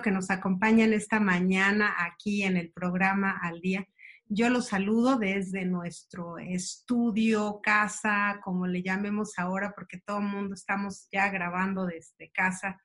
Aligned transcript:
Que 0.00 0.10
nos 0.10 0.30
acompañan 0.30 0.92
esta 0.92 1.20
mañana 1.20 1.94
aquí 1.98 2.44
en 2.44 2.56
el 2.56 2.72
programa 2.72 3.38
Al 3.42 3.60
Día. 3.60 3.86
Yo 4.26 4.48
los 4.48 4.68
saludo 4.68 5.18
desde 5.18 5.66
nuestro 5.66 6.38
estudio, 6.38 7.60
casa, 7.62 8.40
como 8.42 8.66
le 8.66 8.82
llamemos 8.82 9.38
ahora, 9.38 9.74
porque 9.76 10.00
todo 10.06 10.20
el 10.20 10.26
mundo 10.26 10.54
estamos 10.54 11.08
ya 11.12 11.28
grabando 11.28 11.84
desde 11.84 12.30
casa 12.30 12.80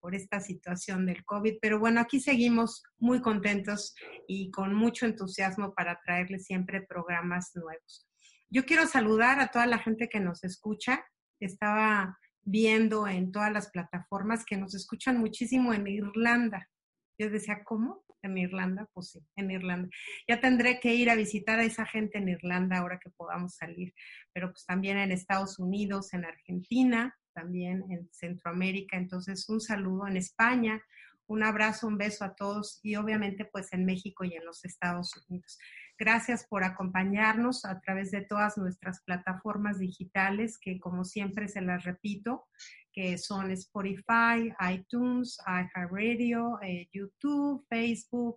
por 0.00 0.14
esta 0.14 0.40
situación 0.40 1.06
del 1.06 1.24
COVID. 1.24 1.54
Pero 1.62 1.78
bueno, 1.78 2.00
aquí 2.00 2.20
seguimos 2.20 2.82
muy 2.98 3.22
contentos 3.22 3.94
y 4.26 4.50
con 4.50 4.74
mucho 4.74 5.06
entusiasmo 5.06 5.72
para 5.72 5.98
traerles 6.04 6.44
siempre 6.44 6.82
programas 6.82 7.52
nuevos. 7.54 8.06
Yo 8.50 8.66
quiero 8.66 8.86
saludar 8.86 9.40
a 9.40 9.48
toda 9.48 9.66
la 9.66 9.78
gente 9.78 10.08
que 10.08 10.20
nos 10.20 10.44
escucha. 10.44 11.04
Estaba 11.38 12.18
viendo 12.42 13.06
en 13.06 13.32
todas 13.32 13.52
las 13.52 13.70
plataformas 13.70 14.44
que 14.44 14.56
nos 14.56 14.74
escuchan 14.74 15.18
muchísimo 15.18 15.72
en 15.74 15.86
Irlanda. 15.86 16.68
Yo 17.18 17.30
decía, 17.30 17.62
¿cómo? 17.64 18.04
En 18.22 18.36
Irlanda, 18.36 18.86
pues 18.92 19.10
sí, 19.10 19.20
en 19.36 19.50
Irlanda. 19.50 19.88
Ya 20.28 20.40
tendré 20.40 20.78
que 20.80 20.94
ir 20.94 21.08
a 21.10 21.14
visitar 21.14 21.58
a 21.58 21.64
esa 21.64 21.86
gente 21.86 22.18
en 22.18 22.28
Irlanda 22.28 22.78
ahora 22.78 22.98
que 23.02 23.10
podamos 23.10 23.54
salir, 23.54 23.94
pero 24.32 24.50
pues 24.52 24.66
también 24.66 24.98
en 24.98 25.10
Estados 25.10 25.58
Unidos, 25.58 26.12
en 26.12 26.26
Argentina, 26.26 27.16
también 27.32 27.84
en 27.90 28.08
Centroamérica. 28.12 28.96
Entonces, 28.96 29.48
un 29.48 29.60
saludo 29.60 30.06
en 30.06 30.16
España, 30.16 30.82
un 31.26 31.42
abrazo, 31.44 31.86
un 31.86 31.96
beso 31.96 32.24
a 32.24 32.34
todos 32.34 32.80
y 32.82 32.96
obviamente 32.96 33.44
pues 33.44 33.72
en 33.72 33.84
México 33.84 34.24
y 34.24 34.34
en 34.34 34.44
los 34.44 34.64
Estados 34.64 35.12
Unidos. 35.28 35.58
Gracias 36.00 36.46
por 36.46 36.64
acompañarnos 36.64 37.66
a 37.66 37.78
través 37.78 38.10
de 38.10 38.22
todas 38.22 38.56
nuestras 38.56 39.02
plataformas 39.02 39.78
digitales 39.78 40.58
que 40.58 40.80
como 40.80 41.04
siempre 41.04 41.46
se 41.46 41.60
las 41.60 41.84
repito, 41.84 42.46
que 42.90 43.18
son 43.18 43.50
Spotify, 43.50 44.50
iTunes, 44.72 45.36
iHeartRadio, 45.46 46.58
eh, 46.62 46.88
YouTube, 46.90 47.66
Facebook, 47.68 48.36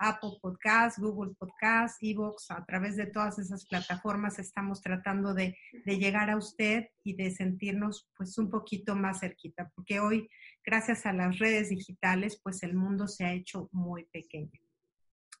Apple 0.00 0.40
Podcasts, 0.42 1.00
Google 1.00 1.36
Podcasts, 1.38 1.98
Evox, 2.00 2.50
a 2.50 2.64
través 2.64 2.96
de 2.96 3.06
todas 3.06 3.38
esas 3.38 3.64
plataformas 3.68 4.40
estamos 4.40 4.82
tratando 4.82 5.34
de, 5.34 5.56
de, 5.84 5.98
llegar 6.00 6.30
a 6.30 6.36
usted 6.36 6.88
y 7.04 7.14
de 7.14 7.30
sentirnos 7.30 8.08
pues 8.16 8.36
un 8.38 8.50
poquito 8.50 8.96
más 8.96 9.20
cerquita, 9.20 9.70
porque 9.76 10.00
hoy, 10.00 10.28
gracias 10.64 11.06
a 11.06 11.12
las 11.12 11.38
redes 11.38 11.68
digitales, 11.68 12.40
pues 12.42 12.64
el 12.64 12.74
mundo 12.74 13.06
se 13.06 13.24
ha 13.24 13.32
hecho 13.34 13.68
muy 13.70 14.04
pequeño. 14.06 14.60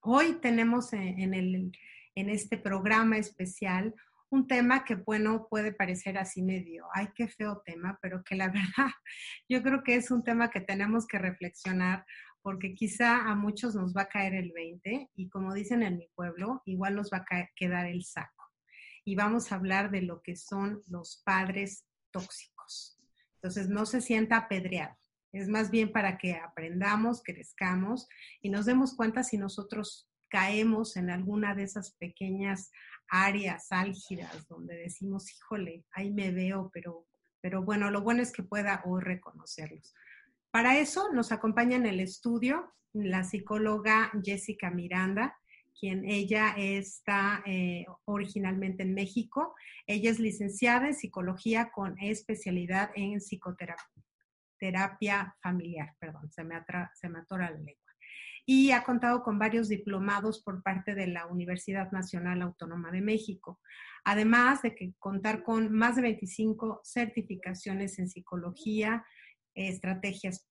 Hoy 0.00 0.34
tenemos 0.40 0.92
en, 0.92 1.18
en, 1.18 1.34
el, 1.34 1.72
en 2.14 2.30
este 2.30 2.56
programa 2.56 3.18
especial 3.18 3.94
un 4.30 4.46
tema 4.46 4.84
que, 4.84 4.94
bueno, 4.94 5.46
puede 5.48 5.72
parecer 5.72 6.18
así 6.18 6.42
medio, 6.42 6.86
ay, 6.94 7.08
qué 7.14 7.28
feo 7.28 7.62
tema, 7.64 7.98
pero 8.02 8.22
que 8.22 8.36
la 8.36 8.48
verdad 8.48 8.90
yo 9.48 9.62
creo 9.62 9.82
que 9.82 9.94
es 9.96 10.10
un 10.10 10.22
tema 10.22 10.50
que 10.50 10.60
tenemos 10.60 11.06
que 11.06 11.18
reflexionar 11.18 12.04
porque 12.42 12.74
quizá 12.74 13.28
a 13.28 13.34
muchos 13.34 13.74
nos 13.74 13.94
va 13.94 14.02
a 14.02 14.08
caer 14.08 14.34
el 14.34 14.52
20 14.52 15.10
y 15.14 15.28
como 15.28 15.54
dicen 15.54 15.82
en 15.82 15.98
mi 15.98 16.08
pueblo, 16.14 16.62
igual 16.66 16.94
nos 16.94 17.10
va 17.12 17.24
a 17.28 17.48
quedar 17.54 17.86
el 17.86 18.04
saco. 18.04 18.44
Y 19.04 19.16
vamos 19.16 19.50
a 19.50 19.56
hablar 19.56 19.90
de 19.90 20.02
lo 20.02 20.22
que 20.22 20.36
son 20.36 20.82
los 20.86 21.22
padres 21.24 21.84
tóxicos. 22.10 22.98
Entonces, 23.36 23.68
no 23.68 23.86
se 23.86 24.00
sienta 24.00 24.36
apedreado. 24.36 24.97
Es 25.32 25.48
más 25.48 25.70
bien 25.70 25.92
para 25.92 26.16
que 26.16 26.34
aprendamos, 26.34 27.22
crezcamos 27.22 28.08
y 28.40 28.50
nos 28.50 28.66
demos 28.66 28.96
cuenta 28.96 29.22
si 29.22 29.36
nosotros 29.36 30.08
caemos 30.28 30.96
en 30.96 31.10
alguna 31.10 31.54
de 31.54 31.64
esas 31.64 31.92
pequeñas 31.96 32.70
áreas 33.08 33.66
álgidas 33.70 34.46
donde 34.48 34.76
decimos, 34.76 35.30
híjole, 35.32 35.84
ahí 35.92 36.10
me 36.10 36.30
veo, 36.30 36.70
pero, 36.72 37.06
pero 37.40 37.62
bueno, 37.62 37.90
lo 37.90 38.02
bueno 38.02 38.22
es 38.22 38.32
que 38.32 38.42
pueda 38.42 38.82
hoy 38.84 39.02
reconocerlos. 39.02 39.94
Para 40.50 40.78
eso 40.78 41.12
nos 41.12 41.32
acompaña 41.32 41.76
en 41.76 41.86
el 41.86 42.00
estudio 42.00 42.72
la 42.94 43.22
psicóloga 43.22 44.10
Jessica 44.22 44.70
Miranda, 44.70 45.36
quien 45.78 46.04
ella 46.04 46.54
está 46.56 47.42
eh, 47.46 47.84
originalmente 48.06 48.82
en 48.82 48.94
México. 48.94 49.54
Ella 49.86 50.10
es 50.10 50.18
licenciada 50.18 50.88
en 50.88 50.94
psicología 50.94 51.70
con 51.70 51.98
especialidad 52.00 52.90
en 52.94 53.20
psicoterapia 53.20 54.07
familiar, 55.42 55.94
perdón, 55.98 56.30
se 56.30 56.44
me, 56.44 56.56
atra, 56.56 56.90
se 56.94 57.08
me 57.08 57.20
atora 57.20 57.50
la 57.50 57.56
lengua. 57.56 57.74
Y 58.46 58.70
ha 58.70 58.82
contado 58.82 59.22
con 59.22 59.38
varios 59.38 59.68
diplomados 59.68 60.42
por 60.42 60.62
parte 60.62 60.94
de 60.94 61.06
la 61.06 61.26
Universidad 61.26 61.92
Nacional 61.92 62.40
Autónoma 62.40 62.90
de 62.90 63.02
México. 63.02 63.60
Además 64.04 64.62
de 64.62 64.74
que 64.74 64.94
contar 64.98 65.42
con 65.42 65.70
más 65.70 65.96
de 65.96 66.02
25 66.02 66.80
certificaciones 66.82 67.98
en 67.98 68.08
psicología, 68.08 69.04
estrategias 69.54 70.48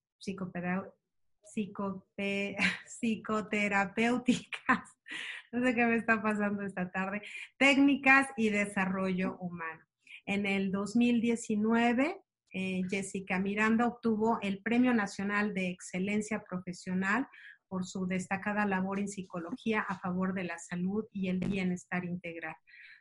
psicoterapéuticas, 2.86 4.98
no 5.52 5.64
sé 5.64 5.76
qué 5.76 5.86
me 5.86 5.96
está 5.96 6.22
pasando 6.22 6.64
esta 6.64 6.92
tarde, 6.92 7.22
técnicas 7.58 8.28
y 8.38 8.50
desarrollo 8.50 9.38
humano. 9.40 9.84
En 10.26 10.46
el 10.46 10.72
2019, 10.72 12.22
eh, 12.60 12.82
Jessica 12.90 13.38
Miranda 13.38 13.86
obtuvo 13.86 14.40
el 14.42 14.64
Premio 14.64 14.92
Nacional 14.92 15.54
de 15.54 15.70
Excelencia 15.70 16.44
Profesional 16.44 17.28
por 17.68 17.86
su 17.86 18.08
destacada 18.08 18.66
labor 18.66 19.00
en 19.00 19.10
psicología 19.10 19.82
a 19.82 20.00
favor 20.00 20.34
de 20.34 20.46
la 20.46 20.58
salud 20.58 21.06
y 21.14 21.28
el 21.28 21.38
bienestar 21.38 22.04
integral 22.04 22.56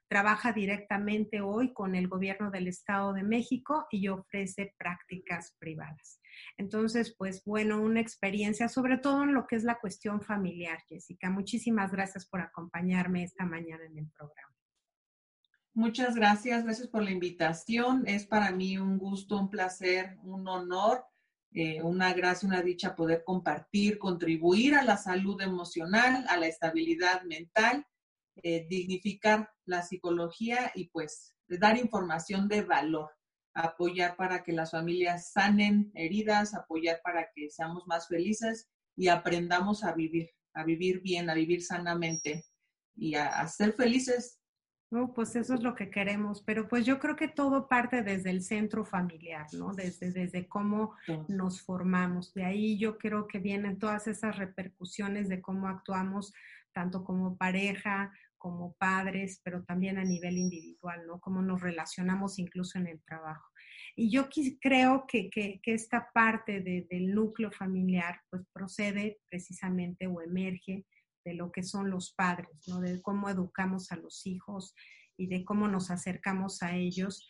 trabaja 0.08 0.52
directamente 0.52 1.40
hoy 1.40 1.72
con 1.72 1.94
el 1.94 2.06
gobierno 2.06 2.50
del 2.50 2.68
Estado 2.68 3.14
de 3.14 3.22
México 3.22 3.86
y 3.90 4.08
ofrece 4.08 4.74
prácticas 4.78 5.56
privadas. 5.58 6.20
Entonces, 6.58 7.14
pues 7.16 7.42
bueno, 7.46 7.80
una 7.80 8.00
experiencia, 8.00 8.68
sobre 8.68 8.98
todo 8.98 9.24
en 9.24 9.32
lo 9.32 9.46
que 9.46 9.56
es 9.56 9.64
la 9.64 9.78
cuestión 9.78 10.20
familiar, 10.20 10.82
Jessica. 10.86 11.30
Muchísimas 11.30 11.90
gracias 11.90 12.26
por 12.26 12.42
acompañarme 12.42 13.24
esta 13.24 13.46
mañana 13.46 13.86
en 13.86 13.98
el 13.98 14.10
programa. 14.10 14.55
Muchas 15.76 16.14
gracias, 16.14 16.64
gracias 16.64 16.88
por 16.88 17.02
la 17.02 17.10
invitación. 17.10 18.04
Es 18.06 18.26
para 18.26 18.50
mí 18.50 18.78
un 18.78 18.96
gusto, 18.96 19.38
un 19.38 19.50
placer, 19.50 20.16
un 20.22 20.48
honor, 20.48 21.04
eh, 21.52 21.82
una 21.82 22.14
gracia, 22.14 22.48
una 22.48 22.62
dicha 22.62 22.96
poder 22.96 23.22
compartir, 23.24 23.98
contribuir 23.98 24.74
a 24.74 24.82
la 24.82 24.96
salud 24.96 25.38
emocional, 25.42 26.24
a 26.30 26.38
la 26.38 26.46
estabilidad 26.46 27.24
mental 27.24 27.84
eh, 28.42 28.66
dignificar 28.70 29.50
la 29.66 29.82
psicología 29.82 30.72
y 30.74 30.88
pues 30.88 31.34
dar 31.46 31.76
información 31.76 32.48
de 32.48 32.62
valor, 32.62 33.10
apoyar 33.52 34.16
para 34.16 34.42
que 34.42 34.52
las 34.52 34.70
familias 34.70 35.30
sanen 35.32 35.90
heridas, 35.94 36.54
apoyar 36.54 37.02
para 37.04 37.30
que 37.34 37.50
seamos 37.50 37.86
más 37.86 38.08
felices 38.08 38.70
y 38.96 39.08
aprendamos 39.08 39.84
a 39.84 39.92
vivir, 39.92 40.30
a 40.54 40.64
vivir 40.64 41.02
bien, 41.02 41.28
a 41.28 41.34
vivir 41.34 41.62
sanamente 41.62 42.46
y 42.94 43.14
a, 43.14 43.26
a 43.26 43.46
ser 43.46 43.74
felices. 43.74 44.35
No, 44.88 45.12
pues 45.12 45.34
eso 45.34 45.54
es 45.54 45.62
lo 45.62 45.74
que 45.74 45.90
queremos, 45.90 46.42
pero 46.42 46.68
pues 46.68 46.86
yo 46.86 47.00
creo 47.00 47.16
que 47.16 47.26
todo 47.26 47.68
parte 47.68 48.02
desde 48.02 48.30
el 48.30 48.42
centro 48.42 48.84
familiar, 48.84 49.46
¿no? 49.52 49.74
Desde, 49.74 50.12
desde 50.12 50.46
cómo 50.46 50.94
nos 51.26 51.60
formamos. 51.60 52.32
De 52.34 52.44
ahí 52.44 52.78
yo 52.78 52.96
creo 52.96 53.26
que 53.26 53.40
vienen 53.40 53.80
todas 53.80 54.06
esas 54.06 54.36
repercusiones 54.36 55.28
de 55.28 55.40
cómo 55.40 55.66
actuamos 55.66 56.32
tanto 56.72 57.02
como 57.02 57.36
pareja, 57.36 58.12
como 58.38 58.74
padres, 58.74 59.40
pero 59.42 59.64
también 59.64 59.98
a 59.98 60.04
nivel 60.04 60.36
individual, 60.36 61.04
¿no? 61.04 61.18
Cómo 61.18 61.42
nos 61.42 61.60
relacionamos 61.60 62.38
incluso 62.38 62.78
en 62.78 62.86
el 62.86 63.02
trabajo. 63.02 63.50
Y 63.96 64.10
yo 64.10 64.28
creo 64.60 65.04
que, 65.08 65.30
que, 65.30 65.60
esta 65.64 66.10
parte 66.12 66.60
del 66.60 67.12
núcleo 67.12 67.50
familiar, 67.50 68.20
pues 68.30 68.44
procede 68.52 69.18
precisamente 69.28 70.06
o 70.06 70.20
emerge 70.20 70.84
de 71.26 71.34
lo 71.34 71.50
que 71.50 71.64
son 71.64 71.90
los 71.90 72.12
padres, 72.12 72.68
¿no? 72.68 72.80
De 72.80 73.02
cómo 73.02 73.28
educamos 73.28 73.90
a 73.90 73.96
los 73.96 74.24
hijos 74.26 74.74
y 75.16 75.26
de 75.26 75.44
cómo 75.44 75.66
nos 75.66 75.90
acercamos 75.90 76.62
a 76.62 76.76
ellos. 76.76 77.28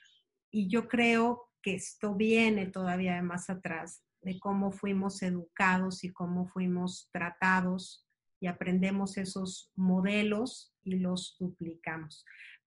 Y 0.50 0.69
yo 0.69 0.87
creo 0.87 1.48
que 1.62 1.76
esto 1.76 2.14
viene 2.14 2.66
todavía 2.66 3.20
más 3.22 3.48
atrás, 3.48 4.02
de 4.20 4.38
cómo 4.38 4.70
fuimos 4.70 5.22
educados 5.22 6.04
y 6.04 6.12
cómo 6.12 6.46
fuimos 6.46 7.08
tratados 7.10 8.06
y 8.38 8.48
aprendemos 8.48 9.16
esos 9.16 9.72
modelos 9.75 10.75
y 10.84 10.98
los 10.98 11.37
duplicamos. 11.40 12.22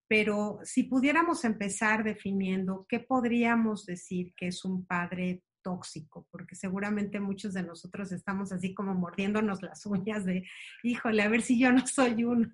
Pero 0.08 0.58
si 0.64 0.82
pudiéramos 0.82 1.44
empezar 1.44 2.02
definiendo 2.02 2.86
qué 2.88 2.98
podríamos 2.98 3.86
decir 3.86 4.34
que 4.36 4.48
es 4.48 4.64
un 4.64 4.84
padre 4.84 5.44
tóxico, 5.62 6.26
porque 6.30 6.54
seguramente 6.54 7.20
muchos 7.20 7.54
de 7.54 7.62
nosotros 7.62 8.12
estamos 8.12 8.52
así 8.52 8.74
como 8.74 8.94
mordiéndonos 8.94 9.62
las 9.62 9.84
uñas 9.86 10.24
de, 10.24 10.46
híjole, 10.82 11.22
a 11.22 11.28
ver 11.28 11.42
si 11.42 11.58
yo 11.58 11.72
no 11.72 11.86
soy 11.86 12.24
uno. 12.24 12.50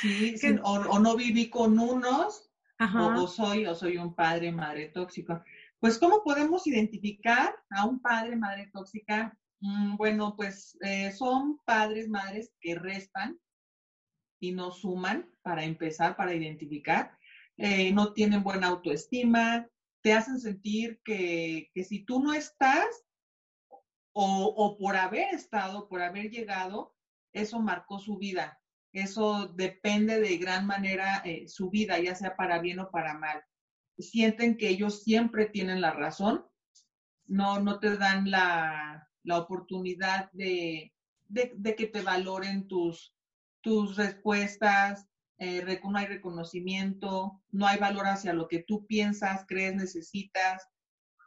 sí, 0.00 0.34
o, 0.62 0.98
no 0.98 1.16
viví 1.16 1.50
con 1.50 1.78
unos, 1.78 2.50
o, 2.78 3.26
soy, 3.26 3.66
o 3.66 3.74
soy 3.74 3.96
un 3.98 4.14
padre, 4.14 4.52
madre 4.52 4.88
tóxico. 4.88 5.42
Pues, 5.78 5.98
¿cómo 5.98 6.22
podemos 6.22 6.66
identificar 6.66 7.54
a 7.70 7.86
un 7.86 8.00
padre, 8.00 8.36
madre 8.36 8.70
tóxica? 8.72 9.36
Mm, 9.60 9.96
bueno, 9.96 10.34
pues 10.36 10.76
eh, 10.82 11.12
son 11.12 11.58
padres, 11.64 12.08
madres 12.08 12.52
que 12.60 12.74
restan 12.74 13.38
y 14.40 14.52
no 14.52 14.70
suman 14.70 15.30
para 15.42 15.64
empezar, 15.64 16.16
para 16.16 16.34
identificar. 16.34 17.16
Eh, 17.56 17.92
no 17.92 18.12
tienen 18.12 18.42
buena 18.42 18.68
autoestima, 18.68 19.66
te 20.02 20.12
hacen 20.12 20.40
sentir 20.40 21.00
que, 21.04 21.70
si 21.86 22.04
tú 22.04 22.20
no 22.20 22.32
estás 22.32 22.86
o, 24.12 24.76
por 24.78 24.96
haber 24.96 25.34
estado, 25.34 25.88
por 25.88 26.02
haber 26.02 26.30
llegado, 26.30 26.94
eso 27.32 27.60
marcó 27.60 27.98
su 27.98 28.18
vida. 28.18 28.60
Eso 28.92 29.48
depende 29.48 30.20
de 30.20 30.36
gran 30.38 30.66
manera 30.66 31.22
eh, 31.24 31.46
su 31.46 31.70
vida, 31.70 31.98
ya 32.00 32.14
sea 32.14 32.34
para 32.34 32.58
bien 32.58 32.80
o 32.80 32.90
para 32.90 33.14
mal. 33.14 33.42
Sienten 33.98 34.56
que 34.56 34.68
ellos 34.68 35.04
siempre 35.04 35.46
tienen 35.46 35.80
la 35.80 35.92
razón, 35.92 36.44
no, 37.26 37.60
no 37.60 37.78
te 37.78 37.96
dan 37.96 38.30
la, 38.30 39.06
oportunidad 39.32 40.30
de, 40.32 40.92
de, 41.28 41.76
que 41.76 41.86
te 41.86 42.02
valoren 42.02 42.66
tus, 42.66 43.14
tus 43.60 43.96
respuestas, 43.96 45.09
eh, 45.40 45.80
no 45.82 45.96
hay 45.96 46.06
reconocimiento, 46.06 47.40
no 47.50 47.66
hay 47.66 47.78
valor 47.78 48.06
hacia 48.06 48.34
lo 48.34 48.46
que 48.46 48.62
tú 48.62 48.86
piensas, 48.86 49.46
crees, 49.48 49.74
necesitas. 49.74 50.68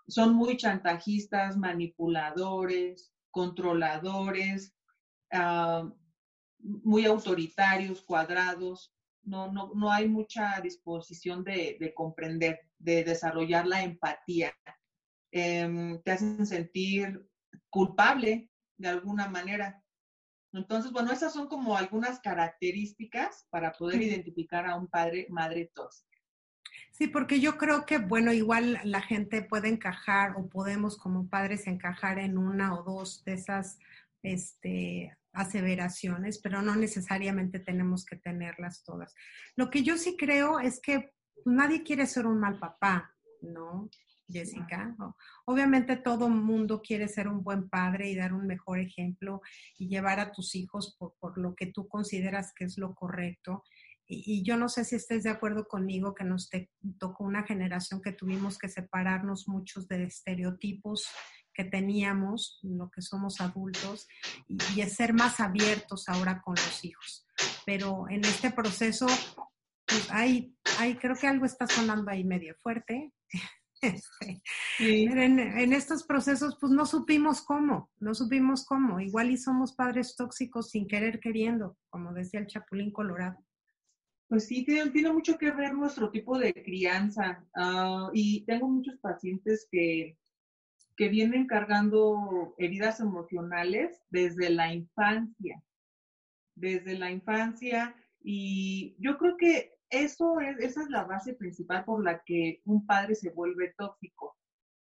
Son 0.07 0.35
muy 0.35 0.55
chantajistas, 0.55 1.57
manipuladores, 1.57 3.11
controladores, 3.31 4.75
ah, 5.31 5.91
muy 6.59 7.05
autoritarios, 7.05 8.03
cuadrados. 8.03 8.93
No, 9.23 9.51
no, 9.51 9.71
no 9.73 9.91
hay 9.91 10.07
mucha 10.07 10.61
disposición 10.61 11.43
de, 11.43 11.91
comprender, 11.95 12.59
de 12.77 13.03
desarrollar 13.03 13.65
la 13.65 13.81
empatía. 13.81 14.53
Em, 15.31 15.99
te 16.03 16.11
hacen 16.11 16.45
sentir 16.45 17.27
culpable 17.71 18.51
de 18.77 18.89
alguna 18.89 19.27
manera. 19.27 19.82
Entonces, 20.53 20.91
bueno, 20.91 21.11
esas 21.11 21.33
son 21.33 21.47
como 21.47 21.75
algunas 21.75 22.19
características 22.19 23.47
para 23.49 23.71
poder 23.73 24.01
identificar 24.01 24.65
a 24.67 24.75
un 24.75 24.87
padre, 24.87 25.27
madre 25.29 25.71
tóxica. 25.73 26.13
Sí, 26.91 27.07
porque 27.07 27.39
yo 27.39 27.57
creo 27.57 27.85
que, 27.85 27.97
bueno, 27.97 28.31
igual 28.31 28.79
la 28.83 29.01
gente 29.01 29.41
puede 29.41 29.67
encajar 29.67 30.35
o 30.37 30.47
podemos 30.47 30.97
como 30.97 31.27
padres 31.27 31.65
encajar 31.65 32.19
en 32.19 32.37
una 32.37 32.75
o 32.75 32.83
dos 32.83 33.23
de 33.23 33.33
esas 33.33 33.79
este, 34.21 35.17
aseveraciones, 35.33 36.37
pero 36.37 36.61
no 36.61 36.75
necesariamente 36.75 37.59
tenemos 37.59 38.05
que 38.05 38.15
tenerlas 38.17 38.83
todas. 38.83 39.15
Lo 39.55 39.71
que 39.71 39.81
yo 39.81 39.97
sí 39.97 40.15
creo 40.17 40.59
es 40.59 40.79
que 40.79 41.11
nadie 41.45 41.83
quiere 41.83 42.05
ser 42.05 42.27
un 42.27 42.39
mal 42.39 42.59
papá, 42.59 43.15
¿no? 43.41 43.89
Jessica. 44.27 44.95
Obviamente 45.45 45.97
todo 45.97 46.29
mundo 46.29 46.81
quiere 46.81 47.07
ser 47.07 47.27
un 47.27 47.43
buen 47.43 47.69
padre 47.69 48.09
y 48.09 48.15
dar 48.15 48.33
un 48.33 48.47
mejor 48.47 48.79
ejemplo 48.79 49.41
y 49.77 49.87
llevar 49.87 50.19
a 50.19 50.31
tus 50.31 50.55
hijos 50.55 50.95
por, 50.97 51.37
lo 51.37 51.55
que 51.55 51.67
tú 51.67 51.87
consideras 51.87 52.53
que 52.55 52.65
es 52.65 52.77
lo 52.77 52.93
correcto. 52.95 53.63
Y, 54.05 54.43
yo 54.43 54.57
no 54.57 54.67
sé 54.69 54.83
si 54.83 54.95
estés 54.95 55.23
de 55.23 55.29
acuerdo 55.29 55.65
conmigo 55.65 56.13
que 56.13 56.25
nos 56.25 56.49
tocó 56.99 57.23
una 57.23 57.43
generación 57.43 58.01
que 58.01 58.11
tuvimos 58.11 58.57
que 58.57 58.69
separarnos 58.69 59.47
muchos 59.47 59.87
de 59.87 60.03
estereotipos 60.03 61.07
que 61.53 61.63
teníamos, 61.63 62.59
lo 62.63 62.89
que 62.89 63.01
somos 63.01 63.39
adultos, 63.39 64.07
y, 64.47 64.57
y 64.75 64.89
ser 64.89 65.13
más 65.13 65.39
abiertos 65.39 66.09
ahora 66.09 66.41
con 66.41 66.55
los 66.55 66.83
hijos. 66.83 67.25
Pero 67.65 68.09
en 68.09 68.25
este 68.25 68.51
proceso, 68.51 69.05
pues 69.85 70.11
hay, 70.11 70.55
hay, 70.79 70.95
creo 70.95 71.15
que 71.15 71.27
algo 71.27 71.45
está 71.45 71.67
sonando 71.67 72.11
ahí 72.11 72.23
medio 72.23 72.55
fuerte. 72.61 73.13
Este, 73.83 74.41
en, 74.79 75.73
estos 75.73 76.03
procesos, 76.03 76.57
pues 76.59 76.71
no 76.71 76.85
supimos 76.85 77.41
cómo, 77.41 77.91
no 77.99 78.13
supimos 78.13 78.65
cómo. 78.65 78.99
Igual 78.99 79.31
y 79.31 79.37
somos 79.37 79.73
padres 79.73 80.15
tóxicos 80.15 80.71
sin 80.71 80.87
querer 80.87 81.19
queriendo, 81.19 81.77
como 81.89 82.13
decía 82.13 82.39
el 82.39 82.47
Chapulín 82.47 82.91
Colorado. 82.91 83.37
Pues 84.29 84.47
sí, 84.47 84.65
tiene, 84.65 85.13
mucho 85.13 85.37
que 85.37 85.51
ver 85.51 85.73
nuestro 85.73 86.09
tipo 86.09 86.39
de 86.39 86.53
crianza. 86.53 87.45
Ah, 87.55 88.09
y 88.13 88.45
tengo 88.45 88.67
muchos 88.67 88.97
pacientes 88.99 89.67
que, 89.69 90.17
que 90.97 91.09
vienen 91.09 91.45
cargando 91.45 92.55
heridas 92.57 92.99
emocionales 92.99 94.01
desde 94.09 94.49
la 94.49 94.73
infancia. 94.73 95.61
Desde 96.55 96.97
la 96.97 97.11
infancia. 97.11 97.95
Y 98.23 98.95
yo 98.99 99.17
creo 99.17 99.37
que 99.37 99.73
eso 99.93 100.39
es, 100.39 100.57
esa 100.59 100.81
es 100.81 100.89
la 100.89 101.03
base 101.03 101.33
principal 101.35 101.85
por 101.85 102.03
la 102.03 102.23
que 102.23 102.61
un 102.65 102.85
padre 102.85 103.15
se 103.15 103.29
vuelve 103.29 103.73
tóxico. 103.77 104.35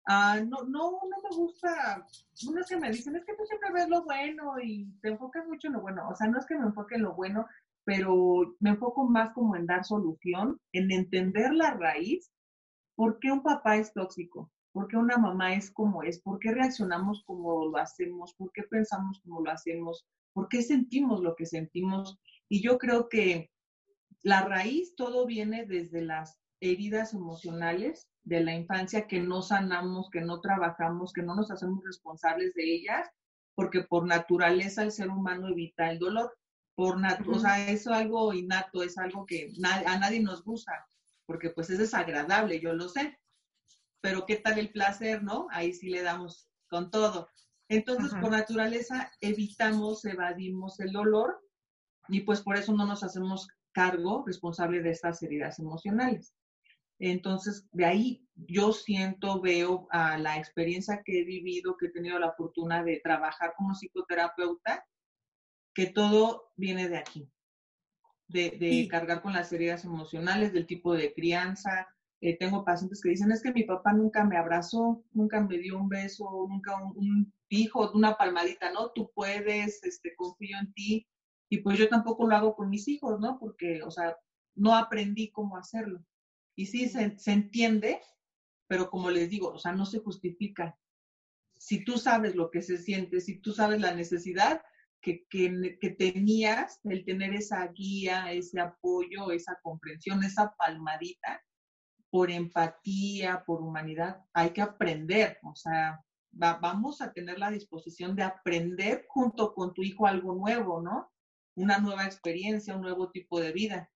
Ah, 0.06 0.40
no, 0.40 0.64
no, 0.64 0.92
no 0.92 1.18
me 1.24 1.36
gusta, 1.36 2.06
unos 2.48 2.68
que 2.68 2.78
me 2.78 2.92
dicen, 2.92 3.16
es 3.16 3.26
que 3.26 3.36
tú 3.36 3.46
siempre 3.46 3.72
ves 3.74 3.90
lo 3.90 4.04
bueno 4.04 4.60
y 4.62 4.90
te 5.02 5.10
enfocas 5.10 5.46
mucho 5.48 5.68
en 5.68 5.74
lo 5.74 5.82
bueno. 5.82 6.08
O 6.10 6.16
sea, 6.16 6.28
no 6.28 6.40
es 6.40 6.46
que 6.46 6.58
me 6.58 6.66
enfoque 6.66 6.96
en 6.96 7.04
lo 7.04 7.14
bueno, 7.14 7.46
pero 7.84 8.56
me 8.60 8.72
enfoco 8.72 9.06
más 9.06 9.32
como 9.32 9.56
en 9.56 9.66
dar 9.66 9.86
solución, 9.86 10.60
en 10.74 10.92
entender 10.92 11.54
la 11.54 11.74
raíz, 11.74 12.32
por 12.96 13.20
qué 13.20 13.32
un 13.32 13.44
papá 13.44 13.78
es 13.78 13.94
tóxico, 13.94 14.52
por 14.74 14.88
qué 14.88 14.98
una 14.98 15.18
mamá 15.18 15.54
es 15.54 15.72
como 15.72 16.04
es, 16.04 16.22
por 16.22 16.40
qué 16.40 16.52
reaccionamos 16.52 17.24
como 17.26 17.66
lo 17.68 17.78
hacemos, 17.78 18.34
por 18.36 18.52
qué 18.52 18.64
pensamos 18.64 19.20
como 19.22 19.42
lo 19.42 19.52
hacemos, 19.52 20.06
por 20.34 20.50
qué 20.50 20.64
sentimos 20.64 21.22
lo 21.22 21.36
que 21.36 21.46
sentimos. 21.46 22.20
Y 22.50 22.62
yo 22.62 22.78
creo 22.78 23.10
que 23.10 23.52
la 24.24 24.44
raíz, 24.44 24.96
todo 24.96 25.26
viene 25.26 25.66
desde 25.66 26.02
las 26.02 26.40
heridas 26.60 27.14
emocionales 27.14 28.08
de 28.24 28.42
la 28.42 28.54
infancia 28.54 29.08
que 29.08 29.20
no 29.20 29.42
sanamos, 29.42 30.10
que 30.10 30.22
no 30.22 30.42
trabajamos, 30.42 31.14
que 31.14 31.22
no 31.22 31.36
nos 31.36 31.52
hacemos 31.52 31.84
responsables 31.84 32.54
de 32.54 32.76
ellas, 32.76 33.10
porque 33.56 33.84
por 33.84 34.06
naturaleza 34.06 34.84
el 34.84 34.92
ser 34.92 35.10
humano 35.10 35.48
evita 35.48 35.90
el 35.90 36.00
dolor. 36.00 36.36
Por 36.76 36.98
o 37.28 37.40
sea, 37.40 37.70
eso 37.70 37.92
es 37.92 37.98
algo 37.98 38.34
innato, 38.34 38.84
es 38.84 38.98
algo 38.98 39.26
que 39.26 39.52
a 39.64 39.98
nadie 39.98 40.20
nos 40.20 40.44
gusta, 40.44 40.88
porque 41.26 41.50
pues 41.50 41.70
es 41.72 41.80
desagradable, 41.80 42.60
yo 42.60 42.74
lo 42.74 42.88
sé. 42.88 43.18
Pero 44.00 44.26
¿qué 44.28 44.36
tal 44.36 44.60
el 44.60 44.70
placer, 44.72 45.24
no? 45.24 45.48
Ahí 45.50 45.74
sí 45.74 45.90
le 45.90 46.04
damos 46.04 46.48
con 46.70 46.92
todo. 46.92 47.30
Entonces, 47.70 48.14
por 48.22 48.32
naturaleza 48.32 49.12
evitamos, 49.22 50.06
evadimos 50.06 50.80
el 50.80 50.92
dolor 50.92 51.42
y 52.08 52.22
pues 52.22 52.42
por 52.42 52.58
eso 52.58 52.74
no 52.74 52.86
nos 52.86 53.04
hacemos 53.04 53.48
cargo 53.78 54.24
responsable 54.26 54.82
de 54.82 54.90
estas 54.90 55.22
heridas 55.22 55.60
emocionales. 55.60 56.34
Entonces, 56.98 57.68
de 57.72 57.86
ahí 57.86 58.28
yo 58.34 58.74
siento, 58.74 59.40
veo 59.40 59.88
a 59.92 60.18
la 60.18 60.40
experiencia 60.40 61.04
que 61.06 61.22
he 61.22 61.24
vivido, 61.24 61.78
que 61.78 61.86
he 61.86 61.92
tenido 61.92 62.18
la 62.18 62.32
fortuna 62.32 62.84
de 62.84 63.00
trabajar 63.04 63.54
como 63.56 63.76
psicoterapeuta, 63.76 64.84
que 65.76 65.86
todo 65.86 66.52
viene 66.56 66.90
de 66.90 66.98
aquí, 66.98 67.30
de, 68.30 68.88
cargar 68.90 69.22
con 69.22 69.34
las 69.34 69.54
heridas 69.54 69.86
emocionales, 69.86 70.54
del 70.54 70.66
tipo 70.66 70.96
de 70.96 71.14
crianza. 71.14 71.88
Eh, 72.20 72.36
tengo 72.36 72.66
pacientes 72.66 73.00
que 73.00 73.10
dicen, 73.10 73.32
es 73.32 73.44
que 73.44 73.54
mi 73.54 73.64
papá 73.64 73.94
nunca 73.94 74.24
me 74.24 74.38
abrazó, 74.38 75.04
nunca 75.12 75.40
me 75.40 75.60
dio 75.60 75.78
un 75.78 75.88
beso, 75.88 76.48
nunca 76.50 76.82
un, 76.82 76.98
un 76.98 77.34
hijo, 77.50 77.92
una 77.92 78.18
palmadita, 78.18 78.72
¿no? 78.72 78.90
Tú 78.96 79.12
puedes, 79.14 79.84
este, 79.84 80.16
confío 80.16 80.58
en 80.58 80.74
ti. 80.74 81.08
Y 81.50 81.60
pues 81.60 81.78
yo 81.78 81.88
tampoco 81.88 82.28
lo 82.28 82.36
hago 82.36 82.56
con 82.56 82.70
mis 82.70 82.88
hijos, 82.88 83.20
¿no? 83.20 83.38
Porque, 83.40 83.82
o 83.84 83.92
sea, 83.92 84.18
no 84.56 84.76
aprendí 84.76 85.32
cómo 85.32 85.58
hacerlo. 85.58 86.04
Y 86.56 86.66
sí 86.66 86.90
se, 86.90 87.18
se 87.18 87.32
entiende, 87.32 88.02
pero 88.68 88.90
como 88.90 89.10
les 89.10 89.30
digo, 89.30 89.50
o 89.50 89.60
sea, 89.60 89.72
no 89.72 89.86
se 89.86 90.00
justifica. 90.00 90.78
Si 91.58 91.84
tú 91.86 91.98
sabes 91.98 92.36
lo 92.36 92.52
que 92.52 92.62
se 92.62 92.78
siente, 92.78 93.22
si 93.22 93.40
tú 93.40 93.54
sabes 93.54 93.80
la 93.80 93.94
necesidad, 93.94 94.62
que, 95.02 95.26
que, 95.30 95.78
que, 95.80 95.90
tenías, 95.92 96.80
el 96.84 97.06
tener 97.06 97.34
esa 97.34 97.66
guía, 97.68 98.32
ese 98.32 98.60
apoyo, 98.60 99.32
esa 99.32 99.58
comprensión, 99.62 100.24
esa 100.24 100.54
palmadita, 100.58 101.42
por 102.10 102.32
empatía, 102.32 103.44
por 103.46 103.62
humanidad, 103.62 104.24
hay 104.34 104.52
que 104.52 104.62
aprender, 104.62 105.40
o 105.44 105.56
sea, 105.56 106.04
vamos 106.32 107.02
a 107.02 107.12
tener 107.12 107.38
la 107.38 107.52
disposición 107.52 108.16
de 108.16 108.24
aprender 108.24 109.06
junto 109.10 109.54
con 109.54 109.74
tu 109.74 109.84
hijo 109.84 110.08
algo 110.08 110.34
nuevo, 110.34 110.82
¿no? 110.82 111.12
Una 111.58 111.80
nueva 111.80 112.06
experiencia, 112.06 112.76
un 112.76 112.82
nuevo 112.82 113.10
tipo 113.10 113.42
de 113.42 113.52
vida. 113.52 113.92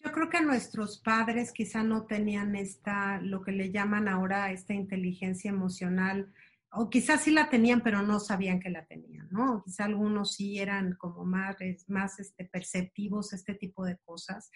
Yo 0.00 0.12
creo 0.12 0.30
que 0.30 0.40
nuestros 0.40 0.98
padres 0.98 1.52
quizá 1.52 1.82
no 1.82 2.06
tenían 2.06 2.56
esta, 2.56 3.20
lo 3.20 3.42
que 3.42 3.52
le 3.52 3.70
llaman 3.70 4.08
ahora 4.08 4.50
esta 4.50 4.72
inteligencia 4.72 5.50
emocional, 5.50 6.32
o 6.70 6.88
quizás 6.88 7.22
sí 7.22 7.30
la 7.30 7.48
tenían, 7.50 7.82
pero 7.82 8.02
no 8.02 8.18
sabían 8.20 8.60
que 8.60 8.70
la 8.70 8.86
tenían, 8.86 9.28
¿no? 9.30 9.62
Quizá 9.64 9.84
algunos 9.84 10.34
sí 10.34 10.58
eran 10.58 10.94
como 10.94 11.24
más, 11.24 11.56
más 11.86 12.18
este, 12.18 12.44
perceptivos, 12.44 13.32
este 13.32 13.54
tipo 13.54 13.84
de 13.84 13.98
cosas. 13.98 14.50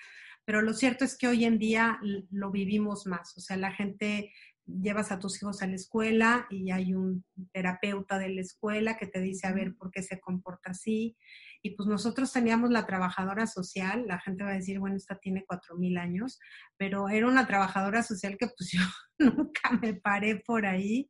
Pero 0.44 0.62
lo 0.62 0.74
cierto 0.74 1.04
es 1.04 1.16
que 1.16 1.28
hoy 1.28 1.44
en 1.44 1.58
día 1.58 2.00
lo 2.30 2.50
vivimos 2.50 3.06
más. 3.06 3.36
O 3.36 3.40
sea, 3.40 3.56
la 3.56 3.72
gente 3.72 4.32
llevas 4.66 5.10
a 5.12 5.18
tus 5.18 5.36
hijos 5.42 5.62
a 5.62 5.66
la 5.66 5.74
escuela 5.74 6.46
y 6.50 6.70
hay 6.70 6.94
un 6.94 7.24
terapeuta 7.52 8.18
de 8.18 8.30
la 8.30 8.40
escuela 8.40 8.96
que 8.96 9.06
te 9.06 9.20
dice 9.20 9.46
a 9.46 9.52
ver 9.52 9.74
por 9.74 9.90
qué 9.90 10.02
se 10.02 10.20
comporta 10.20 10.70
así. 10.70 11.16
Y 11.62 11.76
pues 11.76 11.88
nosotros 11.88 12.32
teníamos 12.32 12.70
la 12.70 12.86
trabajadora 12.86 13.46
social, 13.46 14.04
la 14.06 14.18
gente 14.18 14.44
va 14.44 14.50
a 14.50 14.54
decir, 14.54 14.80
bueno, 14.80 14.96
esta 14.96 15.18
tiene 15.18 15.44
cuatro 15.46 15.76
mil 15.76 15.96
años, 15.96 16.40
pero 16.76 17.08
era 17.08 17.28
una 17.28 17.46
trabajadora 17.46 18.02
social 18.02 18.36
que 18.36 18.48
pues 18.48 18.70
yo 18.72 18.80
nunca 19.18 19.70
me 19.80 19.94
paré 19.94 20.36
por 20.36 20.66
ahí. 20.66 21.08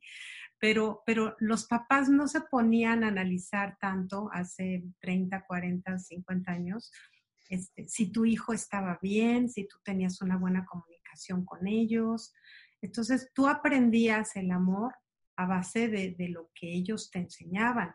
Pero, 0.58 1.02
pero 1.04 1.34
los 1.40 1.66
papás 1.66 2.08
no 2.08 2.28
se 2.28 2.42
ponían 2.42 3.02
a 3.02 3.08
analizar 3.08 3.76
tanto 3.80 4.30
hace 4.32 4.84
30, 5.00 5.44
40, 5.44 5.98
50 5.98 6.52
años 6.52 6.92
este, 7.52 7.86
si 7.86 8.10
tu 8.10 8.24
hijo 8.24 8.54
estaba 8.54 8.98
bien, 9.02 9.50
si 9.50 9.68
tú 9.68 9.76
tenías 9.84 10.22
una 10.22 10.38
buena 10.38 10.64
comunicación 10.64 11.44
con 11.44 11.66
ellos. 11.66 12.32
Entonces 12.80 13.30
tú 13.34 13.46
aprendías 13.46 14.36
el 14.36 14.50
amor 14.50 14.94
a 15.36 15.44
base 15.44 15.88
de, 15.88 16.12
de 16.12 16.30
lo 16.30 16.50
que 16.54 16.72
ellos 16.72 17.10
te 17.10 17.18
enseñaban. 17.18 17.94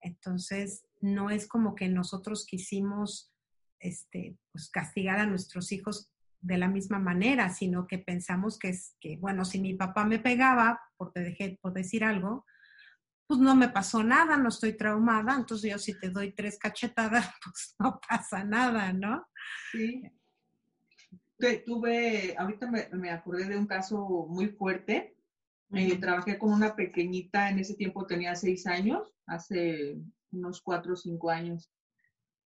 Entonces, 0.00 0.86
no 1.00 1.30
es 1.30 1.46
como 1.48 1.74
que 1.74 1.88
nosotros 1.88 2.46
quisimos 2.46 3.32
este, 3.78 4.36
pues, 4.52 4.70
castigar 4.70 5.18
a 5.18 5.26
nuestros 5.26 5.72
hijos 5.72 6.12
de 6.40 6.58
la 6.58 6.68
misma 6.68 6.98
manera, 6.98 7.50
sino 7.50 7.86
que 7.86 7.98
pensamos 7.98 8.58
que 8.58 8.70
es 8.70 8.96
que, 9.00 9.16
bueno, 9.18 9.44
si 9.44 9.60
mi 9.60 9.74
papá 9.74 10.04
me 10.04 10.18
pegaba 10.18 10.80
porque 10.96 11.20
dejé 11.20 11.58
por 11.60 11.74
decir 11.74 12.04
algo, 12.04 12.46
pues 13.26 13.38
no 13.38 13.54
me 13.54 13.68
pasó 13.68 14.02
nada, 14.02 14.36
no 14.36 14.48
estoy 14.48 14.76
traumada, 14.76 15.36
entonces 15.36 15.70
yo 15.70 15.78
si 15.78 15.98
te 15.98 16.10
doy 16.10 16.32
tres 16.32 16.58
cachetadas, 16.58 17.30
pues 17.44 17.76
no 17.78 18.00
pasa 18.08 18.42
nada, 18.44 18.92
¿no? 18.92 19.26
Sí. 19.70 20.02
Tuve, 21.64 22.34
ahorita 22.36 22.70
me, 22.70 23.10
acordé 23.10 23.44
de 23.44 23.56
un 23.56 23.66
caso 23.66 24.26
muy 24.28 24.48
fuerte. 24.48 25.16
Eh, 25.72 25.96
trabajé 25.96 26.36
con 26.36 26.52
una 26.52 26.74
pequeñita, 26.74 27.48
en 27.48 27.60
ese 27.60 27.74
tiempo 27.74 28.06
tenía 28.06 28.34
seis 28.34 28.66
años, 28.66 29.14
hace 29.26 29.98
unos 30.32 30.60
cuatro 30.60 30.94
o 30.94 30.96
cinco 30.96 31.30
años. 31.30 31.70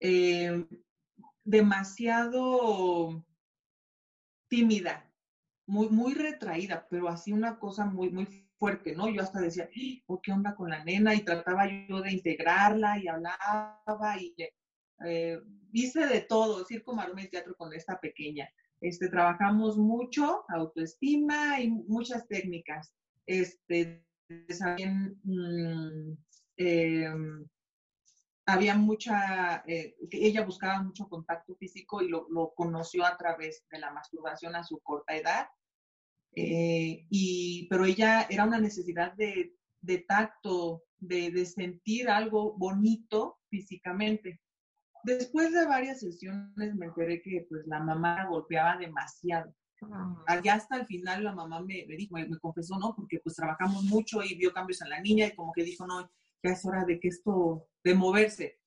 Eh, 0.00 0.66
demasiado 1.42 3.24
tímida, 4.48 5.10
muy, 5.66 5.88
muy 5.88 6.14
retraída, 6.14 6.86
pero 6.90 7.08
así 7.08 7.32
una 7.32 7.58
cosa 7.58 7.86
muy, 7.86 8.10
muy 8.10 8.26
fuerte, 8.58 8.94
¿no? 8.94 9.08
Yo 9.08 9.22
hasta 9.22 9.40
decía, 9.40 9.68
oh, 10.06 10.20
¿qué 10.20 10.32
onda 10.32 10.54
con 10.54 10.70
la 10.70 10.84
nena? 10.84 11.14
Y 11.14 11.24
trataba 11.24 11.66
yo 11.88 12.02
de 12.02 12.12
integrarla 12.12 12.98
y 12.98 13.08
hablaba 13.08 14.20
y 14.20 14.34
eh, 15.04 15.40
hice 15.72 16.06
de 16.06 16.20
todo, 16.20 16.64
circo, 16.64 16.94
maroma 16.94 17.22
y 17.22 17.28
teatro 17.28 17.54
con 17.56 17.72
esta 17.72 17.98
pequeña. 18.00 18.48
Este, 18.80 19.08
trabajamos 19.08 19.78
mucho, 19.78 20.44
autoestima 20.48 21.60
y 21.60 21.70
muchas 21.70 22.28
técnicas. 22.28 22.92
Este, 23.26 24.04
también, 24.58 25.20
mm, 25.24 26.16
em, 26.56 27.48
había 28.46 28.76
mucha, 28.76 29.64
eh, 29.66 29.96
ella 30.10 30.44
buscaba 30.44 30.82
mucho 30.82 31.08
contacto 31.08 31.54
físico 31.56 32.02
y 32.02 32.08
lo, 32.08 32.52
conoció 32.54 33.06
a 33.06 33.16
través 33.16 33.64
de 33.70 33.78
la 33.78 33.90
masturbación 33.92 34.54
a 34.54 34.64
su 34.64 34.80
corta 34.80 35.16
edad. 35.16 35.48
Eh, 36.36 37.06
y, 37.10 37.66
pero 37.68 37.84
ella 37.84 38.26
era 38.28 38.44
una 38.44 38.58
necesidad 38.58 39.14
de, 39.14 39.54
de 39.80 39.98
tacto, 39.98 40.82
de, 40.98 41.30
de, 41.30 41.46
sentir 41.46 42.08
algo 42.10 42.56
bonito 42.58 43.38
físicamente. 43.48 44.40
Después 45.04 45.52
de 45.52 45.66
varias 45.66 46.00
sesiones 46.00 46.74
me 46.74 46.86
enteré 46.86 47.22
que 47.22 47.46
pues 47.48 47.66
la 47.66 47.80
mamá 47.80 48.26
golpeaba 48.26 48.76
demasiado. 48.76 49.54
Ah. 49.92 50.24
Allá 50.26 50.54
hasta 50.54 50.76
el 50.76 50.86
final 50.86 51.24
la 51.24 51.34
mamá 51.34 51.60
me, 51.60 51.84
me 51.86 51.96
dijo, 51.96 52.14
me, 52.14 52.26
me, 52.26 52.38
confesó, 52.38 52.78
¿no? 52.78 52.94
Porque 52.94 53.20
pues 53.22 53.36
trabajamos 53.36 53.84
mucho 53.84 54.22
y 54.22 54.34
vio 54.34 54.52
cambios 54.52 54.80
en 54.82 54.90
la 54.90 55.00
niña 55.00 55.26
y 55.26 55.34
como 55.34 55.52
que 55.52 55.64
dijo, 55.64 55.86
no, 55.86 56.10
ya 56.42 56.50
es 56.50 56.64
hora 56.64 56.84
de 56.84 57.00
que 57.00 57.08
esto, 57.08 57.68
de 57.82 57.94
moverse. 57.94 58.60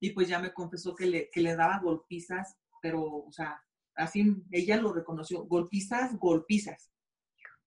Y 0.00 0.10
pues 0.10 0.28
ya 0.28 0.38
me 0.38 0.52
confesó 0.52 0.94
que 0.94 1.06
le, 1.06 1.30
que 1.30 1.40
le 1.40 1.56
daba 1.56 1.80
golpizas, 1.80 2.56
pero, 2.80 3.02
o 3.02 3.32
sea, 3.32 3.60
así 3.96 4.36
ella 4.50 4.76
lo 4.76 4.92
reconoció, 4.92 5.44
golpizas, 5.44 6.16
golpizas. 6.16 6.90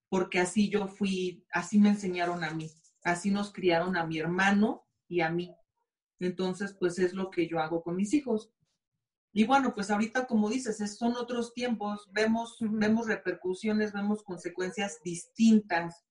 Porque 0.10 0.40
así 0.40 0.70
yo 0.70 0.88
fui, 0.88 1.46
así 1.52 1.80
me 1.80 1.90
enseñaron 1.90 2.44
a 2.44 2.52
mí, 2.52 2.70
así 3.04 3.32
nos 3.32 3.52
criaron 3.52 3.98
a 3.98 4.06
mi 4.06 4.20
hermano 4.20 4.86
y 5.08 5.22
a 5.22 5.30
mí. 5.30 5.54
Entonces, 6.20 6.76
pues 6.80 7.00
es 7.00 7.14
lo 7.14 7.30
que 7.30 7.48
yo 7.48 7.60
hago 7.60 7.82
con 7.82 7.96
mis 7.96 8.14
hijos. 8.14 8.52
Y 9.34 9.46
bueno, 9.46 9.74
pues 9.74 9.90
ahorita, 9.90 10.28
como 10.28 10.50
dices, 10.50 10.98
son 10.98 11.16
otros 11.16 11.54
tiempos, 11.54 12.10
vemos, 12.12 12.58
vemos 12.60 13.08
repercusiones, 13.08 13.94
vemos 13.94 14.24
consecuencias 14.24 15.00
distintas 15.04 16.06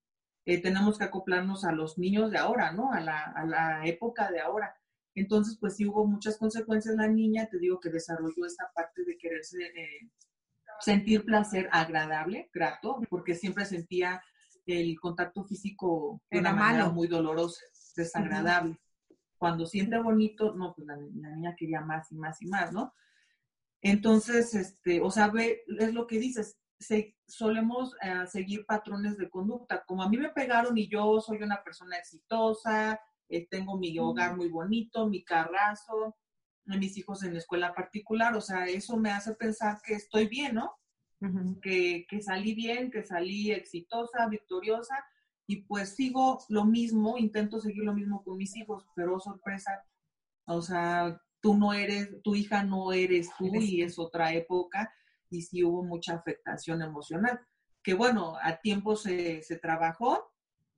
eh, 0.46 0.60
tenemos 0.60 0.98
que 0.98 1.04
acoplarnos 1.04 1.64
a 1.64 1.72
los 1.72 1.98
niños 1.98 2.30
de 2.30 2.38
ahora, 2.38 2.72
¿no? 2.72 2.92
A 2.92 3.00
la, 3.00 3.20
a 3.20 3.44
la 3.44 3.86
época 3.86 4.30
de 4.30 4.40
ahora. 4.40 4.74
Entonces, 5.14 5.58
pues 5.60 5.76
sí 5.76 5.86
hubo 5.86 6.06
muchas 6.06 6.38
consecuencias 6.38 6.96
la 6.96 7.08
niña, 7.08 7.48
te 7.50 7.58
digo 7.58 7.78
que 7.78 7.90
desarrolló 7.90 8.46
esa 8.46 8.70
parte 8.74 9.04
de 9.04 9.18
quererse 9.18 9.62
eh, 9.62 10.10
sentir 10.80 11.24
placer 11.24 11.68
agradable, 11.72 12.48
grato, 12.52 13.00
porque 13.10 13.34
siempre 13.34 13.66
sentía 13.66 14.22
el 14.66 14.98
contacto 14.98 15.44
físico 15.44 16.22
de 16.30 16.38
una 16.38 16.52
manera 16.52 16.88
muy 16.88 17.06
dolorosa, 17.06 17.60
desagradable. 17.96 18.78
Cuando 19.36 19.66
siente 19.66 19.98
bonito, 19.98 20.54
no, 20.54 20.74
pues 20.74 20.86
la, 20.86 20.96
la, 20.96 21.30
niña 21.36 21.54
quería 21.56 21.80
más 21.80 22.10
y 22.12 22.16
más 22.16 22.40
y 22.40 22.46
más, 22.46 22.72
¿no? 22.72 22.94
Entonces, 23.82 24.54
este, 24.54 25.00
o 25.00 25.10
sea, 25.10 25.28
ve, 25.28 25.62
es 25.78 25.94
lo 25.94 26.06
que 26.06 26.18
dices, 26.18 26.58
se, 26.78 27.16
solemos 27.26 27.94
eh, 28.02 28.26
seguir 28.26 28.64
patrones 28.66 29.16
de 29.16 29.30
conducta. 29.30 29.84
Como 29.84 30.02
a 30.02 30.08
mí 30.08 30.16
me 30.16 30.30
pegaron 30.30 30.76
y 30.76 30.88
yo 30.88 31.20
soy 31.20 31.42
una 31.42 31.62
persona 31.62 31.96
exitosa, 31.96 33.00
eh, 33.28 33.46
tengo 33.48 33.78
mi 33.78 33.98
hogar 33.98 34.36
muy 34.36 34.48
bonito, 34.48 35.08
mi 35.08 35.24
carrazo, 35.24 36.16
mis 36.64 36.96
hijos 36.98 37.22
en 37.22 37.36
escuela 37.36 37.74
particular, 37.74 38.36
o 38.36 38.40
sea, 38.40 38.66
eso 38.66 38.96
me 38.96 39.10
hace 39.10 39.34
pensar 39.34 39.80
que 39.84 39.94
estoy 39.94 40.28
bien, 40.28 40.54
¿no? 40.54 40.76
que, 41.60 42.06
que 42.08 42.22
salí 42.22 42.54
bien, 42.54 42.90
que 42.90 43.04
salí 43.04 43.52
exitosa, 43.52 44.26
victoriosa, 44.28 45.04
y 45.46 45.62
pues 45.62 45.96
sigo 45.96 46.38
lo 46.48 46.64
mismo, 46.64 47.18
intento 47.18 47.60
seguir 47.60 47.84
lo 47.84 47.92
mismo 47.92 48.22
con 48.24 48.36
mis 48.36 48.56
hijos, 48.56 48.86
pero 48.94 49.20
sorpresa, 49.20 49.84
o 50.46 50.62
sea, 50.62 51.20
tú 51.40 51.56
no 51.56 51.72
eres, 51.72 52.22
tu 52.22 52.34
hija 52.34 52.62
no 52.62 52.92
eres 52.92 53.30
tú 53.38 53.54
y 53.54 53.82
es 53.82 53.98
otra 53.98 54.32
época 54.34 54.92
y 55.30 55.42
sí 55.42 55.64
hubo 55.64 55.82
mucha 55.82 56.14
afectación 56.14 56.82
emocional. 56.82 57.40
Que 57.82 57.94
bueno, 57.94 58.36
a 58.42 58.56
tiempo 58.56 58.96
se, 58.96 59.42
se 59.42 59.56
trabajó, 59.56 60.32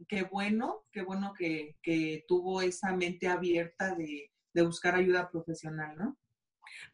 qué 0.09 0.23
bueno, 0.23 0.85
qué 0.93 1.03
bueno 1.03 1.33
que, 1.37 1.77
que 1.83 2.25
tuvo 2.29 2.63
esa 2.63 2.95
mente 2.95 3.29
abierta 3.29 3.95
de, 3.95 4.31
de, 4.53 4.63
buscar 4.63 4.95
ayuda 4.95 5.31
profesional, 5.31 5.97
¿no? 5.97 6.17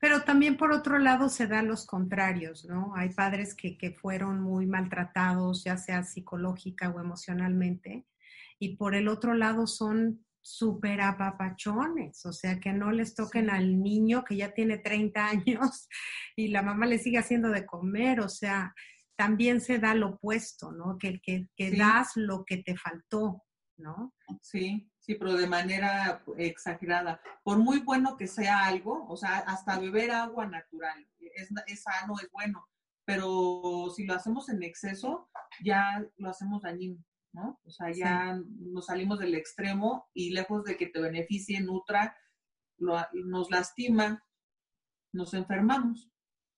Pero 0.00 0.22
también 0.22 0.56
por 0.56 0.72
otro 0.72 0.98
lado 0.98 1.28
se 1.28 1.46
dan 1.46 1.68
los 1.68 1.86
contrarios, 1.86 2.64
¿no? 2.64 2.94
Hay 2.96 3.10
padres 3.10 3.54
que, 3.54 3.76
que 3.76 3.92
fueron 3.92 4.40
muy 4.40 4.66
maltratados, 4.66 5.64
ya 5.64 5.76
sea 5.76 6.02
psicológica 6.04 6.90
o 6.90 7.00
emocionalmente, 7.00 8.06
y 8.58 8.76
por 8.76 8.94
el 8.94 9.08
otro 9.08 9.34
lado 9.34 9.66
son 9.66 10.24
súper 10.48 11.00
apapachones, 11.00 12.24
o 12.24 12.32
sea, 12.32 12.58
que 12.58 12.72
no 12.72 12.90
les 12.90 13.14
toquen 13.14 13.50
al 13.50 13.82
niño 13.82 14.24
que 14.24 14.36
ya 14.36 14.52
tiene 14.52 14.78
30 14.78 15.26
años 15.26 15.88
y 16.36 16.48
la 16.48 16.62
mamá 16.62 16.86
le 16.86 16.98
sigue 16.98 17.18
haciendo 17.18 17.50
de 17.50 17.66
comer, 17.66 18.20
o 18.20 18.28
sea, 18.28 18.74
también 19.16 19.60
se 19.60 19.78
da 19.78 19.94
lo 19.94 20.10
opuesto, 20.10 20.72
¿no? 20.72 20.96
Que, 20.98 21.20
que, 21.20 21.48
que 21.56 21.72
das 21.72 22.16
lo 22.16 22.44
que 22.44 22.58
te 22.58 22.76
faltó, 22.76 23.44
¿no? 23.76 24.14
Sí, 24.42 24.90
sí, 24.98 25.16
pero 25.16 25.34
de 25.34 25.48
manera 25.48 26.22
exagerada. 26.36 27.20
Por 27.42 27.58
muy 27.58 27.80
bueno 27.80 28.16
que 28.16 28.26
sea 28.26 28.66
algo, 28.66 29.06
o 29.08 29.16
sea, 29.16 29.38
hasta 29.38 29.78
beber 29.78 30.12
agua 30.12 30.46
natural, 30.46 31.06
es, 31.18 31.50
es 31.66 31.82
sano, 31.82 32.14
es 32.22 32.30
bueno, 32.30 32.64
pero 33.04 33.88
si 33.94 34.04
lo 34.04 34.14
hacemos 34.14 34.48
en 34.50 34.62
exceso, 34.62 35.30
ya 35.64 36.04
lo 36.16 36.28
hacemos 36.30 36.62
dañino. 36.62 37.02
¿No? 37.32 37.60
O 37.64 37.70
sea, 37.70 37.90
ya 37.92 38.40
nos 38.58 38.86
salimos 38.86 39.18
del 39.18 39.34
extremo 39.34 40.08
y 40.14 40.30
lejos 40.30 40.64
de 40.64 40.76
que 40.76 40.86
te 40.86 41.00
beneficie, 41.00 41.60
nutra 41.60 42.16
nos 42.78 43.50
lastima, 43.50 44.24
nos 45.12 45.34
enfermamos. 45.34 46.10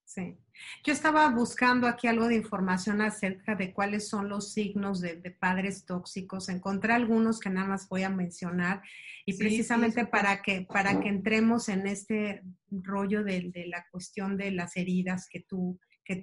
Sí. 0.04 0.36
Yo 0.84 0.92
estaba 0.92 1.28
buscando 1.28 1.86
aquí 1.86 2.08
algo 2.08 2.26
de 2.26 2.34
información 2.34 3.00
acerca 3.00 3.54
de 3.54 3.72
cuáles 3.72 4.08
son 4.08 4.28
los 4.28 4.52
signos 4.52 5.00
de, 5.00 5.14
padres 5.38 5.84
tóxicos. 5.84 6.48
Encontré 6.48 6.92
algunos 6.94 7.38
que 7.38 7.48
nada 7.48 7.68
más 7.68 7.88
voy 7.88 8.02
a 8.02 8.10
mencionar 8.10 8.82
y 9.24 9.38
precisamente 9.38 10.06
para 10.06 10.42
que 10.42 10.62
para 10.62 10.98
que 11.00 11.08
entremos 11.08 11.68
en 11.68 11.86
este 11.86 12.42
rollo 12.70 13.22
de, 13.22 13.52
la 13.68 13.86
cuestión 13.92 14.36
de 14.36 14.50
las 14.50 14.76
heridas 14.76 15.28
que 15.30 15.40
tú 15.40 15.78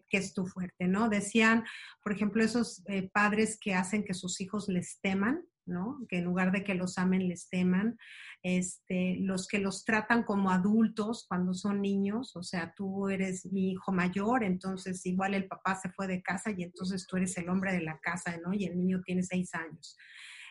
que, 0.09 0.17
es 0.17 0.33
tu 0.33 0.45
fuerte, 0.45 0.87
¿no? 0.87 1.09
Decían, 1.09 1.63
por 2.03 2.13
ejemplo, 2.13 2.43
esos 2.43 2.83
eh, 2.87 3.09
padres 3.13 3.57
que 3.59 3.73
hacen 3.73 4.03
que 4.03 4.13
sus 4.13 4.41
hijos 4.41 4.67
les 4.67 4.99
teman, 5.01 5.43
¿no? 5.65 5.99
Que 6.09 6.19
en 6.19 6.25
lugar 6.25 6.51
de 6.51 6.63
que 6.63 6.75
los 6.75 6.97
amen, 6.97 7.27
les 7.27 7.49
teman. 7.49 7.97
Este, 8.43 9.17
los 9.19 9.47
que 9.47 9.59
los 9.59 9.83
tratan 9.83 10.23
como 10.23 10.51
adultos 10.51 11.25
cuando 11.27 11.53
son 11.53 11.81
niños, 11.81 12.35
o 12.35 12.43
sea, 12.43 12.73
tú 12.75 13.09
eres 13.09 13.45
mi 13.45 13.71
hijo 13.71 13.91
mayor, 13.91 14.43
entonces 14.43 15.05
igual 15.05 15.33
el 15.33 15.47
papá 15.47 15.75
se 15.75 15.89
fue 15.89 16.07
de 16.07 16.21
casa 16.21 16.51
y 16.55 16.63
entonces 16.63 17.05
tú 17.07 17.17
eres 17.17 17.37
el 17.37 17.49
hombre 17.49 17.73
de 17.73 17.81
la 17.81 17.99
casa, 17.99 18.37
¿no? 18.37 18.53
Y 18.53 18.65
el 18.65 18.77
niño 18.77 19.01
tiene 19.05 19.23
seis 19.23 19.53
años. 19.53 19.97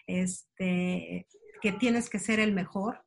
Este, 0.06 1.26
que 1.60 1.72
tienes 1.72 2.10
que 2.10 2.18
ser 2.18 2.38
el 2.40 2.52
mejor, 2.52 3.05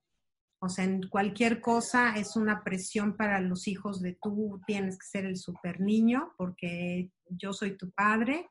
o 0.60 0.70
sea, 0.70 0.84
en 0.84 1.01
cualquier 1.04 1.62
cosa 1.62 2.16
es 2.16 2.36
una 2.36 2.63
presión 2.63 3.16
para 3.16 3.39
los 3.39 3.68
hijos 3.68 4.01
de 4.01 4.18
tú 4.22 4.62
tienes 4.68 4.98
que 4.98 5.08
ser 5.08 5.25
el 5.25 5.38
super 5.38 5.80
niño 5.80 6.34
porque 6.38 7.12
yo 7.30 7.54
soy 7.54 7.78
tu 7.78 7.92
padre. 7.92 8.50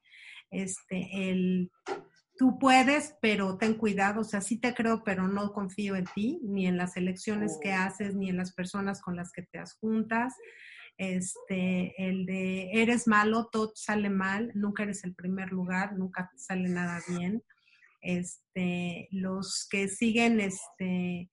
Este, 0.51 1.31
el 1.31 1.71
tú 2.39 2.59
puedes, 2.59 3.17
pero 3.21 3.59
ten 3.59 3.75
cuidado, 3.75 4.21
o 4.21 4.25
sea, 4.25 4.41
sí 4.41 4.59
te 4.59 4.73
creo, 4.73 5.03
pero 5.05 5.29
no 5.29 5.53
confío 5.53 5.97
en 5.97 6.07
ti, 6.15 6.41
ni 6.45 6.67
en 6.67 6.79
las 6.79 6.97
elecciones 6.97 7.59
que 7.61 7.73
oh. 7.73 7.81
haces, 7.81 8.15
ni 8.15 8.31
en 8.31 8.37
las 8.37 8.55
personas 8.55 9.03
con 9.03 9.17
las 9.17 9.33
que 9.33 9.43
te 9.43 9.61
juntas. 9.81 10.35
Este, 10.97 11.95
el 11.99 12.27
de 12.27 12.71
eres 12.73 13.07
malo, 13.07 13.49
todo 13.53 13.73
sale 13.75 14.09
mal, 14.09 14.51
nunca 14.55 14.85
eres 14.85 15.05
el 15.05 15.15
primer 15.15 15.53
lugar, 15.53 15.97
nunca 15.97 16.31
te 16.33 16.39
sale 16.39 16.69
nada 16.69 17.01
bien. 17.09 17.43
Este, 18.01 19.09
los 19.11 19.67
que 19.71 19.89
siguen 19.89 20.41
este, 20.41 21.31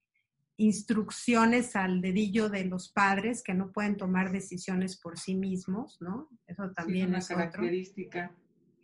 instrucciones 0.57 1.75
al 1.75 2.01
dedillo 2.01 2.49
de 2.49 2.65
los 2.65 2.89
padres 2.89 3.43
que 3.43 3.53
no 3.53 3.71
pueden 3.71 3.97
tomar 3.97 4.31
decisiones 4.31 4.97
por 4.97 5.19
sí 5.19 5.35
mismos, 5.35 5.97
¿no? 6.01 6.29
Eso 6.47 6.71
también 6.71 7.13
es 7.15 7.29
una 7.29 7.49
característica 7.49 8.31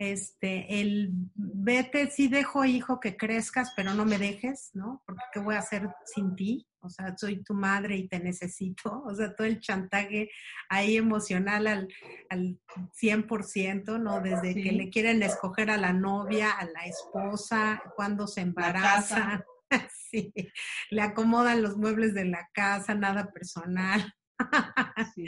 este, 0.02 0.82
el 0.82 1.12
vete, 1.36 2.10
sí 2.10 2.28
dejo 2.28 2.66
hijo 2.66 3.00
que 3.00 3.16
crezcas, 3.16 3.72
pero 3.76 3.94
no 3.94 4.04
me 4.04 4.18
dejes, 4.18 4.72
¿no? 4.74 5.04
Porque 5.06 5.22
¿qué 5.32 5.40
voy 5.40 5.54
a 5.54 5.60
hacer 5.60 5.90
sin 6.06 6.36
ti? 6.36 6.68
O 6.80 6.90
sea, 6.90 7.16
soy 7.16 7.44
tu 7.44 7.54
madre 7.54 7.98
y 7.98 8.08
te 8.08 8.20
necesito. 8.20 9.04
O 9.12 9.14
sea, 9.14 9.36
todo 9.36 9.46
el 9.46 9.60
chantaje 9.60 10.32
ahí 10.70 10.98
emocional 10.98 11.68
al, 11.68 11.88
al 12.30 12.60
100%, 13.00 14.02
¿no? 14.02 14.22
Desde 14.22 14.56
que 14.56 14.72
le 14.72 14.90
quieren 14.90 15.22
escoger 15.22 15.70
a 15.70 15.78
la 15.78 15.94
novia, 15.94 16.50
a 16.50 16.66
la 16.66 16.86
esposa, 16.86 17.84
cuando 17.96 18.26
se 18.26 18.42
embaraza. 18.42 19.46
Sí, 20.12 20.34
le 20.90 21.02
acomodan 21.02 21.62
los 21.62 21.78
muebles 21.78 22.14
de 22.14 22.26
la 22.26 22.50
casa, 22.54 22.94
nada 22.96 23.32
personal. 23.32 24.14
Sí. 25.16 25.26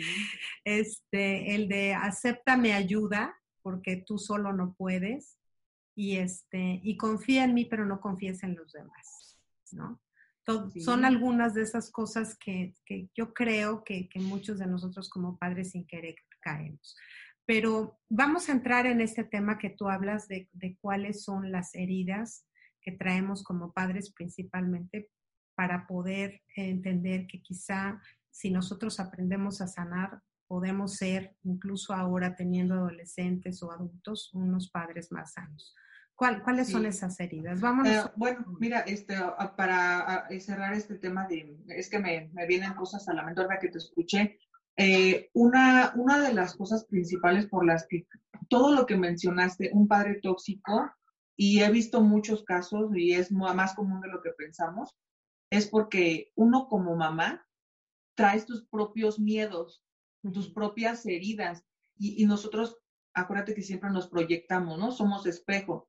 Este, 0.65 1.55
el 1.55 1.67
de 1.67 1.93
acepta 1.93 2.57
mi 2.57 2.71
ayuda, 2.71 3.35
porque 3.61 4.03
tú 4.05 4.17
solo 4.17 4.53
no 4.53 4.73
puedes 4.73 5.37
y, 5.95 6.17
este, 6.17 6.79
y 6.83 6.97
confía 6.97 7.43
en 7.43 7.53
mí, 7.53 7.65
pero 7.65 7.85
no 7.85 8.01
confíes 8.01 8.43
en 8.43 8.55
los 8.55 8.71
demás, 8.71 9.39
¿no? 9.71 10.01
Son 10.83 11.05
algunas 11.05 11.53
de 11.53 11.61
esas 11.61 11.89
cosas 11.89 12.37
que, 12.37 12.73
yo 13.15 13.33
creo 13.33 13.83
que, 13.83 14.09
muchos 14.15 14.59
de 14.59 14.67
nosotros 14.67 15.09
como 15.09 15.37
padres 15.37 15.71
sin 15.71 15.85
querer 15.87 16.15
caemos. 16.41 16.97
Pero 17.45 17.99
vamos 18.09 18.49
a 18.49 18.51
entrar 18.51 18.85
en 18.85 18.99
este 18.99 19.23
tema 19.23 19.57
que 19.57 19.69
tú 19.69 19.87
hablas 19.87 20.27
de, 20.27 20.49
de 20.51 20.77
cuáles 20.81 21.23
son 21.23 21.51
las 21.51 21.73
heridas 21.75 22.45
que 22.83 22.91
traemos 22.91 23.43
como 23.43 23.71
padres 23.71 24.11
principalmente 24.11 25.09
para 25.55 25.87
poder 25.87 26.41
entender 26.55 27.27
que 27.27 27.41
quizá 27.41 28.01
si 28.29 28.49
nosotros 28.49 28.99
aprendemos 28.99 29.61
a 29.61 29.67
sanar, 29.67 30.21
podemos 30.47 30.95
ser, 30.95 31.35
incluso 31.43 31.93
ahora 31.93 32.35
teniendo 32.35 32.75
adolescentes 32.75 33.61
o 33.63 33.71
adultos, 33.71 34.31
unos 34.33 34.69
padres 34.69 35.11
más 35.11 35.33
sanos. 35.33 35.75
¿Cuáles 36.15 36.69
son 36.69 36.85
esas 36.85 37.19
heridas? 37.19 37.59
Vamos. 37.59 37.87
Eh, 37.87 38.01
bueno, 38.15 38.45
mira, 38.59 38.81
este, 38.81 39.15
para 39.57 40.27
cerrar 40.39 40.73
este 40.73 40.95
tema 40.95 41.27
de, 41.27 41.57
es 41.67 41.89
que 41.89 41.99
me, 41.99 42.29
me 42.33 42.45
vienen 42.45 42.73
cosas 42.75 43.07
a 43.09 43.13
la 43.13 43.23
mente 43.23 43.41
ahora 43.41 43.59
que 43.59 43.69
te 43.69 43.79
escuché. 43.79 44.37
Eh, 44.77 45.29
una, 45.33 45.91
una 45.95 46.19
de 46.19 46.33
las 46.33 46.55
cosas 46.55 46.85
principales 46.85 47.47
por 47.47 47.65
las 47.65 47.85
que 47.87 48.07
todo 48.47 48.73
lo 48.73 48.85
que 48.85 48.95
mencionaste, 48.95 49.71
un 49.73 49.87
padre 49.87 50.19
tóxico, 50.21 50.91
y 51.35 51.61
he 51.61 51.71
visto 51.71 52.01
muchos 52.01 52.43
casos 52.43 52.91
y 52.95 53.13
es 53.13 53.31
más 53.31 53.73
común 53.73 54.01
de 54.01 54.09
lo 54.09 54.21
que 54.21 54.31
pensamos, 54.31 54.95
es 55.49 55.67
porque 55.67 56.31
uno 56.35 56.67
como 56.67 56.95
mamá 56.95 57.45
traes 58.15 58.45
tus 58.45 58.65
propios 58.67 59.19
miedos, 59.19 59.83
tus 60.21 60.51
propias 60.51 61.05
heridas. 61.05 61.63
Y, 61.97 62.25
nosotros, 62.25 62.77
acuérdate 63.13 63.53
que 63.53 63.61
siempre 63.61 63.89
nos 63.89 64.07
proyectamos, 64.07 64.77
¿no? 64.79 64.91
Somos 64.91 65.25
espejo. 65.25 65.87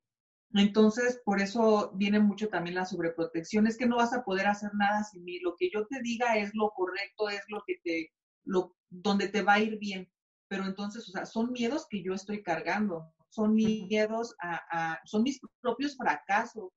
Entonces, 0.53 1.21
por 1.25 1.41
eso 1.41 1.93
viene 1.95 2.21
mucho 2.21 2.49
también 2.49 2.77
la 2.77 2.85
sobreprotección. 2.85 3.67
Es 3.67 3.77
que 3.77 3.87
no 3.87 3.97
vas 3.97 4.13
a 4.13 4.23
poder 4.23 4.47
hacer 4.47 4.71
nada 4.75 5.03
sin 5.03 5.25
mí. 5.25 5.41
Lo 5.41 5.57
que 5.57 5.71
yo 5.73 5.87
te 5.87 6.01
diga 6.03 6.37
es 6.37 6.55
lo 6.55 6.71
correcto, 6.71 7.29
es 7.29 7.43
lo 7.49 7.63
que 7.67 7.77
te, 7.83 8.13
lo, 8.45 8.77
donde 8.91 9.29
te 9.29 9.43
va 9.43 9.55
a 9.55 9.61
ir 9.61 9.79
bien. 9.79 10.11
Pero 10.49 10.65
entonces, 10.67 11.09
o 11.09 11.13
sea, 11.13 11.27
son 11.27 11.53
miedos 11.53 11.87
que 11.89 12.03
yo 12.03 12.15
estoy 12.15 12.43
cargando. 12.43 13.13
Son 13.35 13.53
miedos 13.53 14.37
a, 14.41 15.01
son 15.05 15.25
mis 15.25 15.41
propios 15.61 15.97
fracasos, 15.97 16.71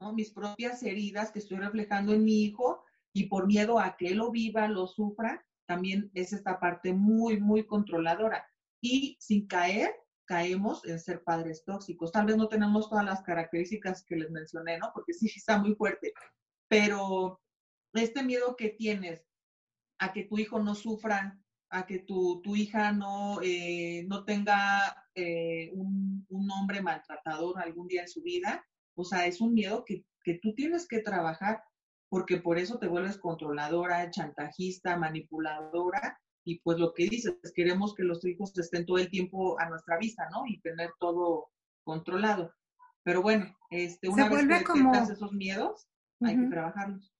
¿no? 0.00 0.12
Mis 0.12 0.32
propias 0.32 0.82
heridas 0.82 1.30
que 1.30 1.38
estoy 1.38 1.58
reflejando 1.58 2.12
en 2.12 2.24
mi 2.24 2.42
hijo 2.42 2.82
y 3.12 3.28
por 3.28 3.46
miedo 3.46 3.78
a 3.78 3.96
que 3.96 4.08
él 4.08 4.16
lo 4.16 4.32
viva, 4.32 4.66
lo 4.66 4.88
sufra, 4.88 5.46
también 5.66 6.10
es 6.14 6.32
esta 6.32 6.58
parte 6.58 6.92
muy, 6.92 7.38
muy 7.38 7.64
controladora. 7.64 8.44
Y 8.82 9.16
sin 9.20 9.46
caer, 9.46 9.94
caemos 10.24 10.84
en 10.84 10.98
ser 10.98 11.22
padres 11.22 11.62
tóxicos. 11.64 12.10
Tal 12.10 12.26
vez 12.26 12.36
no 12.36 12.48
tenemos 12.48 12.90
todas 12.90 13.04
las 13.04 13.22
características 13.22 14.04
que 14.04 14.16
les 14.16 14.32
mencioné, 14.32 14.78
¿no? 14.78 14.90
Porque 14.92 15.14
sí, 15.14 15.30
está 15.36 15.58
muy 15.58 15.76
fuerte. 15.76 16.12
Pero 16.66 17.40
este 17.92 18.24
miedo 18.24 18.56
que 18.56 18.70
tienes 18.70 19.24
a 20.00 20.12
que 20.12 20.24
tu 20.24 20.38
hijo 20.38 20.58
no 20.58 20.74
sufra, 20.74 21.38
a 21.70 21.86
que 21.86 22.00
tu, 22.00 22.42
tu 22.42 22.56
hija 22.56 22.90
no, 22.90 23.38
eh, 23.42 24.04
no 24.08 24.24
tenga 24.24 25.03
eh, 25.14 25.70
un, 25.74 26.26
un, 26.28 26.50
hombre 26.50 26.82
maltratador 26.82 27.60
algún 27.60 27.86
día 27.88 28.02
en 28.02 28.08
su 28.08 28.22
vida, 28.22 28.64
o 28.94 29.04
sea, 29.04 29.26
es 29.26 29.40
un 29.40 29.54
miedo 29.54 29.84
que, 29.84 30.04
que 30.22 30.38
tú 30.42 30.54
tienes 30.54 30.86
que 30.88 31.00
trabajar 31.00 31.62
porque 32.08 32.36
por 32.36 32.58
eso 32.58 32.78
te 32.78 32.86
vuelves 32.86 33.18
controladora, 33.18 34.10
chantajista, 34.10 34.96
manipuladora, 34.96 36.18
y 36.44 36.60
pues 36.60 36.78
lo 36.78 36.92
que 36.92 37.08
dices, 37.08 37.34
queremos 37.54 37.94
que 37.94 38.04
los 38.04 38.24
hijos 38.24 38.56
estén 38.58 38.84
todo 38.84 38.98
el 38.98 39.10
tiempo 39.10 39.58
a 39.58 39.68
nuestra 39.68 39.98
vista, 39.98 40.28
¿no? 40.30 40.44
Y 40.46 40.60
tener 40.60 40.90
todo 41.00 41.48
controlado. 41.82 42.52
Pero 43.02 43.22
bueno, 43.22 43.46
este, 43.70 44.08
una 44.08 44.28
vez 44.28 44.46
que 44.46 44.64
como... 44.64 44.94
esos 44.94 45.32
miedos, 45.32 45.88
hay 46.20 46.38
que 46.38 46.46
trabajarlos. 46.46 47.12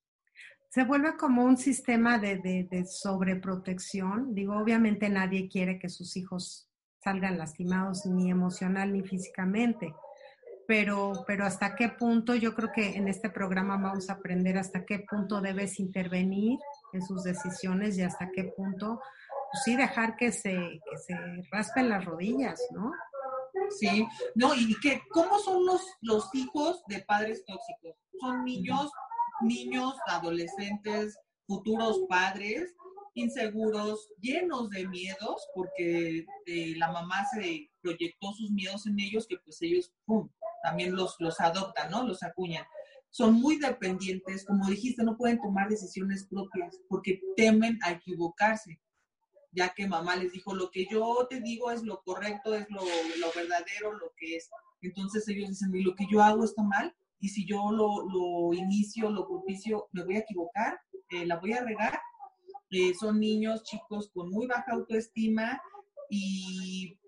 Se 0.69 0.83
vuelve 0.83 1.17
como 1.17 1.43
un 1.43 1.57
sistema 1.57 2.19
de, 2.19 2.37
de, 2.37 2.67
de 2.69 2.85
sobreprotección. 2.85 4.33
Digo, 4.33 4.57
obviamente 4.57 5.09
nadie 5.09 5.49
quiere 5.49 5.79
que 5.79 5.89
sus 5.89 6.15
hijos 6.17 6.64
salgan 7.05 7.37
lastimados 7.37 8.05
ni 8.05 8.29
emocional 8.29 8.91
ni 8.91 9.01
físicamente 9.01 9.93
pero, 10.67 11.23
pero 11.27 11.45
hasta 11.45 11.75
qué 11.75 11.89
punto, 11.89 12.35
yo 12.35 12.55
creo 12.55 12.71
que 12.71 12.95
en 12.95 13.07
este 13.07 13.29
programa 13.29 13.77
vamos 13.77 14.09
a 14.09 14.13
aprender 14.13 14.57
hasta 14.57 14.85
qué 14.85 14.99
punto 14.99 15.41
debes 15.41 15.79
intervenir 15.79 16.59
en 16.93 17.01
sus 17.01 17.23
decisiones 17.23 17.97
y 17.97 18.01
hasta 18.01 18.31
qué 18.31 18.45
punto, 18.45 18.99
pues 19.51 19.63
sí, 19.63 19.75
dejar 19.75 20.15
que 20.15 20.31
se, 20.31 20.53
que 20.53 20.97
se 20.97 21.15
raspen 21.51 21.89
las 21.89 22.05
rodillas, 22.05 22.59
¿no? 22.71 22.91
Sí, 23.69 24.07
no, 24.35 24.53
y 24.53 24.75
que, 24.79 25.01
¿cómo 25.11 25.39
son 25.39 25.65
los, 25.65 25.81
los 26.01 26.33
hijos 26.33 26.83
de 26.87 26.99
padres 26.99 27.43
tóxicos? 27.45 27.95
Son 28.19 28.43
niños, 28.43 28.91
niños, 29.41 29.95
adolescentes, 30.07 31.17
futuros 31.47 32.01
padres, 32.09 32.75
inseguros, 33.15 34.09
llenos 34.19 34.69
de 34.69 34.87
miedos, 34.87 35.47
porque 35.55 36.25
eh, 36.45 36.73
la 36.77 36.91
mamá 36.91 37.25
se 37.33 37.71
proyectó 37.81 38.33
sus 38.33 38.51
miedos 38.51 38.85
en 38.85 38.99
ellos, 38.99 39.25
que 39.27 39.37
pues 39.37 39.61
ellos, 39.61 39.91
¡pum!, 40.05 40.29
también 40.61 40.95
los, 40.95 41.15
los 41.19 41.39
adoptan, 41.39 41.89
¿no? 41.89 42.05
Los 42.05 42.21
acuñan. 42.23 42.65
Son 43.09 43.33
muy 43.33 43.57
dependientes, 43.57 44.45
como 44.45 44.67
dijiste, 44.67 45.03
no 45.03 45.17
pueden 45.17 45.41
tomar 45.41 45.69
decisiones 45.69 46.27
propias 46.27 46.79
porque 46.89 47.21
temen 47.37 47.79
a 47.81 47.91
equivocarse, 47.91 48.81
ya 49.51 49.73
que 49.73 49.87
mamá 49.87 50.17
les 50.17 50.33
dijo, 50.33 50.53
lo 50.53 50.69
que 50.69 50.85
yo 50.91 51.25
te 51.29 51.39
digo 51.39 51.71
es 51.71 51.83
lo 51.83 52.01
correcto, 52.03 52.53
es 52.53 52.69
lo, 52.69 52.81
lo 52.81 53.31
verdadero, 53.33 53.93
lo 53.93 54.11
que 54.17 54.35
es. 54.35 54.49
Entonces 54.81 55.27
ellos 55.29 55.49
dicen, 55.49 55.71
lo 55.73 55.95
que 55.95 56.05
yo 56.11 56.21
hago 56.21 56.43
está 56.43 56.61
mal, 56.61 56.93
y 57.19 57.29
si 57.29 57.45
yo 57.45 57.71
lo, 57.71 58.05
lo 58.07 58.53
inicio, 58.53 59.09
lo 59.09 59.27
propicio, 59.27 59.87
me 59.93 60.03
voy 60.03 60.17
a 60.17 60.19
equivocar, 60.19 60.79
eh, 61.09 61.25
la 61.25 61.37
voy 61.37 61.53
a 61.53 61.63
regar. 61.63 61.99
Son 62.99 63.19
niños, 63.19 63.63
chicos 63.63 64.09
con 64.13 64.29
muy 64.29 64.47
baja 64.47 64.73
autoestima 64.73 65.61
y 66.09 66.99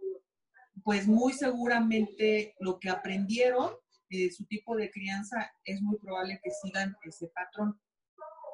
pues 0.84 1.08
muy 1.08 1.34
seguramente 1.34 2.56
lo 2.60 2.80
que 2.80 2.90
aprendieron, 2.90 3.72
eh, 4.10 4.32
su 4.32 4.46
tipo 4.46 4.76
de 4.76 4.90
crianza, 4.90 5.52
es 5.66 5.82
muy 5.82 5.98
probable 5.98 6.40
que 6.42 6.52
sigan 6.52 6.96
ese 7.04 7.28
patrón 7.28 7.80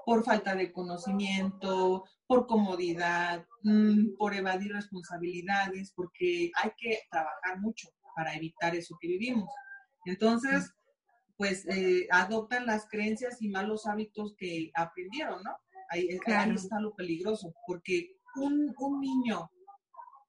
por 0.06 0.24
falta 0.24 0.56
de 0.56 0.72
conocimiento, 0.72 2.06
por 2.28 2.48
comodidad, 2.48 3.46
mm, 3.64 4.16
por 4.18 4.34
evadir 4.34 4.72
responsabilidades, 4.74 5.94
porque 5.96 6.52
hay 6.56 6.72
que 6.78 7.00
trabajar 7.10 7.60
mucho 7.60 7.88
para 8.16 8.36
evitar 8.36 8.76
eso 8.76 8.98
que 9.00 9.08
vivimos. 9.08 9.50
Entonces, 10.06 10.72
pues 11.38 11.66
eh, 11.68 12.08
adoptan 12.12 12.66
las 12.66 12.88
creencias 12.90 13.42
y 13.42 13.50
malos 13.50 13.86
hábitos 13.86 14.36
que 14.38 14.72
aprendieron, 14.76 15.44
¿no? 15.44 15.56
Ahí, 15.94 16.08
está 16.10 16.80
lo 16.80 16.96
peligroso, 16.96 17.54
porque 17.68 18.18
un, 18.36 18.74
un 18.80 19.00
niño 19.00 19.52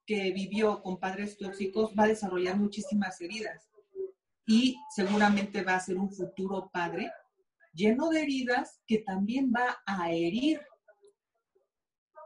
que 0.05 0.31
vivió 0.33 0.83
con 0.83 0.99
padres 0.99 1.39
tóxicos 1.39 1.95
va 1.99 2.05
a 2.05 2.09
desarrollar 2.09 2.59
muchísimas 2.59 3.19
heridas 3.23 3.67
y 4.47 4.77
seguramente 4.95 5.63
va 5.63 5.77
a 5.77 5.81
ser 5.81 5.97
un 5.97 6.13
futuro 6.13 6.69
padre 6.71 7.11
lleno 7.73 8.11
de 8.11 8.23
heridas 8.23 8.83
que 8.87 8.99
también 8.99 9.51
va 9.51 9.79
a 9.87 10.13
herir 10.13 10.61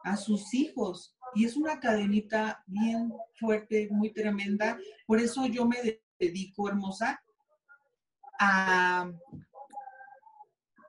a 0.02 0.16
sus 0.16 0.52
hijos. 0.52 1.16
Y 1.36 1.44
es 1.44 1.56
una 1.56 1.78
cadenita 1.78 2.64
bien 2.66 3.12
fuerte, 3.38 3.88
muy 3.92 4.12
tremenda. 4.12 4.78
Por 5.06 5.20
eso 5.20 5.46
yo 5.46 5.64
me 5.64 6.00
dedico, 6.18 6.68
hermosa, 6.68 7.22
a... 8.40 9.12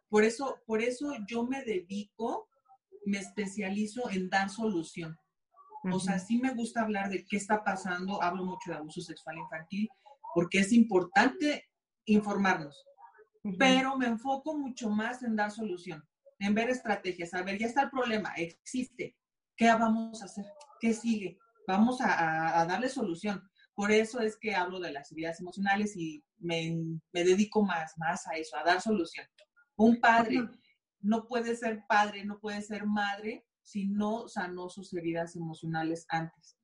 Por 0.09 0.23
eso, 0.23 0.59
por 0.65 0.81
eso 0.81 1.13
yo 1.27 1.45
me 1.45 1.63
dedico, 1.63 2.49
me 3.05 3.19
especializo 3.19 4.09
en 4.09 4.29
dar 4.29 4.49
solución. 4.49 5.17
O 5.91 5.99
sea, 5.99 6.19
sí 6.19 6.37
me 6.37 6.53
gusta 6.53 6.81
hablar 6.81 7.09
de 7.09 7.25
qué 7.25 7.37
está 7.37 7.63
pasando, 7.63 8.21
hablo 8.21 8.43
mucho 8.43 8.71
de 8.71 8.77
abuso 8.77 9.01
sexual 9.01 9.37
infantil, 9.37 9.87
porque 10.33 10.59
es 10.59 10.73
importante 10.73 11.69
informarnos, 12.05 12.85
pero 13.57 13.97
me 13.97 14.07
enfoco 14.07 14.57
mucho 14.57 14.89
más 14.89 15.23
en 15.23 15.35
dar 15.35 15.51
solución, 15.51 16.03
en 16.39 16.53
ver 16.53 16.69
estrategias. 16.69 17.33
A 17.33 17.43
ver, 17.43 17.57
ya 17.57 17.67
está 17.67 17.83
el 17.83 17.89
problema, 17.89 18.33
existe. 18.35 19.15
¿Qué 19.55 19.67
vamos 19.67 20.21
a 20.21 20.25
hacer? 20.25 20.45
¿Qué 20.79 20.93
sigue? 20.93 21.37
Vamos 21.67 21.99
a, 22.01 22.65
darle 22.67 22.89
solución. 22.89 23.43
Por 23.75 23.91
eso 23.91 24.19
es 24.19 24.37
que 24.37 24.55
hablo 24.55 24.79
de 24.79 24.91
las 24.91 25.11
heridas 25.11 25.39
emocionales 25.39 25.95
y 25.95 26.23
me, 26.39 26.75
me, 27.13 27.23
dedico 27.23 27.63
más, 27.63 27.93
más 27.97 28.27
a 28.27 28.31
eso, 28.33 28.57
a 28.57 28.63
dar 28.63 28.81
solución. 28.81 29.25
Un 29.79 30.01
padre 30.01 30.49
no 30.99 31.25
puede 31.25 31.55
ser 31.55 31.85
padre, 31.87 32.25
no 32.25 32.37
puede 32.39 32.61
ser 32.61 32.85
madre 32.85 33.47
si 33.63 33.87
no 33.87 34.27
sanó 34.27 34.67
sus 34.67 34.93
heridas 34.93 35.37
emocionales 35.37 36.05
antes. 36.09 36.57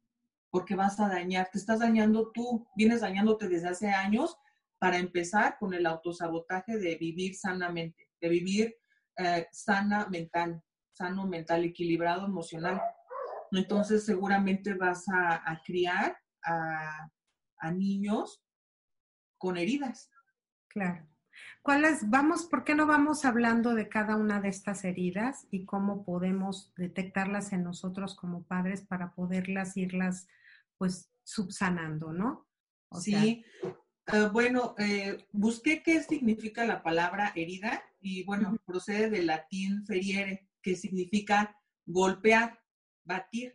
Porque 0.50 0.76
vas 0.76 1.00
a 1.00 1.08
dañar, 1.08 1.50
te 1.50 1.58
estás 1.58 1.80
dañando 1.80 2.34
tú, 2.34 2.68
vienes 2.76 3.00
dañándote 3.00 3.48
desde 3.48 3.70
hace 3.70 3.88
años 3.88 4.38
para 4.80 4.98
empezar 4.98 5.58
con 5.58 5.74
el 5.74 5.86
autosabotaje 5.86 6.78
de 6.78 6.98
vivir 6.98 7.36
sanamente, 7.36 8.12
de 8.20 8.28
vivir 8.28 8.76
eh, 9.18 9.48
sana 9.54 10.08
mental, 10.10 10.62
sano 10.92 11.26
mental, 11.26 11.64
equilibrado 11.64 12.26
emocional. 12.26 12.82
Entonces 13.54 14.06
seguramente 14.06 14.74
vas 14.74 15.06
a, 15.08 15.62
criar 15.66 16.18
a, 16.44 17.10
a, 17.60 17.72
niños 17.72 18.44
con 19.38 19.56
heridas. 19.56 20.12
Claro. 20.68 21.15
¿Cuáles, 21.62 22.10
vamos, 22.10 22.46
por 22.46 22.64
qué 22.64 22.76
no 22.76 22.88
vamos 22.88 23.26
hablando 23.26 23.74
de 23.74 23.90
cada 23.90 24.16
una 24.16 24.42
de 24.42 24.50
estas 24.50 24.84
heridas 24.84 25.48
y 25.52 25.66
cómo 25.66 26.04
podemos 26.06 26.74
detectarlas 26.76 27.54
en 27.54 27.64
nosotros 27.64 28.16
como 28.16 28.44
padres 28.44 28.82
para 28.82 29.14
poderlas 29.14 29.78
irlas, 29.78 30.28
pues, 30.78 31.10
subsanando, 31.24 32.14
¿no? 32.14 32.48
sí, 33.00 33.44
Ah, 34.08 34.30
bueno, 34.32 34.76
eh, 34.78 35.18
busqué 35.32 35.82
qué 35.82 36.04
significa 36.04 36.64
la 36.66 36.84
palabra 36.84 37.34
herida 37.36 37.84
y 38.00 38.24
bueno, 38.24 38.56
procede 38.64 39.10
del 39.10 39.26
latín 39.26 39.84
feriere, 39.86 40.48
que 40.62 40.76
significa 40.76 41.60
golpear, 41.88 42.60
batir. 43.04 43.52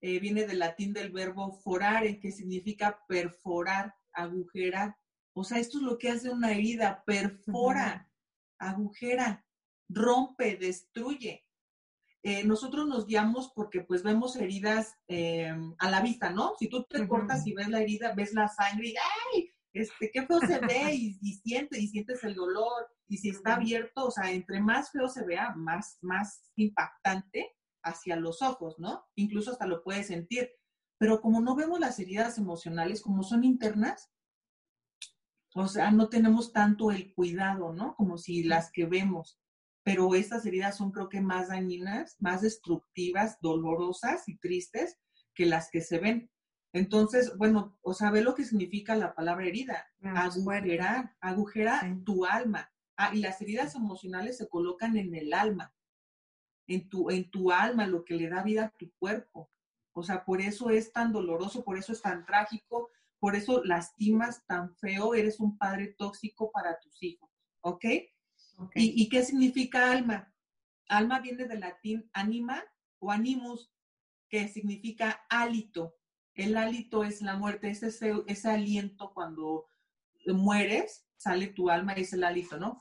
Eh, 0.00 0.18
viene 0.18 0.46
del 0.46 0.60
latín 0.60 0.94
del 0.94 1.12
verbo 1.12 1.52
forare, 1.52 2.18
que 2.18 2.32
significa 2.32 3.04
perforar, 3.06 3.94
agujerar. 4.12 4.96
O 5.34 5.44
sea, 5.44 5.58
esto 5.58 5.78
es 5.78 5.84
lo 5.84 5.98
que 5.98 6.10
hace 6.10 6.30
una 6.30 6.52
herida, 6.52 7.02
perfora, 7.04 8.10
agujera, 8.58 9.44
rompe, 9.88 10.56
destruye. 10.56 11.46
Eh, 12.22 12.44
nosotros 12.44 12.86
nos 12.86 13.06
guiamos 13.06 13.50
porque 13.54 13.80
pues 13.80 14.02
vemos 14.02 14.36
heridas 14.36 14.94
em, 15.08 15.74
a 15.78 15.90
la 15.90 16.00
vista, 16.00 16.30
¿no? 16.30 16.54
Si 16.58 16.68
tú 16.68 16.84
te 16.84 17.08
cortas 17.08 17.46
y 17.46 17.52
ves 17.52 17.68
la 17.68 17.80
herida, 17.80 18.14
ves 18.14 18.32
la 18.32 18.46
sangre 18.48 18.88
y 18.88 18.94
¡ay! 19.34 19.52
este, 19.72 20.10
qué 20.12 20.26
feo 20.26 20.38
se 20.40 20.60
ve 20.60 20.94
y, 20.94 21.18
y, 21.20 21.34
sientes, 21.34 21.78
y 21.80 21.88
sientes 21.88 22.22
el 22.24 22.34
dolor, 22.34 22.88
y 23.08 23.18
si 23.18 23.30
está 23.30 23.54
abierto, 23.54 24.06
o 24.06 24.10
sea, 24.10 24.30
entre 24.30 24.60
más 24.60 24.90
feo 24.90 25.08
se 25.08 25.24
vea, 25.24 25.54
más, 25.54 25.98
más 26.02 26.50
impactante 26.56 27.50
hacia 27.82 28.16
los 28.16 28.42
ojos, 28.42 28.78
¿no? 28.78 29.04
Incluso 29.16 29.50
hasta 29.50 29.66
lo 29.66 29.82
puedes 29.82 30.06
sentir. 30.06 30.50
Pero 30.98 31.20
como 31.20 31.40
no 31.40 31.56
vemos 31.56 31.80
las 31.80 31.98
heridas 31.98 32.38
emocionales, 32.38 33.02
como 33.02 33.22
son 33.22 33.44
internas, 33.44 34.10
o 35.54 35.68
sea, 35.68 35.90
no 35.90 36.08
tenemos 36.08 36.52
tanto 36.52 36.90
el 36.90 37.12
cuidado, 37.14 37.72
¿no? 37.72 37.94
Como 37.94 38.16
si 38.18 38.44
las 38.44 38.70
que 38.72 38.86
vemos. 38.86 39.38
Pero 39.84 40.14
estas 40.14 40.46
heridas 40.46 40.76
son 40.76 40.92
creo 40.92 41.08
que 41.08 41.20
más 41.20 41.48
dañinas, 41.48 42.16
más 42.20 42.40
destructivas, 42.40 43.38
dolorosas 43.40 44.28
y 44.28 44.38
tristes 44.38 44.98
que 45.34 45.46
las 45.46 45.70
que 45.70 45.80
se 45.80 45.98
ven. 45.98 46.30
Entonces, 46.72 47.36
bueno, 47.36 47.76
o 47.82 47.92
sea, 47.92 48.10
ve 48.10 48.22
lo 48.22 48.34
que 48.34 48.44
significa 48.44 48.94
la 48.94 49.14
palabra 49.14 49.46
herida. 49.46 49.86
Ah, 50.02 50.24
agujerar, 50.24 51.14
agujerar 51.20 51.98
tu 52.04 52.24
alma. 52.24 52.72
Ah, 52.96 53.14
y 53.14 53.18
las 53.20 53.40
heridas 53.42 53.74
emocionales 53.74 54.38
se 54.38 54.48
colocan 54.48 54.96
en 54.96 55.14
el 55.14 55.34
alma, 55.34 55.74
en 56.66 56.88
tu, 56.88 57.10
en 57.10 57.30
tu 57.30 57.50
alma, 57.50 57.86
lo 57.86 58.04
que 58.04 58.14
le 58.14 58.28
da 58.28 58.42
vida 58.42 58.66
a 58.66 58.70
tu 58.70 58.90
cuerpo. 58.98 59.50
O 59.94 60.02
sea, 60.02 60.24
por 60.24 60.40
eso 60.40 60.70
es 60.70 60.92
tan 60.92 61.12
doloroso, 61.12 61.64
por 61.64 61.76
eso 61.76 61.92
es 61.92 62.00
tan 62.00 62.24
trágico, 62.24 62.90
por 63.22 63.36
eso 63.36 63.62
lastimas 63.62 64.44
tan 64.46 64.74
feo, 64.74 65.14
eres 65.14 65.38
un 65.38 65.56
padre 65.56 65.94
tóxico 65.96 66.50
para 66.50 66.80
tus 66.80 67.00
hijos. 67.02 67.30
¿Ok? 67.60 67.84
okay. 68.56 68.84
¿Y, 68.84 69.02
¿Y 69.04 69.08
qué 69.08 69.22
significa 69.22 69.92
alma? 69.92 70.34
Alma 70.88 71.20
viene 71.20 71.46
del 71.46 71.60
latín 71.60 72.10
anima 72.12 72.64
o 72.98 73.12
animus, 73.12 73.72
que 74.28 74.48
significa 74.48 75.24
hálito 75.30 75.94
el 76.34 76.56
hálito 76.56 77.04
es 77.04 77.20
la 77.20 77.36
muerte, 77.36 77.70
es 77.70 77.82
ese, 77.82 78.14
ese 78.26 78.48
aliento 78.48 79.12
cuando 79.12 79.66
mueres, 80.26 81.06
sale 81.16 81.48
tu 81.48 81.68
alma, 81.68 81.92
es 81.92 82.12
el 82.12 82.24
hálito, 82.24 82.58
¿no? 82.58 82.80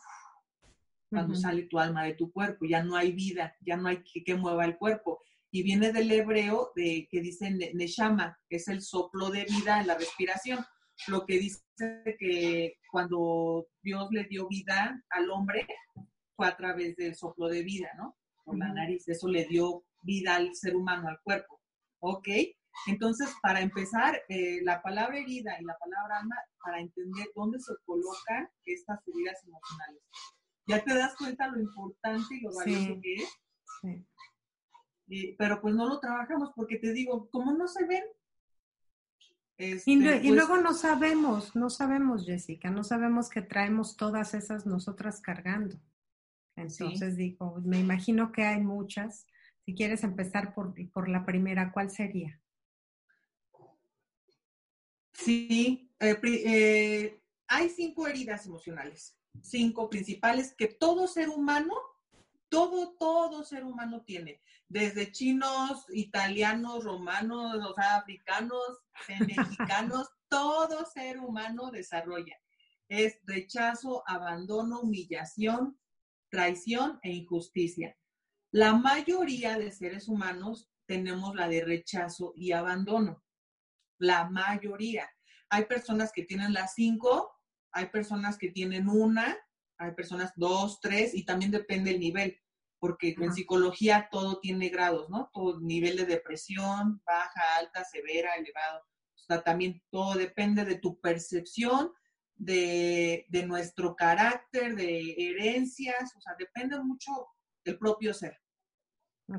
Cuando 1.09 1.35
sale 1.35 1.63
tu 1.63 1.77
alma 1.77 2.05
de 2.05 2.13
tu 2.13 2.31
cuerpo, 2.31 2.65
ya 2.65 2.81
no 2.83 2.95
hay 2.95 3.11
vida, 3.11 3.57
ya 3.59 3.75
no 3.75 3.89
hay 3.89 4.01
que, 4.03 4.23
que 4.23 4.35
mueva 4.35 4.63
el 4.63 4.77
cuerpo. 4.77 5.21
Y 5.51 5.63
viene 5.63 5.91
del 5.91 6.11
hebreo 6.11 6.71
de, 6.75 7.07
que 7.11 7.21
dice 7.21 7.51
neshama, 7.73 8.39
que 8.49 8.55
es 8.55 8.67
el 8.67 8.81
soplo 8.81 9.29
de 9.29 9.45
vida 9.45 9.81
en 9.81 9.87
la 9.87 9.97
respiración. 9.97 10.65
Lo 11.07 11.25
que 11.25 11.39
dice 11.39 11.61
que 12.19 12.75
cuando 12.89 13.67
Dios 13.81 14.07
le 14.11 14.25
dio 14.25 14.47
vida 14.47 15.03
al 15.09 15.29
hombre 15.29 15.67
fue 16.35 16.47
a 16.47 16.55
través 16.55 16.95
del 16.95 17.15
soplo 17.15 17.47
de 17.47 17.63
vida, 17.63 17.89
¿no? 17.97 18.17
Por 18.45 18.57
la 18.57 18.71
nariz. 18.71 19.07
Eso 19.07 19.27
le 19.27 19.45
dio 19.45 19.83
vida 20.03 20.35
al 20.35 20.55
ser 20.55 20.75
humano, 20.75 21.09
al 21.09 21.19
cuerpo. 21.23 21.59
¿Ok? 21.99 22.27
Entonces, 22.87 23.29
para 23.41 23.61
empezar, 23.61 24.21
eh, 24.29 24.61
la 24.63 24.81
palabra 24.81 25.19
herida 25.19 25.57
y 25.59 25.65
la 25.65 25.77
palabra 25.77 26.19
alma, 26.19 26.35
para 26.63 26.79
entender 26.79 27.27
dónde 27.35 27.59
se 27.59 27.73
colocan 27.85 28.49
estas 28.65 28.99
heridas 29.07 29.43
emocionales. 29.43 30.01
Ya 30.67 30.83
te 30.83 30.93
das 30.93 31.15
cuenta 31.17 31.47
lo 31.47 31.59
importante 31.59 32.35
y 32.35 32.41
lo 32.41 32.53
valioso 32.55 32.99
que 33.01 33.13
es. 33.15 33.29
Sí. 33.81 34.05
Pero 35.37 35.61
pues 35.61 35.75
no 35.75 35.87
lo 35.87 35.99
trabajamos 35.99 36.51
porque 36.55 36.77
te 36.77 36.93
digo, 36.93 37.29
como 37.29 37.53
no 37.53 37.67
se 37.67 37.85
ven. 37.85 38.03
Este, 39.57 39.91
y, 39.91 40.01
pues 40.01 40.25
luego 40.25 40.57
no 40.57 40.73
sabemos, 40.73 41.55
no 41.55 41.69
sabemos, 41.69 42.25
Jessica, 42.25 42.71
no 42.71 42.83
sabemos 42.83 43.29
que 43.29 43.41
traemos 43.41 43.95
todas 43.95 44.33
esas 44.33 44.65
nosotras 44.65 45.21
cargando. 45.21 45.79
Entonces 46.55 47.15
digo, 47.15 47.61
me 47.63 47.79
imagino 47.79 48.31
que 48.31 48.43
hay 48.43 48.61
muchas. 48.61 49.27
Si 49.65 49.75
quieres 49.75 50.03
empezar 50.03 50.53
por, 50.53 50.73
por 50.91 51.09
la 51.09 51.25
primera, 51.25 51.71
¿cuál 51.71 51.91
sería? 51.91 52.41
Sí, 55.13 55.91
eh, 55.99 56.19
eh, 56.23 57.21
hay 57.47 57.69
cinco 57.69 58.07
heridas 58.07 58.45
emocionales, 58.45 59.17
cinco 59.41 59.89
principales 59.89 60.53
que 60.57 60.67
todo 60.67 61.07
ser 61.07 61.29
humano, 61.29 61.75
todo, 62.51 62.95
todo 62.99 63.45
ser 63.45 63.63
humano 63.63 64.03
tiene, 64.05 64.41
desde 64.67 65.11
chinos, 65.11 65.85
italianos, 65.93 66.83
romanos, 66.83 67.73
africanos, 67.77 68.81
mexicanos, 69.25 70.09
todo 70.27 70.85
ser 70.85 71.19
humano 71.19 71.71
desarrolla. 71.71 72.35
Es 72.89 73.19
rechazo, 73.23 74.03
abandono, 74.05 74.81
humillación, 74.81 75.79
traición 76.29 76.99
e 77.03 77.11
injusticia. 77.11 77.97
La 78.51 78.73
mayoría 78.73 79.57
de 79.57 79.71
seres 79.71 80.09
humanos 80.09 80.69
tenemos 80.85 81.33
la 81.35 81.47
de 81.47 81.63
rechazo 81.63 82.33
y 82.35 82.51
abandono. 82.51 83.23
La 83.97 84.29
mayoría. 84.29 85.09
Hay 85.49 85.65
personas 85.65 86.11
que 86.11 86.25
tienen 86.25 86.51
las 86.51 86.73
cinco, 86.73 87.31
hay 87.71 87.85
personas 87.85 88.37
que 88.37 88.49
tienen 88.51 88.89
una, 88.89 89.37
hay 89.81 89.91
personas 89.93 90.31
dos, 90.35 90.79
tres, 90.79 91.15
y 91.15 91.25
también 91.25 91.51
depende 91.51 91.91
el 91.91 91.99
nivel, 91.99 92.37
porque 92.79 93.15
en 93.17 93.33
psicología 93.33 94.07
todo 94.11 94.39
tiene 94.39 94.69
grados, 94.69 95.09
¿no? 95.09 95.29
Todo 95.33 95.59
nivel 95.59 95.97
de 95.97 96.05
depresión, 96.05 97.01
baja, 97.05 97.55
alta, 97.57 97.83
severa, 97.83 98.35
elevado. 98.35 98.79
O 99.15 99.17
sea, 99.17 99.43
también 99.43 99.81
todo 99.89 100.13
depende 100.13 100.65
de 100.65 100.75
tu 100.75 100.99
percepción, 100.99 101.91
de, 102.35 103.25
de 103.29 103.45
nuestro 103.45 103.95
carácter, 103.95 104.75
de 104.75 105.15
herencias, 105.17 106.15
o 106.15 106.21
sea, 106.21 106.33
depende 106.37 106.79
mucho 106.79 107.11
del 107.63 107.77
propio 107.77 108.13
ser. 108.13 108.39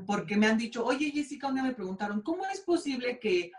Porque 0.07 0.35
me 0.37 0.47
han 0.47 0.57
dicho, 0.57 0.85
oye 0.85 1.11
Jessica, 1.11 1.47
un 1.47 1.55
día 1.55 1.63
me 1.63 1.75
preguntaron, 1.75 2.21
¿cómo 2.21 2.45
es 2.45 2.61
posible 2.61 3.19
que 3.19 3.51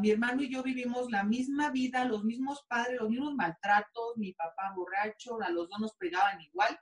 mi 0.00 0.10
hermano 0.10 0.42
y 0.42 0.50
yo 0.50 0.62
vivimos 0.62 1.10
la 1.10 1.24
misma 1.24 1.70
vida, 1.70 2.04
los 2.04 2.24
mismos 2.24 2.64
padres, 2.68 3.00
los 3.00 3.10
mismos 3.10 3.34
maltratos, 3.34 4.16
mi 4.16 4.32
papá 4.32 4.72
borracho, 4.74 5.40
a 5.42 5.50
los 5.50 5.68
dos 5.68 5.80
nos 5.80 5.94
pegaban 5.96 6.40
igual. 6.40 6.78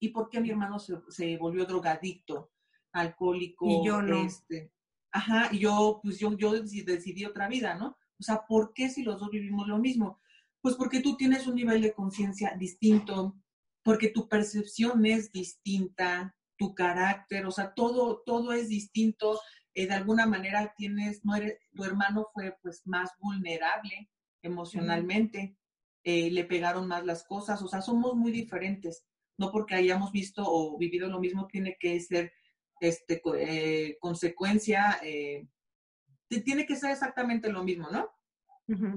¿Y 0.00 0.10
por 0.10 0.28
qué 0.28 0.40
mi 0.40 0.50
hermano 0.50 0.78
se, 0.78 1.36
volvió 1.38 1.64
drogadicto, 1.64 2.52
alcohólico? 2.92 3.66
Y 3.66 3.86
yo 3.86 4.02
no. 4.02 4.24
Este, 4.24 4.72
ajá, 5.10 5.48
y 5.50 5.60
yo, 5.60 6.00
pues 6.02 6.18
yo, 6.18 6.36
yo 6.36 6.52
decidí 6.52 7.24
otra 7.24 7.48
vida, 7.48 7.74
¿no? 7.74 7.96
O 8.18 8.22
sea, 8.22 8.44
¿por 8.46 8.72
qué 8.74 8.90
si 8.90 9.02
los 9.02 9.18
dos 9.18 9.30
vivimos 9.30 9.66
lo 9.66 9.78
mismo? 9.78 10.20
Pues 10.60 10.74
porque 10.74 11.00
tú 11.00 11.16
tienes 11.16 11.46
un 11.46 11.54
nivel 11.54 11.80
de 11.80 11.94
conciencia 11.94 12.54
distinto, 12.58 13.36
porque 13.82 14.08
tu 14.08 14.28
percepción 14.28 15.06
es 15.06 15.32
distinta, 15.32 16.36
tu 16.58 16.74
carácter, 16.74 17.46
o 17.46 17.50
sea, 17.50 17.72
todo, 17.72 18.22
todo 18.26 18.52
es 18.52 18.68
distinto. 18.68 19.40
Eh, 19.78 19.86
de 19.86 19.94
alguna 19.94 20.26
manera 20.26 20.74
tienes, 20.76 21.24
no 21.24 21.36
eres, 21.36 21.56
tu 21.72 21.84
hermano 21.84 22.26
fue 22.34 22.56
pues 22.60 22.84
más 22.84 23.12
vulnerable 23.20 24.10
emocionalmente, 24.42 25.56
eh, 26.02 26.32
le 26.32 26.42
pegaron 26.42 26.88
más 26.88 27.06
las 27.06 27.22
cosas, 27.22 27.62
o 27.62 27.68
sea, 27.68 27.80
somos 27.80 28.16
muy 28.16 28.32
diferentes. 28.32 29.04
No 29.36 29.52
porque 29.52 29.76
hayamos 29.76 30.10
visto 30.10 30.42
o 30.44 30.76
vivido 30.78 31.08
lo 31.08 31.20
mismo 31.20 31.46
tiene 31.46 31.76
que 31.78 32.00
ser 32.00 32.32
este, 32.80 33.22
eh, 33.36 33.96
consecuencia, 34.00 34.98
tiene 35.00 36.66
que 36.66 36.74
ser 36.74 36.90
exactamente 36.90 37.48
lo 37.48 37.62
mismo, 37.62 37.88
¿no? 37.88 38.10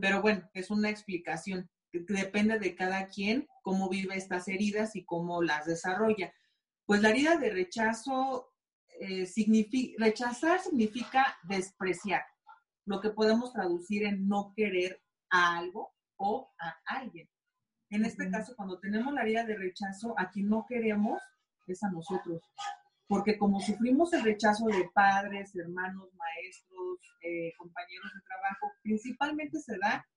Pero 0.02 0.24
bueno, 0.24 0.50
es 0.56 0.72
una 0.72 0.90
explicación 0.90 1.70
depende 1.92 2.58
de 2.58 2.74
cada 2.74 3.08
quien 3.08 3.48
cómo 3.62 3.88
vive 3.88 4.16
estas 4.16 4.48
heridas 4.48 4.96
y 4.96 5.06
cómo 5.06 5.44
las 5.44 5.68
desarrolla. 5.68 6.34
Pues 6.88 7.04
la 7.04 7.10
herida 7.10 7.36
de 7.38 7.52
rechazo 7.52 8.51
eh, 9.04 9.26
significa, 9.26 10.06
rechazar 10.06 10.60
significa 10.60 11.36
despreciar, 11.42 12.22
lo 12.86 13.02
que 13.02 13.10
podemos 13.10 13.52
traducir 13.52 14.04
en 14.04 14.28
no 14.28 14.54
querer 14.56 15.02
a 15.32 15.58
algo 15.58 15.96
o 16.18 16.52
a 16.60 16.76
alguien. 16.86 17.28
En 17.90 18.06
este 18.06 18.30
caso, 18.30 18.56
cuando 18.56 18.80
tenemos 18.80 19.12
la 19.12 19.24
herida 19.24 19.44
de 19.44 19.58
rechazo, 19.58 20.14
a 20.20 20.30
quien 20.30 20.50
no 20.50 20.68
queremos 20.70 21.20
es 21.66 21.82
a 21.82 21.90
nosotros. 21.90 22.44
Porque 23.08 23.40
como 23.40 23.60
sufrimos 23.60 24.14
el 24.14 24.22
rechazo 24.22 24.68
de 24.68 24.88
padres, 24.94 25.56
hermanos, 25.56 26.10
maestros, 26.14 27.00
eh, 27.24 27.54
compañeros 27.58 28.12
de 28.14 28.22
trabajo, 28.22 28.72
principalmente 28.84 29.60
se 29.60 29.80
da 29.80 30.08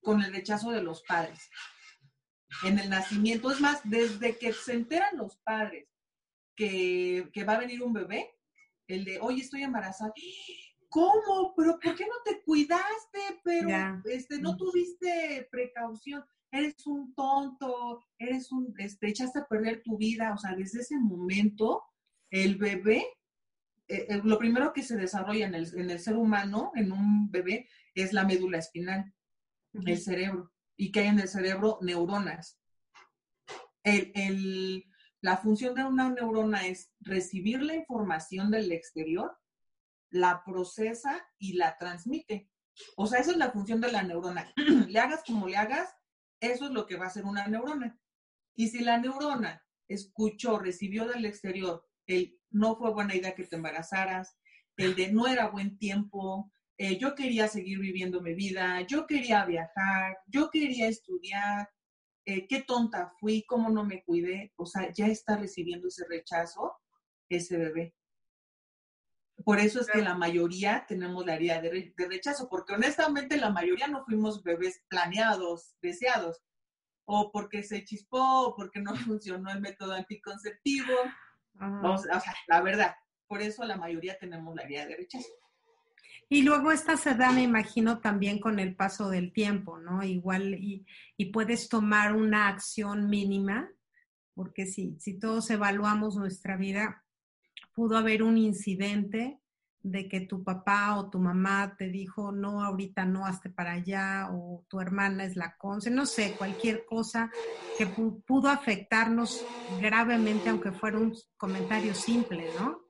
con 0.00 0.22
el 0.22 0.32
rechazo 0.32 0.70
de 0.70 0.82
los 0.82 1.02
padres. 1.02 1.50
En 2.64 2.78
el 2.78 2.88
nacimiento, 2.88 3.50
es 3.50 3.60
más, 3.60 3.82
desde 3.84 4.38
que 4.38 4.54
se 4.54 4.72
enteran 4.72 5.18
los 5.18 5.36
padres 5.44 5.86
que, 6.56 7.44
va 7.46 7.54
a 7.54 7.60
venir 7.60 7.82
un 7.82 7.92
bebé, 7.92 8.34
el 8.88 9.04
de, 9.04 9.20
oye, 9.20 9.42
estoy 9.42 9.62
embarazada. 9.62 10.12
¿Cómo? 10.88 11.54
¿Pero 11.56 11.78
por 11.78 11.94
qué 11.94 12.04
no 12.04 12.22
te 12.24 12.42
cuidaste? 12.42 13.20
Pero 13.44 14.02
este, 14.06 14.40
no 14.40 14.56
tuviste 14.56 15.46
precaución. 15.50 16.24
Eres 16.50 16.86
un 16.86 17.14
tonto, 17.14 18.02
eres 18.18 18.50
un, 18.50 18.72
este, 18.78 19.08
echaste 19.08 19.40
a 19.40 19.46
perder 19.46 19.82
tu 19.82 19.98
vida. 19.98 20.32
O 20.32 20.38
sea, 20.38 20.54
desde 20.54 20.80
ese 20.80 20.98
momento, 20.98 21.82
el 22.30 22.56
bebé, 22.56 23.04
eh, 23.88 24.06
eh, 24.08 24.20
lo 24.24 24.38
primero 24.38 24.72
que 24.72 24.82
se 24.82 24.96
desarrolla 24.96 25.46
en 25.46 25.54
el, 25.54 25.78
en 25.78 25.90
el, 25.90 26.00
ser 26.00 26.16
humano, 26.16 26.72
en 26.74 26.92
un 26.92 27.30
bebé, 27.30 27.68
es 27.94 28.12
la 28.12 28.24
médula 28.24 28.58
espinal, 28.58 29.12
el 29.72 29.98
cerebro. 29.98 30.52
Y 30.76 30.92
que 30.92 31.00
hay 31.00 31.08
en 31.08 31.20
el 31.20 31.28
cerebro 31.28 31.78
neuronas. 31.82 32.58
El, 33.82 34.12
el, 34.14 34.84
la 35.26 35.36
función 35.36 35.74
de 35.74 35.82
una 35.82 36.08
neurona 36.08 36.68
es 36.68 36.92
recibir 37.00 37.60
la 37.60 37.74
información 37.74 38.48
del 38.48 38.70
exterior, 38.70 39.36
la 40.08 40.44
procesa 40.44 41.20
y 41.36 41.54
la 41.54 41.76
transmite. 41.78 42.48
O 42.96 43.08
sea, 43.08 43.18
esa 43.18 43.32
es 43.32 43.36
la 43.36 43.50
función 43.50 43.80
de 43.80 43.90
la 43.90 44.04
neurona. 44.04 44.52
le 44.88 45.00
hagas 45.00 45.24
como 45.26 45.48
le 45.48 45.56
hagas, 45.56 45.92
eso 46.38 46.66
es 46.66 46.70
lo 46.70 46.86
que 46.86 46.94
va 46.94 47.06
a 47.06 47.08
hacer 47.08 47.24
una 47.24 47.48
neurona. 47.48 47.98
Y 48.54 48.68
si 48.68 48.84
la 48.84 48.98
neurona 48.98 49.64
escuchó, 49.88 50.60
recibió 50.60 51.08
del 51.08 51.24
exterior 51.24 51.84
el 52.06 52.38
no 52.50 52.76
fue 52.76 52.92
buena 52.92 53.16
idea 53.16 53.34
que 53.34 53.42
te 53.42 53.56
embarazaras, 53.56 54.38
el 54.76 54.94
de 54.94 55.12
no 55.12 55.26
era 55.26 55.48
buen 55.48 55.76
tiempo, 55.76 56.52
eh, 56.78 56.98
yo 56.98 57.16
quería 57.16 57.48
seguir 57.48 57.80
viviendo 57.80 58.20
mi 58.20 58.34
vida, 58.34 58.82
yo 58.82 59.08
quería 59.08 59.44
viajar, 59.44 60.18
yo 60.28 60.50
quería 60.50 60.86
estudiar, 60.86 61.68
eh, 62.26 62.46
qué 62.48 62.62
tonta 62.62 63.14
fui, 63.18 63.44
cómo 63.46 63.70
no 63.70 63.84
me 63.84 64.02
cuidé, 64.04 64.52
o 64.56 64.66
sea, 64.66 64.92
ya 64.92 65.06
está 65.06 65.36
recibiendo 65.36 65.88
ese 65.88 66.04
rechazo 66.08 66.76
ese 67.28 67.56
bebé. 67.56 67.94
Por 69.44 69.58
eso 69.58 69.80
es 69.80 69.86
que 69.86 70.02
la 70.02 70.14
mayoría 70.14 70.86
tenemos 70.88 71.24
la 71.26 71.34
herida 71.34 71.60
de, 71.60 71.92
rechazo, 71.96 72.48
porque 72.48 72.74
honestamente 72.74 73.36
la 73.36 73.50
mayoría 73.50 73.86
no 73.86 74.04
fuimos 74.04 74.42
bebés 74.42 74.82
planeados, 74.88 75.76
deseados, 75.82 76.42
o 77.04 77.30
porque 77.30 77.62
se 77.62 77.84
chispó, 77.84 78.46
o 78.46 78.56
porque 78.56 78.80
no 78.80 78.94
funcionó 78.96 79.50
el 79.50 79.60
método 79.60 79.92
anticonceptivo. 79.92 80.94
o 81.60 81.98
sea, 81.98 82.22
la 82.48 82.60
verdad, 82.62 82.96
por 83.28 83.42
eso 83.42 83.64
la 83.64 83.76
mayoría 83.76 84.18
tenemos 84.18 84.54
la 84.54 84.62
herida 84.62 84.86
de 84.86 84.96
rechazo. 84.96 85.32
Y 86.28 86.42
luego 86.42 86.72
esta 86.72 86.96
se 86.96 87.14
da, 87.14 87.30
me 87.30 87.42
imagino, 87.42 88.00
también 88.00 88.40
con 88.40 88.58
el 88.58 88.74
paso 88.74 89.08
del 89.08 89.32
tiempo, 89.32 89.78
¿no? 89.78 90.02
Igual 90.02 90.54
y, 90.54 90.84
puedes 91.32 91.68
tomar 91.68 92.14
una 92.14 92.48
acción 92.48 93.08
mínima, 93.08 93.70
porque 94.34 94.66
si, 94.66 94.96
si 94.98 95.18
todos 95.18 95.50
evaluamos 95.50 96.16
nuestra 96.16 96.56
vida, 96.56 97.04
pudo 97.72 97.96
haber 97.96 98.22
un 98.22 98.38
incidente 98.38 99.40
de 99.82 100.08
que 100.08 100.20
tu 100.20 100.42
papá 100.42 100.96
o 100.96 101.10
tu 101.10 101.20
mamá 101.20 101.76
te 101.78 101.88
dijo, 101.88 102.32
no, 102.32 102.64
ahorita 102.64 103.04
no, 103.04 103.24
hazte 103.24 103.50
para 103.50 103.74
allá, 103.74 104.28
o 104.32 104.64
tu 104.68 104.80
hermana 104.80 105.24
es 105.24 105.36
la 105.36 105.56
conce, 105.56 105.90
no 105.90 106.06
sé, 106.06 106.34
cualquier 106.36 106.84
cosa 106.84 107.30
que 107.78 107.86
pudo 107.86 108.48
afectarnos 108.48 109.46
gravemente, 109.80 110.48
aunque 110.48 110.72
fuera 110.72 110.98
un 110.98 111.14
comentario 111.36 111.94
simple, 111.94 112.48
¿no? 112.58 112.80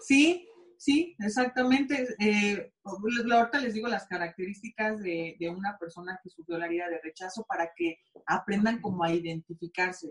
Sí, 0.00 0.48
Sí, 0.82 1.14
exactamente. 1.20 2.08
Eh, 2.18 2.72
ahorita 2.82 3.60
les 3.60 3.72
digo 3.72 3.86
las 3.86 4.08
características 4.08 4.98
de, 4.98 5.36
una 5.56 5.78
persona 5.78 6.18
que 6.20 6.28
sufrió 6.28 6.58
la 6.58 6.66
herida 6.66 6.88
de 6.88 7.00
rechazo 7.00 7.44
para 7.44 7.70
que 7.76 8.00
aprendan 8.26 8.80
cómo 8.80 9.04
a 9.04 9.12
identificarse. 9.12 10.08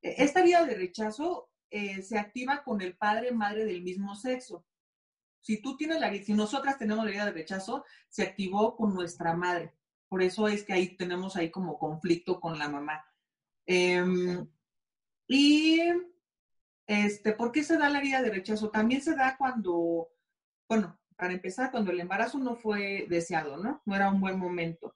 E, 0.00 0.24
esta 0.24 0.40
herida 0.40 0.64
de 0.64 0.76
rechazo 0.76 1.50
eh, 1.68 2.00
se 2.00 2.18
activa 2.18 2.64
con 2.64 2.80
el 2.80 2.96
padre 2.96 3.32
madre 3.32 3.66
del 3.66 3.82
mismo 3.82 4.14
sexo. 4.16 4.64
Si 5.42 5.60
tú 5.60 5.76
tienes 5.76 6.00
la 6.00 6.10
si 6.14 6.32
nosotras 6.32 6.78
tenemos 6.78 7.04
la 7.04 7.10
herida 7.10 7.26
de 7.26 7.32
rechazo, 7.32 7.84
se 8.08 8.22
activó 8.22 8.76
con 8.76 8.94
nuestra 8.94 9.34
madre. 9.36 9.74
Por 10.08 10.22
eso 10.22 10.48
es 10.48 10.64
que 10.64 10.72
ahí 10.72 10.96
tenemos 10.96 11.36
ahí 11.36 11.50
como 11.50 11.78
conflicto 11.78 12.40
con 12.40 12.58
la 12.58 12.70
mamá. 12.70 13.04
Em, 13.66 14.48
y 15.28 15.82
este, 16.86 17.32
¿por 17.34 17.52
qué 17.52 17.62
se 17.62 17.76
da 17.76 17.90
la 17.90 17.98
herida 17.98 18.22
de 18.22 18.30
rechazo? 18.30 18.70
También 18.70 19.02
se 19.02 19.14
da 19.14 19.36
cuando 19.36 20.08
bueno, 20.68 20.98
para 21.16 21.32
empezar, 21.32 21.70
cuando 21.70 21.90
el 21.90 22.00
embarazo 22.00 22.38
no 22.38 22.56
fue 22.56 23.06
deseado, 23.08 23.56
¿no? 23.56 23.82
No 23.84 23.94
era 23.94 24.10
un 24.10 24.20
buen 24.20 24.38
momento. 24.38 24.94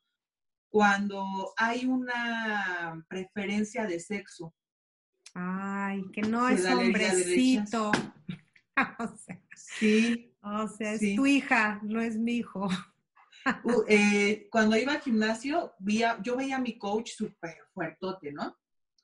Cuando 0.70 1.52
hay 1.56 1.86
una 1.86 3.04
preferencia 3.08 3.86
de 3.86 4.00
sexo. 4.00 4.54
Ay, 5.34 6.02
que 6.12 6.22
no 6.22 6.48
es 6.48 6.64
hombrecito. 6.66 7.92
o 8.98 9.16
sea, 9.16 9.40
sí. 9.54 10.34
O 10.42 10.68
sea, 10.68 10.94
es 10.94 11.16
tu 11.16 11.26
hija, 11.26 11.80
no 11.82 12.00
es 12.00 12.16
mi 12.16 12.36
hijo. 12.36 12.68
Uh, 13.64 13.82
eh, 13.88 14.46
cuando 14.50 14.76
iba 14.76 14.92
al 14.92 15.00
gimnasio, 15.00 15.72
yo 16.22 16.36
veía 16.36 16.56
a 16.56 16.60
mi 16.60 16.76
coach 16.76 17.12
súper 17.12 17.56
fuertote, 17.72 18.30
¿no? 18.30 18.58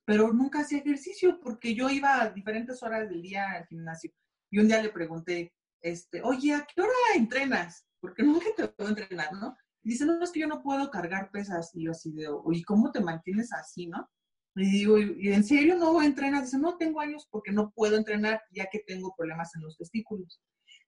Pero 0.05 0.35
nunca 0.35 0.61
hacía 0.61 0.79
ejercicio 0.79 1.41
porque 1.41 1.75
yo 1.75 1.89
iba 1.89 2.21
a 2.21 2.29
diferentes 2.29 2.83
horas 2.83 3.09
del 3.09 3.23
día 3.23 3.53
al 3.53 3.67
gimnasio. 3.67 4.13
Y 4.51 4.59
un 4.59 4.69
día 4.69 4.83
le 4.83 4.91
pregunté, 4.91 5.55
este, 5.85 6.23
oye, 6.23 6.55
¿a 6.55 6.67
qué 6.67 6.81
hora 6.81 6.91
entrenas? 7.15 7.87
Porque 8.01 8.23
nunca 8.23 8.47
te 8.57 8.67
puedo 8.69 8.91
entrenar, 8.91 9.33
¿no? 9.35 9.57
Y 9.83 9.91
dice, 9.91 10.07
no, 10.07 10.23
es 10.23 10.31
que 10.31 10.41
yo 10.41 10.47
no 10.47 10.63
puedo 10.63 10.91
cargar 10.91 11.31
pesas. 11.31 11.71
Y 11.75 11.85
yo 11.85 11.91
así 11.91 12.11
de, 12.13 12.27
oye, 12.29 12.65
¿cómo 12.67 12.91
te 12.91 13.01
mantienes 13.01 13.53
así, 13.53 13.87
no? 13.87 14.09
Y 14.57 14.71
digo, 14.71 14.99
¿y 14.99 15.33
en 15.33 15.45
serio 15.45 15.77
no 15.77 16.01
entrenas? 16.03 16.45
Dice, 16.45 16.59
no 16.59 16.77
tengo 16.79 17.01
años 17.01 17.29
porque 17.31 17.53
no 17.53 17.71
puedo 17.73 17.97
entrenar 17.97 18.41
ya 18.51 18.67
que 18.71 18.79
tengo 18.87 19.15
problemas 19.17 19.55
en 19.57 19.63
los 19.63 19.77
testículos. 19.77 20.41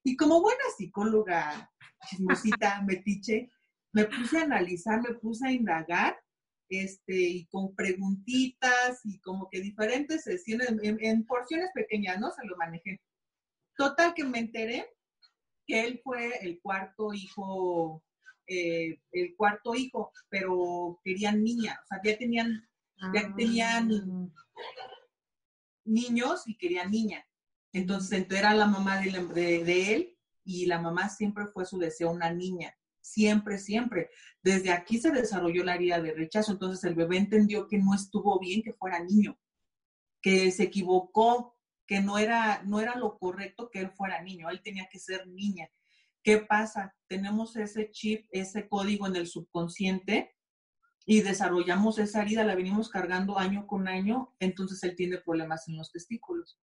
Y 0.03 0.17
como 0.17 0.41
buena 0.41 0.63
psicóloga 0.77 1.71
chismosita, 2.09 2.81
metiche, 2.87 3.51
me 3.93 4.05
puse 4.05 4.39
a 4.39 4.45
analizar, 4.45 5.03
me 5.03 5.15
puse 5.15 5.47
a 5.47 5.53
indagar, 5.53 6.17
este, 6.69 7.15
y 7.15 7.47
con 7.47 7.75
preguntitas 7.75 9.01
y 9.05 9.21
como 9.21 9.49
que 9.51 9.61
diferentes 9.61 10.25
sesiones, 10.25 10.73
en, 10.83 11.25
porciones 11.27 11.71
pequeñas, 11.75 12.19
¿no? 12.19 12.31
Se 12.33 12.47
lo 12.47 12.57
manejé. 12.57 13.01
Total 13.77 14.15
que 14.15 14.25
me 14.25 14.39
enteré 14.39 14.91
que 15.67 15.85
él 15.85 16.01
fue 16.03 16.39
el 16.43 16.61
cuarto 16.61 17.13
hijo, 17.13 18.03
eh, 18.47 19.01
el 19.13 19.37
cuarto 19.37 19.75
hijo, 19.75 20.13
pero 20.29 21.01
querían 21.05 21.43
niña, 21.43 21.79
o 21.83 21.87
sea, 21.87 22.01
ya 22.05 22.17
tenían, 22.17 22.69
ya 23.13 23.23
ah. 23.27 23.35
tenían 23.37 24.33
niños 25.85 26.47
y 26.47 26.57
querían 26.57 26.91
niña. 26.91 27.27
Entonces 27.73 28.27
era 28.31 28.55
la 28.55 28.67
mamá 28.67 29.01
de, 29.01 29.11
de, 29.65 29.95
él 29.95 30.19
y 30.45 30.67
la 30.67 30.81
mamá 30.81 31.09
siempre 31.09 31.47
fue 31.49 31.67
su 31.67 31.79
deseo 31.79 32.11
una 32.11 32.33
niña 32.33 32.75
siempre, 33.07 33.59
siempre. 33.59 34.11
Desde 34.43 34.73
aquí 34.73 34.99
se 34.99 35.11
desarrolló 35.11 35.65
la 35.65 35.77
herida 35.77 36.01
de 36.01 36.13
rechazo, 36.13 36.53
entonces 36.53 36.83
el 36.85 36.95
bebé 36.95 37.19
entendió 37.19 37.69
que 37.69 37.79
no 37.79 37.95
estuvo 37.95 38.39
bien 38.39 38.63
que 38.63 38.73
fuera 38.73 39.03
niño, 39.03 39.39
que 40.21 40.51
se 40.51 40.65
equivocó, 40.65 41.56
que 41.87 42.01
no 42.01 42.19
era, 42.19 42.63
no 42.65 42.81
era 42.81 42.97
lo 42.97 43.19
correcto 43.19 43.71
que 43.71 43.81
él 43.81 43.91
fuera 43.91 44.23
niño, 44.23 44.51
él 44.51 44.63
tenía 44.63 44.89
que 44.91 44.99
ser 44.99 45.27
niña. 45.29 45.69
¿Qué 46.23 46.39
pasa? 46.39 46.95
Tenemos 47.07 47.57
ese 47.57 47.91
chip, 47.91 48.27
ese 48.31 48.69
código 48.69 49.07
en 49.07 49.17
el 49.17 49.27
subconsciente 49.27 50.35
y 51.05 51.21
desarrollamos 51.21 51.99
esa 51.99 52.23
herida, 52.23 52.45
la 52.45 52.57
venimos 52.57 52.89
cargando 52.89 53.39
año 53.39 53.67
con 53.67 53.87
año, 53.87 54.35
entonces 54.41 54.83
él 54.83 54.97
tiene 54.97 55.19
problemas 55.19 55.69
en 55.69 55.77
los 55.77 55.93
testículos 55.93 56.59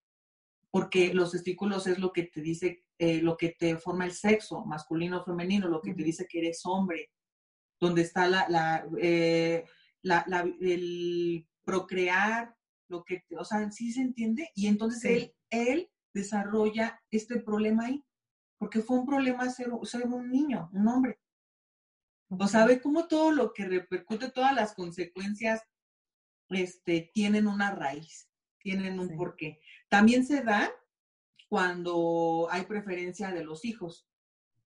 porque 0.73 1.13
los 1.13 1.29
testículos 1.29 1.85
es 1.85 1.99
lo 1.99 2.11
que 2.11 2.23
te 2.23 2.41
dice, 2.41 2.83
eh, 2.97 3.21
lo 3.21 3.37
que 3.37 3.49
te 3.49 3.77
forma 3.77 4.05
el 4.05 4.11
sexo, 4.11 4.65
masculino 4.65 5.21
o 5.21 5.23
femenino, 5.23 5.67
lo 5.67 5.79
que 5.79 5.93
te 5.93 6.01
dice 6.01 6.25
que 6.27 6.39
eres 6.39 6.61
hombre, 6.65 7.11
donde 7.79 8.01
está 8.01 8.27
la, 8.27 8.49
la, 8.49 8.83
eh, 8.99 9.65
el 10.59 11.47
procrear, 11.63 12.55
lo 12.93 13.03
que, 13.03 13.23
o 13.37 13.43
sea, 13.43 13.69
sí 13.71 13.91
se 13.91 14.01
entiende, 14.01 14.49
y 14.55 14.67
entonces 14.67 15.03
él, 15.03 15.35
él 15.49 15.91
desarrolla 16.13 17.01
este 17.11 17.39
problema 17.41 17.85
ahí, 17.85 18.03
porque 18.57 18.81
fue 18.81 18.97
un 18.99 19.05
problema 19.05 19.49
ser, 19.49 19.69
ser 19.83 20.07
un 20.07 20.31
niño, 20.31 20.69
un 20.71 20.87
hombre. 20.87 21.19
O 22.29 22.47
sea, 22.47 22.65
ve 22.65 22.81
cómo 22.81 23.07
todo 23.07 23.31
lo 23.31 23.53
que 23.53 23.65
repercute, 23.65 24.31
todas 24.31 24.55
las 24.55 24.73
consecuencias, 24.73 25.61
este, 26.49 27.11
tienen 27.13 27.47
una 27.47 27.71
raíz 27.71 28.29
tienen 28.63 28.99
un 28.99 29.15
porqué. 29.15 29.59
También 29.89 30.25
se 30.25 30.41
da 30.41 30.71
cuando 31.49 32.47
hay 32.49 32.63
preferencia 32.63 33.29
de 33.29 33.43
los 33.43 33.63
hijos, 33.65 34.07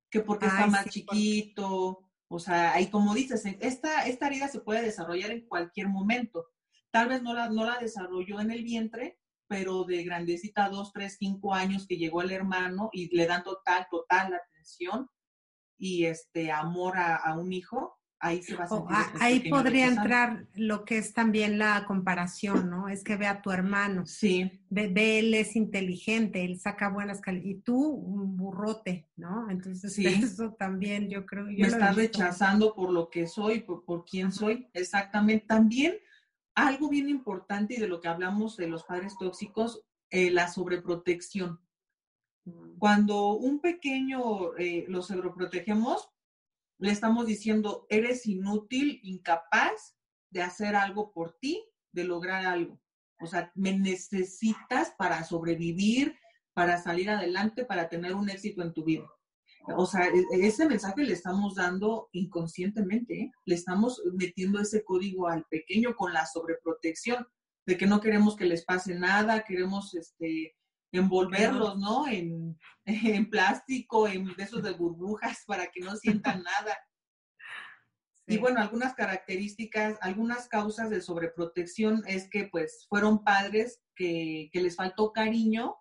que 0.10 0.22
porque 0.22 0.46
está 0.46 0.68
más 0.68 0.86
chiquito, 0.86 2.10
o 2.30 2.40
sea, 2.40 2.74
ahí 2.74 2.90
como 2.90 3.14
dices, 3.14 3.44
esta, 3.60 4.06
esta 4.06 4.28
herida 4.28 4.48
se 4.48 4.62
puede 4.62 4.84
desarrollar 4.84 5.32
en 5.32 5.46
cualquier 5.48 5.90
momento. 5.90 6.48
Tal 6.92 7.10
vez 7.10 7.22
no 7.22 7.34
la, 7.34 7.50
no 7.50 7.66
la 7.66 7.78
desarrolló 7.80 8.40
en 8.40 8.52
el 8.52 8.64
vientre, 8.64 9.20
pero 9.48 9.84
de 9.84 10.04
grandecita, 10.04 10.70
dos, 10.70 10.92
tres, 10.94 11.18
cinco 11.20 11.54
años 11.54 11.86
que 11.88 11.98
llegó 11.98 12.22
el 12.22 12.32
hermano 12.32 12.90
y 12.92 13.16
le 13.16 13.26
dan 13.28 13.44
total, 13.44 13.88
total 13.90 14.34
atención 14.34 15.10
y 15.78 16.06
este 16.06 16.52
amor 16.52 16.98
a, 16.98 17.16
a 17.16 17.38
un 17.38 17.54
hijo, 17.54 17.98
ahí 18.20 18.42
se 18.42 18.56
va 18.56 18.66
a 18.66 18.74
oh, 18.74 18.88
Ahí 19.20 19.50
podría 19.50 19.88
entrar 19.88 20.48
lo 20.56 20.86
que 20.86 20.98
es 20.98 21.14
también 21.14 21.60
la 21.60 21.86
comparación, 21.86 22.70
¿no? 22.70 22.90
Es 22.90 23.04
que 23.04 23.16
ve 23.16 23.28
a 23.28 23.42
tu 23.42 23.52
hermano. 23.52 24.06
Sí. 24.06 24.52
Ve, 24.70 25.20
él 25.20 25.34
es 25.34 25.56
inteligente, 25.56 26.44
él 26.44 26.60
saca 26.60 26.90
buenas 26.90 27.22
calidades. 27.22 27.52
Y 27.52 27.62
tú, 27.62 27.78
un 27.78 28.36
burrote, 28.36 29.08
¿no? 29.16 29.50
Entonces, 29.50 29.94
sí. 29.96 30.06
eso 30.06 30.54
también 30.54 31.10
yo 31.10 31.26
creo. 31.26 31.50
Yo 31.50 31.60
Me 31.60 31.68
está 31.68 31.92
rechazando 31.92 32.74
por 32.74 32.92
lo 32.92 33.10
que 33.10 33.28
soy, 33.28 33.62
por, 33.62 33.86
por 33.86 34.06
quién 34.06 34.32
soy. 34.32 34.68
Exactamente. 34.74 35.46
También 35.48 35.96
algo 36.58 36.90
bien 36.90 37.08
importante 37.08 37.76
y 37.76 37.78
de 37.78 37.88
lo 37.88 38.02
que 38.02 38.08
hablamos 38.08 38.58
de 38.58 38.68
los 38.68 38.84
padres 38.84 39.16
tóxicos, 39.20 39.86
eh, 40.10 40.32
la 40.32 40.48
sobreprotección. 40.48 41.62
Mm. 42.46 42.80
Cuando 42.80 43.34
un 43.34 43.60
pequeño 43.60 44.58
eh, 44.58 44.86
lo 44.88 45.04
sobreprotegemos, 45.04 46.10
le 46.80 46.92
estamos 46.92 47.28
diciendo, 47.28 47.86
eres 47.90 48.26
inútil, 48.26 49.00
incapaz 49.04 49.96
de 50.32 50.42
hacer 50.42 50.76
algo 50.76 51.12
por 51.12 51.38
ti, 51.40 51.64
de 51.92 52.06
lograr 52.06 52.48
algo. 52.48 52.82
O 53.20 53.28
sea, 53.28 53.52
me 53.54 53.78
necesitas 53.78 54.92
para 54.98 55.24
sobrevivir, 55.24 56.18
para 56.54 56.82
salir 56.82 57.12
adelante, 57.12 57.66
para 57.66 57.88
tener 57.88 58.16
un 58.16 58.32
éxito 58.32 58.64
en 58.64 58.74
tu 58.74 58.84
vida. 58.84 59.08
O 59.76 59.86
sea, 59.86 60.08
e, 60.08 60.20
e, 60.32 60.48
ese 60.48 60.68
mensaje 60.68 61.04
le 61.04 61.14
estamos 61.14 61.56
dando 61.56 62.10
inconscientemente, 62.14 63.22
¿eh? 63.22 63.32
le 63.46 63.56
estamos 63.56 64.02
metiendo 64.14 64.60
ese 64.60 64.84
código 64.84 65.28
al 65.28 65.46
pequeño 65.46 65.96
con 65.96 66.14
la 66.14 66.26
sobreprotección, 66.26 67.28
de 67.66 67.78
que 67.78 67.86
no 67.86 68.00
queremos 68.00 68.36
que 68.38 68.46
les 68.46 68.64
pase 68.64 68.96
nada, 68.96 69.44
queremos 69.44 69.94
este, 69.94 70.56
envolverlos, 70.94 71.78
¿no? 71.78 72.08
En, 72.08 72.58
en 72.86 73.30
plástico, 73.30 74.08
en 74.08 74.34
besos 74.36 74.64
de 74.64 74.72
burbujas 74.72 75.44
para 75.46 75.68
que 75.68 75.82
no 75.82 75.96
sientan 75.96 76.44
nada. 76.44 76.78
Y 78.30 78.38
bueno, 78.38 78.60
algunas 78.60 78.94
características, 78.94 79.98
algunas 80.02 80.50
causas 80.50 80.90
de 80.90 81.02
sobreprotección 81.02 82.04
es 82.08 82.30
que 82.30 82.50
pues 82.52 82.86
fueron 82.90 83.24
padres 83.24 83.82
que, 83.96 84.50
que 84.52 84.62
les 84.62 84.76
faltó 84.76 85.14
cariño 85.14 85.76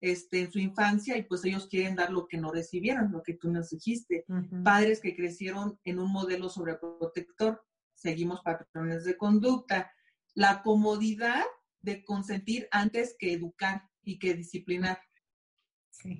este, 0.00 0.40
en 0.40 0.52
su 0.52 0.58
infancia 0.58 1.16
y 1.16 1.22
pues 1.22 1.44
ellos 1.44 1.66
quieren 1.66 1.96
dar 1.96 2.10
lo 2.10 2.28
que 2.28 2.36
no 2.36 2.52
recibieron, 2.52 3.12
lo 3.12 3.22
que 3.22 3.34
tú 3.34 3.50
nos 3.50 3.70
dijiste. 3.70 4.24
Padres 4.64 5.00
que 5.00 5.16
crecieron 5.16 5.78
en 5.84 5.98
un 5.98 6.12
modelo 6.12 6.48
sobreprotector, 6.48 7.64
seguimos 7.94 8.40
patrones 8.42 9.04
de 9.04 9.16
conducta. 9.16 9.92
La 10.34 10.62
comodidad 10.62 11.44
de 11.80 12.04
consentir 12.04 12.68
antes 12.70 13.16
que 13.18 13.32
educar 13.32 13.88
y 14.02 14.18
que 14.18 14.34
disciplinar. 14.34 15.00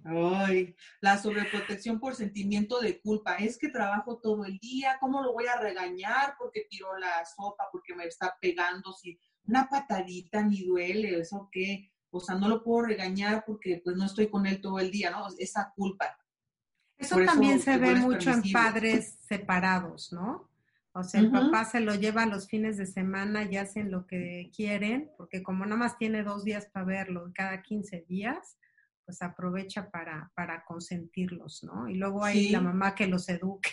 Ay, 0.04 0.74
la 1.00 1.18
sobreprotección 1.18 2.00
por 2.00 2.16
sentimiento 2.16 2.80
de 2.80 3.00
culpa. 3.00 3.36
Es 3.36 3.58
que 3.58 3.68
trabajo 3.68 4.18
todo 4.18 4.44
el 4.44 4.58
día, 4.58 4.96
¿cómo 5.00 5.22
lo 5.22 5.32
voy 5.32 5.46
a 5.46 5.60
regañar 5.60 6.34
porque 6.38 6.66
tiró 6.68 6.98
la 6.98 7.24
sopa, 7.24 7.68
porque 7.70 7.94
me 7.94 8.06
está 8.06 8.36
pegando? 8.40 8.92
Si 8.92 9.18
una 9.44 9.68
patadita 9.68 10.42
ni 10.42 10.64
duele, 10.64 11.20
¿eso 11.20 11.48
qué? 11.52 11.92
O 12.10 12.20
sea, 12.20 12.36
no 12.36 12.48
lo 12.48 12.62
puedo 12.62 12.86
regañar 12.86 13.44
porque 13.46 13.80
pues 13.82 13.96
no 13.96 14.04
estoy 14.04 14.28
con 14.28 14.46
él 14.46 14.60
todo 14.60 14.78
el 14.78 14.90
día, 14.90 15.10
¿no? 15.10 15.26
Esa 15.38 15.72
culpa. 15.74 16.18
Eso 16.96 17.16
también 17.24 17.60
se 17.60 17.76
ve 17.78 17.94
mucho 17.94 18.30
en 18.30 18.42
padres 18.52 19.18
separados, 19.28 20.12
¿no? 20.12 20.48
O 20.92 21.04
sea, 21.04 21.20
el 21.20 21.30
papá 21.30 21.64
se 21.64 21.80
lo 21.80 21.94
lleva 21.94 22.26
los 22.26 22.48
fines 22.48 22.76
de 22.76 22.86
semana 22.86 23.44
y 23.48 23.56
hacen 23.56 23.90
lo 23.90 24.06
que 24.06 24.50
quieren, 24.54 25.12
porque 25.16 25.44
como 25.44 25.64
nada 25.64 25.76
más 25.76 25.96
tiene 25.96 26.24
dos 26.24 26.44
días 26.44 26.66
para 26.66 26.86
verlo 26.86 27.30
cada 27.34 27.62
15 27.62 28.04
días, 28.08 28.58
pues 29.04 29.22
aprovecha 29.22 29.90
para, 29.90 30.32
para 30.34 30.64
consentirlos, 30.64 31.62
¿no? 31.62 31.88
Y 31.88 31.94
luego 31.94 32.24
hay 32.24 32.48
la 32.48 32.60
mamá 32.60 32.96
que 32.96 33.06
los 33.06 33.28
eduque. 33.28 33.70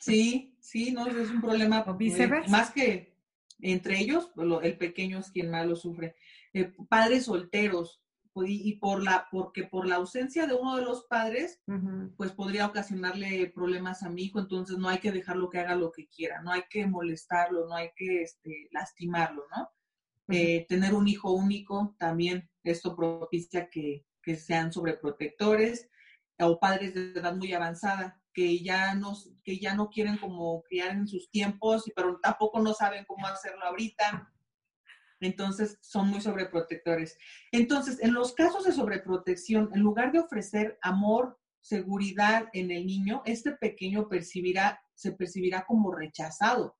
Sí, 0.00 0.56
sí, 0.60 0.92
no, 0.92 1.08
es 1.08 1.30
un 1.30 1.40
problema. 1.40 1.82
viceversa. 1.98 2.48
Más 2.48 2.70
que 2.70 3.16
entre 3.60 3.98
ellos, 3.98 4.30
el 4.62 4.78
pequeño 4.78 5.18
es 5.18 5.30
quien 5.30 5.50
más 5.50 5.66
lo 5.66 5.74
sufre. 5.74 6.14
Eh, 6.58 6.72
padres 6.88 7.26
solteros, 7.26 8.02
y, 8.46 8.76
por 8.76 9.02
la, 9.02 9.26
porque 9.30 9.64
por 9.64 9.86
la 9.86 9.96
ausencia 9.96 10.46
de 10.46 10.54
uno 10.54 10.76
de 10.76 10.84
los 10.84 11.04
padres, 11.04 11.60
pues 12.16 12.30
podría 12.32 12.66
ocasionarle 12.66 13.50
problemas 13.52 14.02
a 14.04 14.10
mi 14.10 14.24
hijo, 14.24 14.38
entonces 14.38 14.78
no 14.78 14.88
hay 14.88 14.98
que 14.98 15.10
dejarlo 15.10 15.50
que 15.50 15.58
haga 15.58 15.74
lo 15.74 15.90
que 15.90 16.06
quiera, 16.06 16.40
no 16.42 16.52
hay 16.52 16.62
que 16.70 16.86
molestarlo, 16.86 17.66
no 17.66 17.74
hay 17.74 17.90
que 17.96 18.22
este, 18.22 18.68
lastimarlo, 18.70 19.44
¿no? 19.56 19.68
Eh, 20.28 20.66
tener 20.68 20.94
un 20.94 21.08
hijo 21.08 21.32
único 21.32 21.96
también, 21.98 22.48
esto 22.62 22.94
propicia 22.94 23.68
que, 23.68 24.04
que 24.22 24.36
sean 24.36 24.72
sobreprotectores 24.72 25.88
o 26.38 26.60
padres 26.60 26.94
de 26.94 27.12
edad 27.12 27.34
muy 27.34 27.52
avanzada 27.54 28.20
que 28.38 28.62
ya 28.62 28.94
no, 28.94 29.16
que 29.42 29.58
ya 29.58 29.74
no 29.74 29.88
quieren 29.88 30.16
como 30.18 30.62
criar 30.62 30.90
en 30.92 31.08
sus 31.08 31.28
tiempos, 31.30 31.90
pero 31.96 32.20
tampoco 32.20 32.60
no 32.60 32.72
saben 32.72 33.04
cómo 33.04 33.26
hacerlo 33.26 33.64
ahorita. 33.64 34.32
Entonces, 35.20 35.78
son 35.80 36.08
muy 36.08 36.20
sobreprotectores. 36.20 37.18
Entonces, 37.52 37.98
en 38.00 38.14
los 38.14 38.32
casos 38.34 38.64
de 38.64 38.72
sobreprotección, 38.72 39.70
en 39.74 39.80
lugar 39.80 40.12
de 40.12 40.20
ofrecer 40.20 40.78
amor, 40.82 41.38
seguridad 41.60 42.48
en 42.52 42.70
el 42.70 42.86
niño, 42.86 43.22
este 43.24 43.52
pequeño 43.52 44.08
percibirá, 44.08 44.80
se 44.94 45.12
percibirá 45.12 45.64
como 45.66 45.92
rechazado, 45.92 46.76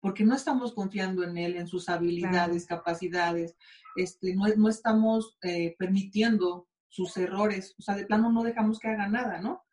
porque 0.00 0.24
no 0.24 0.34
estamos 0.34 0.72
confiando 0.72 1.24
en 1.24 1.36
él, 1.36 1.56
en 1.56 1.66
sus 1.66 1.88
habilidades, 1.88 2.66
capacidades, 2.66 3.56
este, 3.96 4.34
no, 4.34 4.46
no 4.56 4.68
estamos 4.68 5.36
eh, 5.42 5.74
permitiendo 5.78 6.68
sus 6.88 7.16
errores, 7.16 7.74
o 7.78 7.82
sea, 7.82 7.94
de 7.94 8.06
plano 8.06 8.30
no 8.32 8.42
dejamos 8.42 8.78
que 8.78 8.88
haga 8.88 9.08
nada, 9.08 9.40
¿no? 9.40 9.64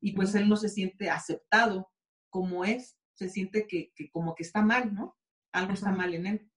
Y 0.00 0.12
pues 0.12 0.34
él 0.34 0.48
no 0.48 0.56
se 0.56 0.68
siente 0.68 1.10
aceptado 1.10 1.90
como 2.30 2.64
es, 2.64 2.96
se 3.12 3.28
siente 3.28 3.66
que, 3.66 3.92
como 4.12 4.34
que 4.34 4.44
está 4.44 4.62
mal, 4.62 4.94
¿no? 4.94 5.18
Algo 5.52 5.74
está 5.74 5.90
mal 5.90 6.14
en 6.14 6.26
él. 6.26 6.49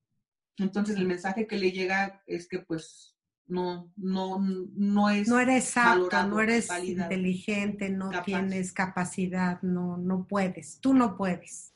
Entonces 0.58 0.98
el 0.98 1.08
mensaje 1.08 1.48
que 1.48 1.58
le 1.58 1.72
llega 1.72 2.22
es 2.28 2.48
que 2.48 2.60
pues 2.60 3.16
no, 3.48 3.92
no, 3.98 4.40
no 4.40 5.10
es. 5.10 5.28
No 5.28 5.40
eres 5.40 5.76
apto, 5.78 6.28
no 6.28 6.40
eres 6.40 6.70
inteligente, 6.84 7.90
no 7.90 8.10
tienes 8.24 8.72
capacidad, 8.72 9.62
no, 9.62 9.98
no 9.98 10.26
puedes, 10.26 10.80
tú 10.80 10.94
no 10.94 11.18
puedes. 11.18 11.74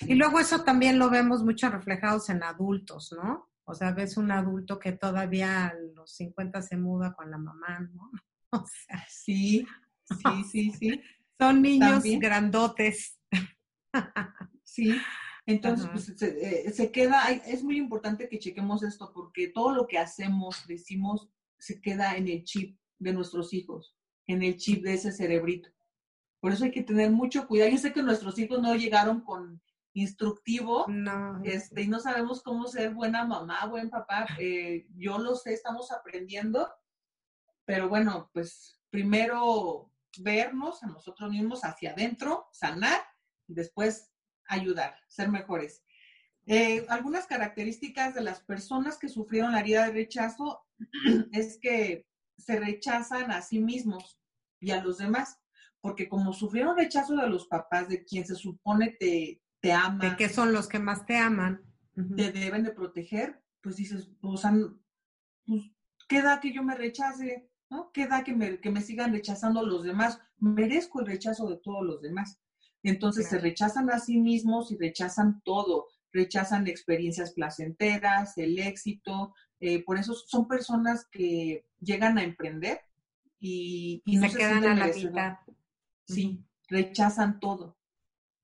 Y 0.00 0.14
luego 0.14 0.40
eso 0.40 0.62
también 0.62 0.98
lo 0.98 1.10
vemos 1.10 1.44
mucho 1.44 1.68
reflejados 1.68 2.30
en 2.30 2.42
adultos, 2.42 3.12
¿no? 3.12 3.50
O 3.64 3.74
sea, 3.74 3.92
ves 3.92 4.16
un 4.16 4.30
adulto 4.30 4.78
que 4.78 4.92
todavía 4.92 5.66
a 5.66 5.74
los 5.94 6.12
50 6.12 6.62
se 6.62 6.76
muda 6.76 7.12
con 7.12 7.30
la 7.30 7.38
mamá, 7.38 7.80
¿no? 7.92 8.10
O 8.52 8.66
sea, 8.66 9.06
sí, 9.08 9.64
sí, 10.04 10.44
sí, 10.50 10.72
sí. 10.72 11.00
Son 11.38 11.62
niños 11.62 12.02
grandotes. 12.04 13.18
Sí, 14.62 14.96
entonces 15.50 15.88
pues, 15.90 16.22
eh, 16.22 16.70
se, 16.72 16.90
queda, 16.90 17.30
es 17.30 17.62
muy 17.62 17.76
importante 17.76 18.28
que 18.28 18.38
chequemos 18.38 18.82
esto 18.82 19.12
porque 19.12 19.48
todo 19.48 19.72
lo 19.72 19.86
que 19.86 19.98
hacemos, 19.98 20.66
decimos, 20.66 21.28
se 21.58 21.80
queda 21.80 22.16
en 22.16 22.28
el 22.28 22.44
chip 22.44 22.78
de 22.98 23.12
nuestros 23.12 23.52
hijos, 23.52 23.96
en 24.26 24.42
el 24.42 24.56
chip 24.56 24.82
de 24.82 24.94
ese 24.94 25.12
cerebrito. 25.12 25.70
Por 26.40 26.52
eso 26.52 26.64
hay 26.64 26.70
que 26.70 26.82
tener 26.82 27.10
mucho 27.10 27.46
cuidado. 27.46 27.70
Yo 27.70 27.78
sé 27.78 27.92
que 27.92 28.02
nuestros 28.02 28.38
hijos 28.38 28.60
no 28.62 28.74
llegaron 28.74 29.20
con 29.20 29.60
instructivo 29.92 30.86
no. 30.88 31.40
Este, 31.44 31.82
y 31.82 31.88
no 31.88 31.98
sabemos 31.98 32.42
cómo 32.42 32.66
ser 32.66 32.94
buena 32.94 33.24
mamá, 33.24 33.66
buen 33.66 33.90
papá. 33.90 34.26
Eh, 34.38 34.86
yo 34.96 35.18
lo 35.18 35.34
sé, 35.34 35.52
estamos 35.52 35.90
aprendiendo, 35.90 36.72
pero 37.64 37.88
bueno, 37.88 38.30
pues 38.32 38.80
primero 38.90 39.92
vernos 40.18 40.82
a 40.82 40.86
nosotros 40.86 41.30
mismos 41.30 41.64
hacia 41.64 41.92
adentro, 41.92 42.48
sanar, 42.52 43.00
y 43.46 43.54
después 43.54 44.10
ayudar, 44.50 44.96
ser 45.08 45.30
mejores. 45.30 45.82
Eh, 46.46 46.84
algunas 46.88 47.26
características 47.26 48.14
de 48.14 48.22
las 48.22 48.40
personas 48.40 48.98
que 48.98 49.08
sufrieron 49.08 49.52
la 49.52 49.60
herida 49.60 49.86
de 49.86 49.92
rechazo 49.92 50.66
es 51.32 51.58
que 51.60 52.06
se 52.36 52.58
rechazan 52.58 53.30
a 53.30 53.42
sí 53.42 53.60
mismos 53.60 54.18
y 54.58 54.72
a 54.72 54.82
los 54.82 54.98
demás, 54.98 55.38
porque 55.80 56.08
como 56.08 56.32
sufrieron 56.32 56.76
rechazo 56.76 57.16
de 57.16 57.28
los 57.28 57.46
papás, 57.46 57.88
de 57.88 58.04
quien 58.04 58.26
se 58.26 58.34
supone 58.34 58.96
te, 58.98 59.40
te 59.60 59.72
ama. 59.72 60.10
De 60.10 60.16
que 60.16 60.28
son 60.28 60.52
los 60.52 60.68
que 60.68 60.78
más 60.78 61.06
te 61.06 61.16
aman. 61.16 61.62
Te 62.16 62.32
deben 62.32 62.64
de 62.64 62.72
proteger, 62.72 63.42
pues 63.60 63.76
dices, 63.76 64.10
o 64.22 64.36
sea, 64.36 64.52
pues, 65.44 65.62
¿qué 66.08 66.22
da 66.22 66.40
que 66.40 66.52
yo 66.52 66.62
me 66.62 66.74
rechace? 66.74 67.50
¿No? 67.68 67.92
¿Qué 67.92 68.06
da 68.06 68.24
que 68.24 68.34
me, 68.34 68.58
que 68.58 68.70
me 68.70 68.80
sigan 68.80 69.12
rechazando 69.12 69.64
los 69.64 69.84
demás? 69.84 70.18
Merezco 70.38 71.00
el 71.00 71.06
rechazo 71.06 71.48
de 71.48 71.58
todos 71.58 71.84
los 71.84 72.00
demás. 72.00 72.40
Entonces 72.82 73.28
se 73.28 73.38
rechazan 73.38 73.90
a 73.90 73.98
sí 73.98 74.18
mismos 74.18 74.72
y 74.72 74.76
rechazan 74.76 75.42
todo, 75.42 75.86
rechazan 76.12 76.66
experiencias 76.66 77.32
placenteras, 77.32 78.38
el 78.38 78.58
éxito. 78.58 79.34
Eh, 79.60 79.84
por 79.84 79.98
eso 79.98 80.14
son 80.14 80.48
personas 80.48 81.06
que 81.10 81.66
llegan 81.80 82.18
a 82.18 82.24
emprender 82.24 82.80
y, 83.38 84.02
no 84.06 84.28
se, 84.28 84.38
quedan 84.38 84.64
a 84.64 84.74
la 84.74 84.86
mitad. 84.86 85.38
Sí, 86.06 86.44
rechazan 86.68 87.40
todo 87.40 87.76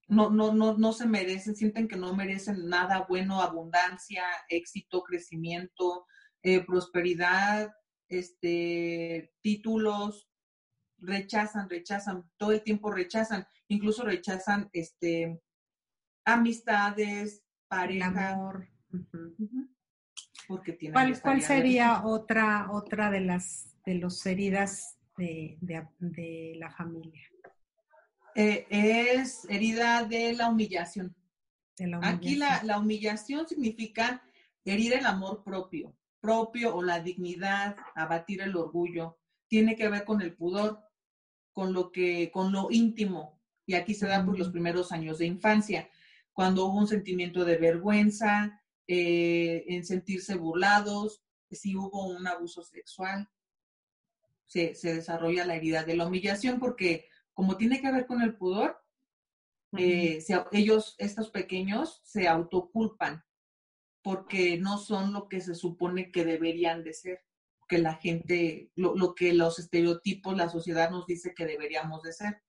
no, 0.08 0.30
no, 0.30 0.54
no, 0.54 0.76
no 0.76 0.92
se 0.92 1.06
merecen, 1.06 1.56
sienten 1.56 1.88
que 1.88 1.96
no 1.96 2.14
merecen 2.14 2.68
nada 2.68 3.06
bueno, 3.08 3.40
abundancia, 3.40 4.22
éxito, 4.48 5.02
crecimiento, 5.02 6.06
eh, 6.42 6.64
prosperidad, 6.64 7.72
este, 8.08 9.32
títulos, 9.40 10.25
rechazan, 11.06 11.68
rechazan, 11.68 12.28
todo 12.36 12.52
el 12.52 12.62
tiempo 12.62 12.90
rechazan, 12.90 13.46
incluso 13.68 14.04
rechazan 14.04 14.68
este, 14.72 15.40
amistades, 16.24 17.42
pareja. 17.68 18.30
amor. 18.30 18.68
Porque 20.48 20.78
¿Cuál, 20.92 21.20
¿Cuál 21.20 21.42
sería 21.42 22.04
otra, 22.04 22.68
otra 22.70 23.10
de 23.10 23.20
las 23.20 23.72
de 23.84 23.94
los 23.94 24.24
heridas 24.26 24.98
de, 25.16 25.58
de 25.60 26.54
la 26.56 26.70
familia? 26.70 27.22
Eh, 28.34 28.66
es 28.68 29.46
herida 29.48 30.04
de 30.04 30.34
la 30.34 30.50
humillación. 30.50 31.16
Aquí 32.02 32.36
la, 32.36 32.78
humillación 32.78 33.48
significa 33.48 34.22
herir 34.64 34.92
el 34.94 35.06
amor 35.06 35.42
propio, 35.42 35.96
propio 36.20 36.74
o 36.74 36.82
la 36.82 37.00
dignidad, 37.00 37.76
abatir 37.94 38.42
el 38.42 38.56
orgullo. 38.56 39.18
Tiene 39.48 39.74
que 39.74 39.88
ver 39.88 40.04
con 40.04 40.20
el 40.20 40.34
pudor, 40.34 40.82
con 41.56 41.72
lo 41.72 41.90
que, 41.90 42.30
con 42.30 42.52
lo 42.52 42.68
íntimo. 42.70 43.40
Y 43.64 43.76
aquí 43.76 43.94
se 43.94 44.06
da 44.06 44.22
por 44.22 44.38
los 44.38 44.50
primeros 44.50 44.92
años 44.92 45.16
de 45.16 45.24
infancia, 45.24 45.88
cuando 46.34 46.66
hubo 46.66 46.80
un 46.80 46.86
sentimiento 46.86 47.46
de 47.46 47.56
vergüenza, 47.56 48.62
eh, 48.86 49.64
en 49.66 49.82
sentirse 49.86 50.34
burlados, 50.34 51.22
si 51.50 51.74
hubo 51.74 52.08
un 52.08 52.26
abuso 52.26 52.62
sexual, 52.62 53.30
se, 54.44 54.74
se 54.74 54.96
desarrolla 54.96 55.46
la 55.46 55.56
herida 55.56 55.82
de 55.82 55.96
la 55.96 56.06
humillación 56.06 56.60
porque 56.60 57.08
como 57.32 57.56
tiene 57.56 57.80
que 57.80 57.90
ver 57.90 58.04
con 58.04 58.20
el 58.20 58.36
pudor, 58.36 58.78
eh, 59.78 60.22
ellos, 60.52 60.94
estos 60.98 61.30
pequeños, 61.30 62.02
se 62.04 62.28
autoculpan 62.28 63.24
porque 64.02 64.58
no 64.58 64.76
son 64.76 65.14
lo 65.14 65.26
que 65.26 65.40
se 65.40 65.54
supone 65.54 66.10
que 66.10 66.26
deberían 66.26 66.84
de 66.84 66.92
ser, 66.92 67.24
que 67.68 67.78
la 67.78 67.94
gente, 67.94 68.70
lo, 68.76 69.14
que 69.14 69.32
los 69.32 69.58
estereotipos, 69.58 70.36
la 70.36 70.48
sociedad 70.48 70.90
nos 70.90 71.06
dice 71.06 71.34
que 71.34 71.46
deberíamos 71.46 72.02
de 72.02 72.12
ser. 72.12 72.42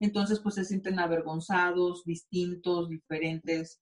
Entonces, 0.00 0.40
pues 0.40 0.54
se 0.56 0.64
sienten 0.64 0.98
avergonzados, 0.98 2.04
distintos, 2.04 2.88
diferentes, 2.88 3.80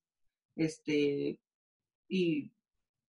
este, 0.55 1.39
y 2.07 2.51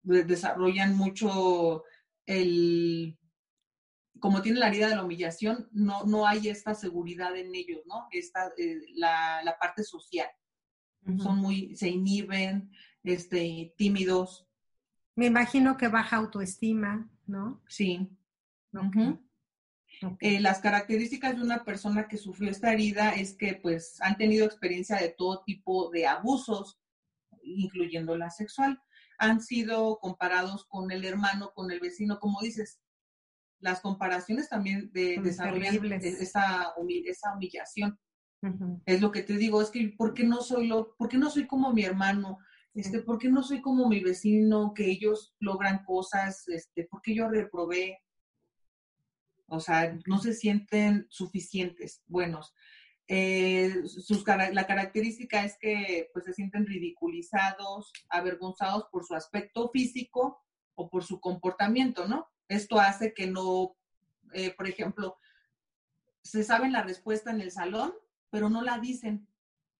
desarrollan 0.03 0.97
mucho 0.97 1.85
el, 2.27 3.19
como 4.21 4.43
tiene 4.43 4.59
la 4.59 4.69
herida 4.69 4.89
de 4.89 4.97
la 4.97 5.05
humillación, 5.05 5.69
no, 5.73 6.05
no 6.05 6.27
hay 6.27 6.49
esta 6.49 6.75
seguridad 6.75 7.37
en 7.37 7.55
ellos, 7.55 7.81
¿no? 7.87 8.09
Esta, 8.11 8.53
eh, 8.57 8.81
la, 8.95 9.43
la, 9.45 9.59
parte 9.59 9.83
social. 9.83 10.29
Son 11.23 11.39
muy, 11.39 11.75
se 11.75 11.89
inhiben, 11.89 12.71
este, 13.03 13.73
tímidos. 13.79 14.47
Me 15.15 15.27
imagino 15.27 15.79
que 15.79 15.89
baja 15.89 16.17
autoestima, 16.17 17.09
¿no? 17.29 17.63
Sí. 17.69 18.09
Eh, 20.21 20.41
las 20.41 20.61
características 20.61 21.37
de 21.37 21.43
una 21.43 21.65
persona 21.65 22.09
que 22.09 22.17
sufrió 22.17 22.51
esta 22.51 22.73
herida 22.73 23.11
es 23.11 23.35
que 23.35 23.55
pues 23.55 24.01
han 24.01 24.17
tenido 24.17 24.47
experiencia 24.47 24.97
de 24.97 25.15
todo 25.17 25.43
tipo 25.45 25.91
de 25.91 26.07
abusos, 26.07 26.79
incluyendo 27.43 28.17
la 28.17 28.31
sexual. 28.31 28.81
Han 29.19 29.41
sido 29.41 29.99
comparados 29.99 30.65
con 30.67 30.91
el 30.91 31.05
hermano, 31.05 31.53
con 31.55 31.71
el 31.71 31.81
vecino, 31.81 32.21
como 32.21 32.41
dices, 32.41 32.81
las 33.61 33.81
comparaciones 33.81 34.49
también 34.49 34.91
de, 34.93 35.19
desarrollan 35.21 35.75
esa, 35.93 36.73
esa 37.05 37.35
humillación. 37.35 37.99
Es 38.87 39.01
lo 39.01 39.11
que 39.11 39.23
te 39.23 39.37
digo, 39.37 39.61
es 39.61 39.71
que 39.71 39.89
¿por 39.97 40.15
qué 40.15 40.23
no 40.23 40.43
soy 40.43 40.69
lo, 40.69 40.95
por 40.97 41.09
qué 41.09 41.19
no 41.19 41.29
soy 41.29 41.49
como 41.49 41.73
mi 41.73 41.83
hermano? 41.83 42.39
Este, 42.79 43.03
¿por 43.03 43.19
qué 43.19 43.29
no 43.29 43.43
soy 43.43 43.61
como 43.61 43.89
mi 43.89 43.99
vecino, 43.99 44.73
que 44.73 44.89
ellos 44.89 45.35
logran 45.41 45.83
cosas? 45.83 46.47
Este, 46.47 46.85
¿por 46.85 47.03
qué 47.03 47.13
yo 47.13 47.29
reprobé? 47.29 48.05
O 49.49 49.59
sea, 49.59 49.99
no 50.07 50.19
se 50.19 50.33
sienten 50.33 51.05
suficientes, 51.11 52.05
buenos. 52.07 52.55
Eh, 53.09 53.83
sus, 53.85 54.25
la 54.25 54.67
característica 54.69 55.45
es 55.45 55.59
que 55.59 56.09
pues, 56.13 56.27
se 56.27 56.35
sienten 56.35 56.67
ridiculizados, 56.67 57.93
avergonzados 58.11 58.85
por 58.93 59.05
su 59.05 59.17
aspecto 59.17 59.71
físico 59.71 60.39
o 60.77 60.89
por 60.89 61.03
su 61.03 61.19
comportamiento, 61.19 62.07
¿no? 62.07 62.29
Esto 62.47 62.79
hace 62.79 63.13
que 63.13 63.27
no, 63.27 63.75
eh, 64.35 64.55
por 64.55 64.69
ejemplo, 64.69 65.17
se 66.23 66.45
saben 66.45 66.71
la 66.71 66.85
respuesta 66.85 67.33
en 67.33 67.41
el 67.41 67.51
salón, 67.51 67.93
pero 68.31 68.49
no 68.49 68.63
la 68.63 68.79
dicen 68.79 69.27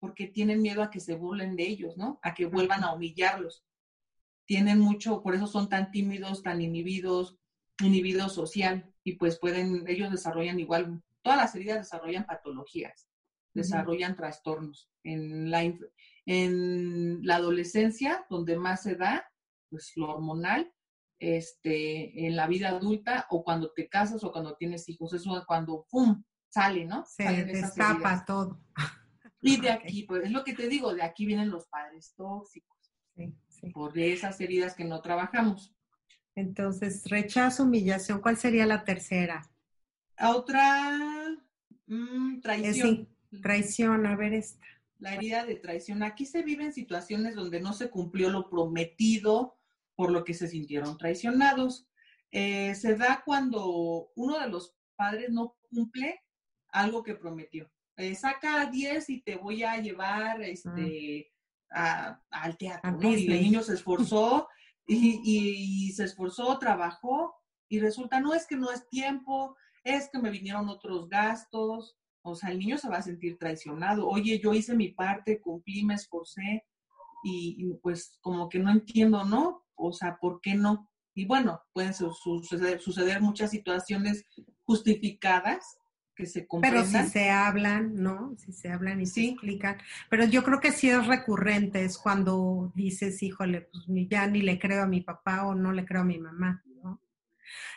porque 0.01 0.27
tienen 0.27 0.63
miedo 0.63 0.83
a 0.83 0.91
que 0.91 1.01
se 1.01 1.15
burlen 1.15 1.57
de 1.57 1.67
ellos, 1.67 1.97
¿no? 1.97 2.19
A 2.23 2.35
que 2.35 2.47
vuelvan 2.47 2.85
a 2.85 2.93
humillarlos. 2.93 3.65
Tienen 4.47 4.79
mucho, 4.79 5.23
por 5.23 5.35
eso 5.35 5.47
son 5.47 5.69
tan 5.69 5.91
tímidos, 5.91 6.43
tan 6.43 6.61
inhibidos, 6.61 7.37
inhibidos 7.81 8.33
social, 8.33 8.93
y 9.05 9.15
pues 9.17 9.39
pueden, 9.39 9.85
ellos 9.89 10.11
desarrollan 10.11 10.59
igual, 10.59 11.03
todas 11.23 11.39
las 11.39 11.55
heridas 11.55 11.79
desarrollan 11.79 12.27
patologías, 12.27 13.09
desarrollan 13.55 14.17
trastornos. 14.17 14.91
En 15.05 15.51
la, 15.51 15.63
en 16.27 17.21
la 17.23 17.37
adolescencia, 17.37 18.27
donde 18.29 18.57
más 18.57 18.83
se 18.83 18.95
da, 18.95 19.31
pues 19.71 19.93
lo 19.97 20.15
hormonal, 20.15 20.73
este, 21.19 22.27
en 22.27 22.37
la 22.37 22.47
vida 22.47 22.69
adulta 22.69 23.27
o 23.31 23.43
cuando 23.43 23.73
te 23.73 23.89
casas 23.89 24.23
o 24.25 24.33
cuando 24.33 24.57
tienes 24.57 24.89
hijos. 24.89 25.13
Eso 25.13 25.37
es 25.37 25.45
cuando, 25.45 25.87
¡pum!, 25.91 26.23
sale, 26.49 26.85
¿no? 26.85 27.05
Se 27.07 27.45
destapa 27.45 28.25
todo. 28.25 28.61
Y 29.41 29.61
de 29.61 29.71
aquí, 29.71 30.03
pues 30.03 30.25
es 30.25 30.31
lo 30.31 30.45
que 30.45 30.55
te 30.55 30.69
digo, 30.69 30.95
de 30.95 31.03
aquí 31.03 31.27
vienen 31.27 31.51
los 31.51 31.67
padres 31.67 32.15
tóxicos. 32.17 32.77
Sí, 33.15 33.35
sí. 33.49 33.71
Por 33.71 33.99
esas 33.99 34.41
heridas 34.41 34.75
que 34.75 34.85
no 34.85 35.01
trabajamos. 35.01 35.75
Entonces, 36.35 37.03
rechazo, 37.09 37.65
humillación, 37.65 38.21
¿cuál 38.21 38.37
sería 38.37 38.67
la 38.67 38.85
tercera? 38.85 39.51
Otra, 40.21 40.93
mm, 41.87 42.41
traición. 42.41 43.09
traición, 43.43 44.07
a 44.07 44.17
ver 44.17 44.35
esta. 44.35 44.67
La 44.99 45.15
herida 45.15 45.45
de 45.45 45.57
traición. 45.57 46.03
Aquí 46.03 46.27
se 46.27 46.43
viven 46.43 46.73
situaciones 46.73 47.35
donde 47.35 47.61
no 47.61 47.73
se 47.73 47.91
cumplió 47.91 48.31
lo 48.31 48.49
prometido 48.49 49.59
por 49.95 50.11
lo 50.11 50.25
que 50.25 50.35
se 50.35 50.49
sintieron 50.49 50.97
traicionados. 50.97 51.89
Eh, 52.31 52.75
se 52.75 52.97
da 52.97 53.23
cuando 53.25 54.11
uno 54.15 54.39
de 54.39 54.49
los 54.49 54.77
padres 54.97 55.31
no 55.31 55.57
cumple 55.71 56.21
algo 56.69 57.03
que 57.03 57.15
prometió. 57.15 57.71
Eh, 57.99 58.15
saca 58.15 58.67
10 58.67 59.11
y 59.11 59.21
te 59.23 59.35
voy 59.35 59.65
a 59.65 59.77
llevar 59.79 60.41
este, 60.43 61.33
al 61.69 62.57
teatro. 62.57 62.97
Y 63.03 63.27
el 63.27 63.43
niño 63.43 63.63
se 63.65 63.75
esforzó 63.75 64.47
y, 64.87 65.93
se 65.93 66.05
esforzó, 66.05 66.57
trabajó 66.61 67.35
y 67.69 67.81
resulta, 67.81 68.21
no 68.21 68.35
es 68.35 68.47
que 68.47 68.57
no 68.57 68.71
es 68.71 68.89
tiempo, 68.89 69.57
es 69.83 70.09
que 70.11 70.21
me 70.21 70.31
vinieron 70.31 70.69
otros 70.69 71.09
gastos. 71.09 71.97
O 72.23 72.37
sea, 72.37 72.51
el 72.51 72.61
niño 72.61 72.79
se 72.79 72.89
va 72.89 72.99
a 72.99 73.03
sentir 73.03 73.37
traicionado. 73.37 74.09
Oye, 74.09 74.39
yo 74.39 74.55
hice 74.55 74.77
mi 74.77 74.93
parte, 74.93 75.41
cumplí, 75.41 75.85
me 75.85 75.95
esforcé 75.95 76.65
y, 77.25 77.67
pues 77.83 78.17
como 78.21 78.49
que 78.49 78.61
no 78.61 78.71
entiendo, 78.71 79.25
¿no? 79.25 79.65
O 79.75 79.93
sea, 79.93 80.19
¿por 80.21 80.41
qué 80.41 80.55
no? 80.55 80.89
Y 81.15 81.27
bueno, 81.27 81.61
pueden 81.73 81.95
suceder, 81.95 82.81
suceder 82.81 83.21
muchas 83.21 83.51
situaciones 83.51 84.25
justificadas 84.63 85.79
que 86.19 86.27
se 86.27 86.49
Pero 86.61 86.85
si 86.85 87.01
se 87.05 87.31
hablan, 87.31 87.95
¿no? 87.95 88.35
Si 88.39 88.53
se 88.53 88.73
hablan 88.73 89.01
y 89.01 89.07
se 89.07 89.27
explican. 89.27 89.79
Pero 90.11 90.25
yo 90.25 90.43
creo 90.43 90.59
que 90.59 90.73
sí 90.73 90.91
es 90.91 91.07
recurrente, 91.07 91.85
es 91.85 91.97
cuando 91.97 92.73
dices, 92.75 93.23
híjole, 93.23 93.69
pues 93.71 93.85
ya 94.11 94.27
ni 94.27 94.43
le 94.43 94.59
creo 94.59 94.83
a 94.83 94.89
mi 94.89 95.01
papá 95.01 95.47
o 95.47 95.55
no 95.55 95.71
le 95.71 95.85
creo 95.85 96.01
a 96.01 96.05
mi 96.05 96.19
mamá, 96.19 96.65
¿no? 96.83 97.01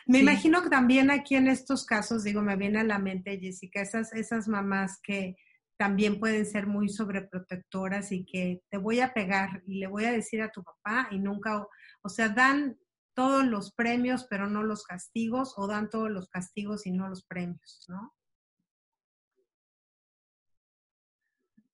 Me 0.06 0.18
imagino 0.18 0.60
que 0.60 0.70
también 0.70 1.12
aquí 1.12 1.36
en 1.36 1.46
estos 1.46 1.86
casos, 1.86 2.24
digo, 2.24 2.42
me 2.42 2.56
viene 2.56 2.80
a 2.80 2.84
la 2.84 2.98
mente, 2.98 3.38
Jessica, 3.38 3.80
esas, 3.80 4.12
esas 4.12 4.48
mamás 4.48 4.98
que 5.00 5.36
también 5.76 6.18
pueden 6.18 6.44
ser 6.44 6.66
muy 6.66 6.88
sobreprotectoras 6.88 8.10
y 8.10 8.24
que 8.24 8.64
te 8.70 8.76
voy 8.76 8.98
a 8.98 9.14
pegar 9.14 9.62
y 9.68 9.78
le 9.78 9.86
voy 9.86 10.06
a 10.06 10.12
decir 10.12 10.42
a 10.42 10.50
tu 10.50 10.64
papá 10.64 11.06
y 11.12 11.20
nunca, 11.20 11.64
o 12.02 12.08
sea, 12.08 12.28
dan 12.28 12.76
todos 13.14 13.44
los 13.44 13.72
premios 13.72 14.26
pero 14.28 14.48
no 14.48 14.64
los 14.64 14.84
castigos 14.84 15.54
o 15.56 15.68
dan 15.68 15.90
todos 15.90 16.10
los 16.10 16.28
castigos 16.28 16.86
y 16.86 16.90
no 16.90 17.08
los 17.08 17.24
premios, 17.24 17.84
¿no? 17.88 18.12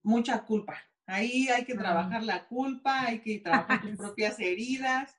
Mucha 0.09 0.43
culpa. 0.45 0.75
Ahí 1.07 1.49
hay 1.49 1.65
que 1.65 1.75
trabajar 1.75 2.23
la 2.23 2.47
culpa, 2.49 3.03
hay 3.03 3.21
que 3.21 3.41
trabajar 3.41 3.83
tus 3.83 3.97
propias 3.97 4.41
heridas. 4.41 5.15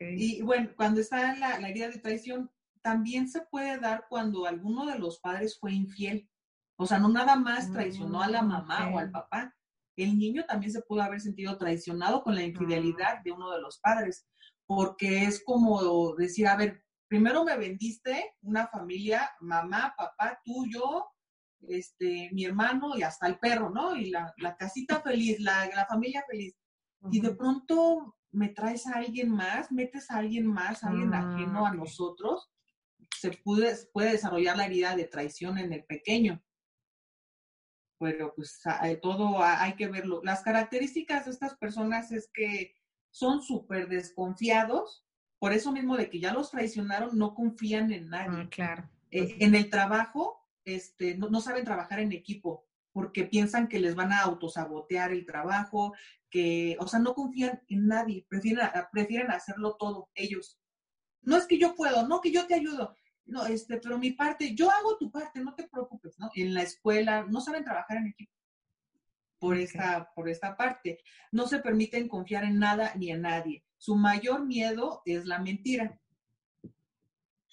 Y 0.00 0.42
bueno, 0.42 0.70
cuando 0.76 1.00
está 1.00 1.34
la, 1.36 1.60
la 1.60 1.68
herida 1.68 1.88
de 1.88 1.98
traición, 1.98 2.50
también 2.82 3.28
se 3.28 3.42
puede 3.42 3.78
dar 3.78 4.06
cuando 4.08 4.46
alguno 4.46 4.86
de 4.86 4.98
los 4.98 5.20
padres 5.20 5.58
fue 5.58 5.72
infiel. 5.72 6.28
O 6.76 6.86
sea, 6.86 6.98
no 6.98 7.08
nada 7.08 7.36
más 7.36 7.70
traicionó 7.70 8.22
a 8.22 8.28
la 8.28 8.42
mm, 8.42 8.48
mamá 8.48 8.90
o 8.92 8.98
al 8.98 9.10
papá. 9.10 9.54
El 9.96 10.18
niño 10.18 10.44
también 10.46 10.72
se 10.72 10.82
pudo 10.82 11.02
haber 11.02 11.20
sentido 11.20 11.56
traicionado 11.56 12.22
con 12.22 12.34
la 12.34 12.42
infidelidad 12.42 13.22
de 13.22 13.32
uno 13.32 13.50
de 13.52 13.60
los 13.60 13.78
padres, 13.78 14.26
porque 14.66 15.24
es 15.24 15.42
como 15.44 16.14
decir, 16.16 16.48
a 16.48 16.56
ver, 16.56 16.82
primero 17.08 17.44
me 17.44 17.56
vendiste 17.56 18.34
una 18.42 18.66
familia, 18.66 19.30
mamá, 19.40 19.94
papá, 19.96 20.40
tú, 20.44 20.66
yo, 20.68 21.06
este, 21.68 22.30
mi 22.32 22.44
hermano 22.44 22.96
y 22.96 23.02
hasta 23.02 23.26
el 23.26 23.38
perro, 23.38 23.70
¿no? 23.70 23.96
Y 23.96 24.10
la, 24.10 24.34
casita 24.58 25.00
feliz, 25.00 25.40
la, 25.40 25.86
familia 25.88 26.24
feliz. 26.28 26.56
Y 27.10 27.20
de 27.20 27.34
pronto 27.34 28.16
me 28.32 28.48
traes 28.48 28.86
a 28.86 28.94
alguien 28.94 29.30
más, 29.30 29.70
metes 29.70 30.10
a 30.10 30.18
alguien 30.18 30.46
más, 30.46 30.82
a 30.82 30.88
alguien 30.88 31.12
ah, 31.14 31.34
ajeno 31.34 31.66
a 31.66 31.74
nosotros, 31.74 32.50
se 33.16 33.30
puede, 33.30 33.74
puede 33.92 34.12
desarrollar 34.12 34.56
la 34.56 34.66
herida 34.66 34.96
de 34.96 35.04
traición 35.04 35.58
en 35.58 35.72
el 35.72 35.84
pequeño. 35.84 36.42
Pero 37.98 38.34
pues 38.34 38.60
eh, 38.82 38.96
todo 38.96 39.42
hay 39.42 39.74
que 39.74 39.88
verlo. 39.88 40.20
Las 40.24 40.42
características 40.42 41.26
de 41.26 41.30
estas 41.30 41.56
personas 41.56 42.10
es 42.12 42.28
que 42.32 42.74
son 43.10 43.42
súper 43.42 43.88
desconfiados, 43.88 45.06
por 45.38 45.52
eso 45.52 45.72
mismo 45.72 45.96
de 45.96 46.10
que 46.10 46.20
ya 46.20 46.32
los 46.32 46.50
traicionaron, 46.50 47.16
no 47.16 47.34
confían 47.34 47.92
en 47.92 48.08
nadie. 48.08 48.42
Ah, 48.42 48.48
claro. 48.50 48.90
Eh, 49.10 49.36
en 49.38 49.54
el 49.54 49.70
trabajo, 49.70 50.43
este, 50.64 51.16
no, 51.16 51.40
saben 51.40 51.64
trabajar 51.64 52.00
en 52.00 52.12
equipo 52.12 52.66
porque 52.92 53.24
piensan 53.24 53.68
que 53.68 53.80
les 53.80 53.94
van 53.94 54.12
a 54.12 54.20
autosabotear 54.20 55.12
el 55.12 55.26
trabajo, 55.26 55.94
que, 56.30 56.76
o 56.78 56.86
sea, 56.86 57.00
no 57.00 57.14
confían 57.14 57.60
en 57.68 57.86
nadie, 57.88 58.24
prefieren, 58.28 58.68
prefieren 58.92 59.30
hacerlo 59.30 59.76
todo 59.76 60.10
ellos. 60.14 60.60
No 61.22 61.36
es 61.36 61.46
que 61.46 61.58
yo 61.58 61.74
puedo, 61.74 62.06
no 62.06 62.20
que 62.20 62.30
yo 62.30 62.46
te 62.46 62.54
ayudo, 62.54 62.94
no, 63.26 63.46
este, 63.46 63.78
pero 63.78 63.98
mi 63.98 64.12
parte, 64.12 64.54
yo 64.54 64.70
hago 64.70 64.98
tu 64.98 65.10
parte, 65.10 65.40
no 65.40 65.54
te 65.54 65.66
preocupes, 65.66 66.18
¿no? 66.18 66.30
En 66.34 66.52
la 66.52 66.62
escuela 66.62 67.24
no 67.24 67.40
saben 67.40 67.64
trabajar 67.64 67.96
en 67.96 68.08
equipo 68.08 68.32
por 69.38 69.56
esta, 69.56 70.10
por 70.14 70.28
esta 70.28 70.56
parte. 70.56 71.00
No 71.32 71.46
se 71.46 71.58
permiten 71.58 72.08
confiar 72.08 72.44
en 72.44 72.58
nada 72.58 72.94
ni 72.96 73.10
en 73.10 73.22
nadie. 73.22 73.64
Su 73.76 73.96
mayor 73.96 74.44
miedo 74.46 75.02
es 75.04 75.26
la 75.26 75.38
mentira. 75.38 75.98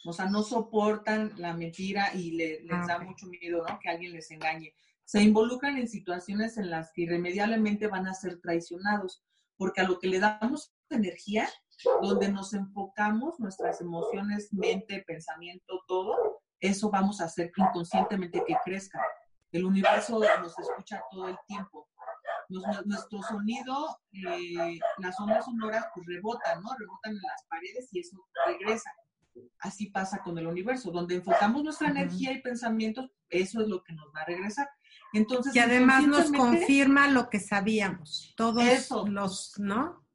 O 0.03 0.13
sea, 0.13 0.25
no 0.25 0.41
soportan 0.43 1.33
la 1.37 1.53
mentira 1.53 2.13
y 2.13 2.31
les 2.31 2.61
ah, 2.71 2.85
da 2.87 2.99
mucho 2.99 3.27
miedo, 3.27 3.63
¿no? 3.67 3.79
Que 3.79 3.89
alguien 3.89 4.13
les 4.13 4.31
engañe. 4.31 4.73
Se 5.05 5.21
involucran 5.21 5.77
en 5.77 5.87
situaciones 5.87 6.57
en 6.57 6.69
las 6.69 6.91
que 6.91 7.03
irremediablemente 7.03 7.87
van 7.87 8.07
a 8.07 8.13
ser 8.13 8.39
traicionados, 8.39 9.23
porque 9.57 9.81
a 9.81 9.83
lo 9.83 9.99
que 9.99 10.07
le 10.07 10.19
damos 10.19 10.73
energía, 10.89 11.47
donde 12.01 12.29
nos 12.29 12.53
enfocamos, 12.53 13.39
nuestras 13.39 13.81
emociones, 13.81 14.51
mente, 14.53 15.03
pensamiento, 15.05 15.83
todo, 15.87 16.41
eso 16.59 16.89
vamos 16.89 17.21
a 17.21 17.25
hacer 17.25 17.51
inconscientemente 17.55 18.43
que 18.45 18.55
crezca. 18.63 19.01
El 19.51 19.65
universo 19.65 20.19
nos 20.19 20.57
escucha 20.57 21.01
todo 21.11 21.27
el 21.27 21.37
tiempo. 21.47 21.87
nuestro 22.85 23.21
sonido, 23.23 23.99
eh, 24.13 24.79
las 24.97 25.19
ondas 25.19 25.45
sonoras, 25.45 25.85
pues 25.93 26.05
rebotan, 26.07 26.61
¿no? 26.61 26.69
Rebotan 26.77 27.13
en 27.13 27.21
las 27.21 27.43
paredes 27.47 27.89
y 27.91 27.99
eso 27.99 28.17
regresa 28.45 28.91
así 29.59 29.88
pasa 29.88 30.21
con 30.23 30.38
el 30.38 30.47
universo, 30.47 30.91
donde 30.91 31.15
enfocamos 31.15 31.63
nuestra 31.63 31.89
energía 31.89 32.32
y 32.32 32.41
pensamientos, 32.41 33.09
eso 33.29 33.61
es 33.61 33.67
lo 33.67 33.84
que 33.84 33.93
nos 33.93 34.07
va 34.15 34.21
a 34.21 34.25
regresar. 34.25 34.69
Entonces, 35.13 35.55
y 35.55 35.59
además 35.59 36.07
nos 36.07 36.32
confirma 36.32 37.07
lo 37.09 37.29
que 37.29 37.39
sabíamos, 37.39 38.34
todos 38.36 38.63
eso, 38.63 39.07
los, 39.07 39.53
¿no? 39.57 40.05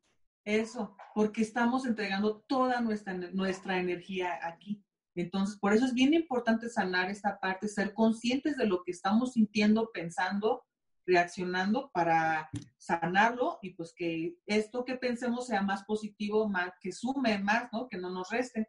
Eso, 0.45 0.97
porque 1.15 1.43
estamos 1.43 1.87
entregando 1.87 2.45
toda 2.47 2.81
nuestra, 2.81 3.15
nuestra 3.15 3.79
energía 3.79 4.39
aquí. 4.43 4.83
Entonces, 5.15 5.59
por 5.59 5.73
eso 5.73 5.87
es 5.87 5.95
bien 5.95 6.15
importante 6.15 6.69
sanar 6.69 7.11
esta 7.11 7.41
parte, 7.41 7.69
ser 7.69 7.95
conscientes 7.95 8.57
de 8.57 8.67
lo 8.67 8.83
que 8.85 8.91
estamos 8.91 9.33
sintiendo, 9.33 9.91
pensando, 9.93 10.65
reaccionando 11.07 11.91
para 11.93 12.51
sanarlo 12.77 13.59
y 13.63 13.75
pues 13.75 13.95
que 13.97 14.37
esto 14.47 14.85
que 14.85 14.97
pensemos 14.97 15.47
sea 15.47 15.63
más 15.63 15.85
positivo, 15.85 16.49
más 16.49 16.73
que 16.81 16.93
sume 16.93 17.39
más, 17.39 17.73
¿no? 17.73 17.89
Que 17.89 17.97
no 17.97 18.11
nos 18.11 18.29
reste. 18.31 18.69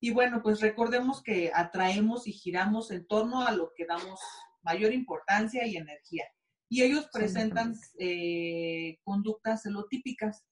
Y 0.00 0.10
bueno, 0.10 0.42
pues 0.42 0.60
recordemos 0.60 1.22
que 1.22 1.52
atraemos 1.54 2.26
y 2.26 2.32
giramos 2.32 2.90
en 2.90 3.06
torno 3.06 3.46
a 3.46 3.52
lo 3.52 3.72
que 3.76 3.84
damos 3.84 4.18
mayor 4.62 4.94
importancia 4.94 5.66
y 5.66 5.76
energía. 5.76 6.24
Y 6.70 6.82
ellos 6.82 7.08
presentan 7.12 7.74
eh, 7.98 8.98
conductas 9.04 9.62
celotípicas. 9.62 10.46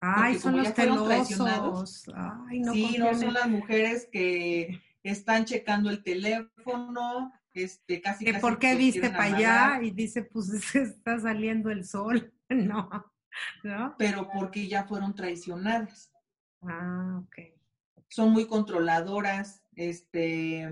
Ay, 0.00 0.38
son 0.38 0.56
los 0.56 0.74
traicionados. 0.74 2.10
Ay, 2.48 2.60
no 2.60 2.72
sí, 2.72 2.96
no 2.98 3.14
son 3.14 3.34
las 3.34 3.48
mujeres 3.48 4.08
que 4.10 4.80
están 5.04 5.44
checando 5.44 5.90
el 5.90 6.02
teléfono, 6.02 7.32
este, 7.54 8.00
casi. 8.00 8.24
¿Que 8.24 8.34
¿Por 8.34 8.58
qué 8.58 8.74
viste 8.74 9.10
para 9.10 9.36
allá? 9.36 9.80
Y 9.82 9.92
dice, 9.92 10.22
pues 10.24 10.50
está 10.74 11.20
saliendo 11.20 11.70
el 11.70 11.84
sol. 11.84 12.32
no, 12.48 12.88
¿no? 13.62 13.94
Pero 13.98 14.28
porque 14.32 14.66
ya 14.66 14.84
fueron 14.84 15.14
traicionadas. 15.14 16.12
Ah, 16.62 17.22
ok 17.22 17.57
son 18.08 18.30
muy 18.30 18.46
controladoras, 18.46 19.62
este, 19.74 20.68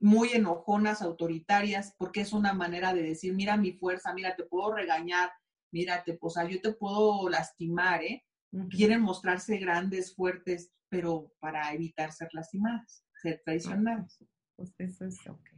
muy 0.00 0.30
enojonas, 0.30 1.02
autoritarias, 1.02 1.94
porque 1.98 2.22
es 2.22 2.32
una 2.32 2.54
manera 2.54 2.94
de 2.94 3.02
decir, 3.02 3.34
mira 3.34 3.56
mi 3.56 3.72
fuerza, 3.72 4.14
mira, 4.14 4.34
te 4.34 4.44
puedo 4.44 4.72
regañar, 4.72 5.30
mira, 5.72 6.02
te, 6.04 6.18
o 6.20 6.30
sea, 6.30 6.48
yo 6.48 6.60
te 6.60 6.72
puedo 6.72 7.28
lastimar, 7.28 8.02
¿eh? 8.02 8.24
Quieren 8.68 9.00
mostrarse 9.02 9.58
grandes, 9.58 10.14
fuertes, 10.16 10.72
pero 10.88 11.32
para 11.38 11.72
evitar 11.72 12.12
ser 12.12 12.30
lastimadas, 12.32 13.04
ser 13.22 13.40
traicionadas. 13.44 14.18
Pues 14.56 14.74
eso 14.78 15.04
es 15.04 15.24
ok. 15.28 15.49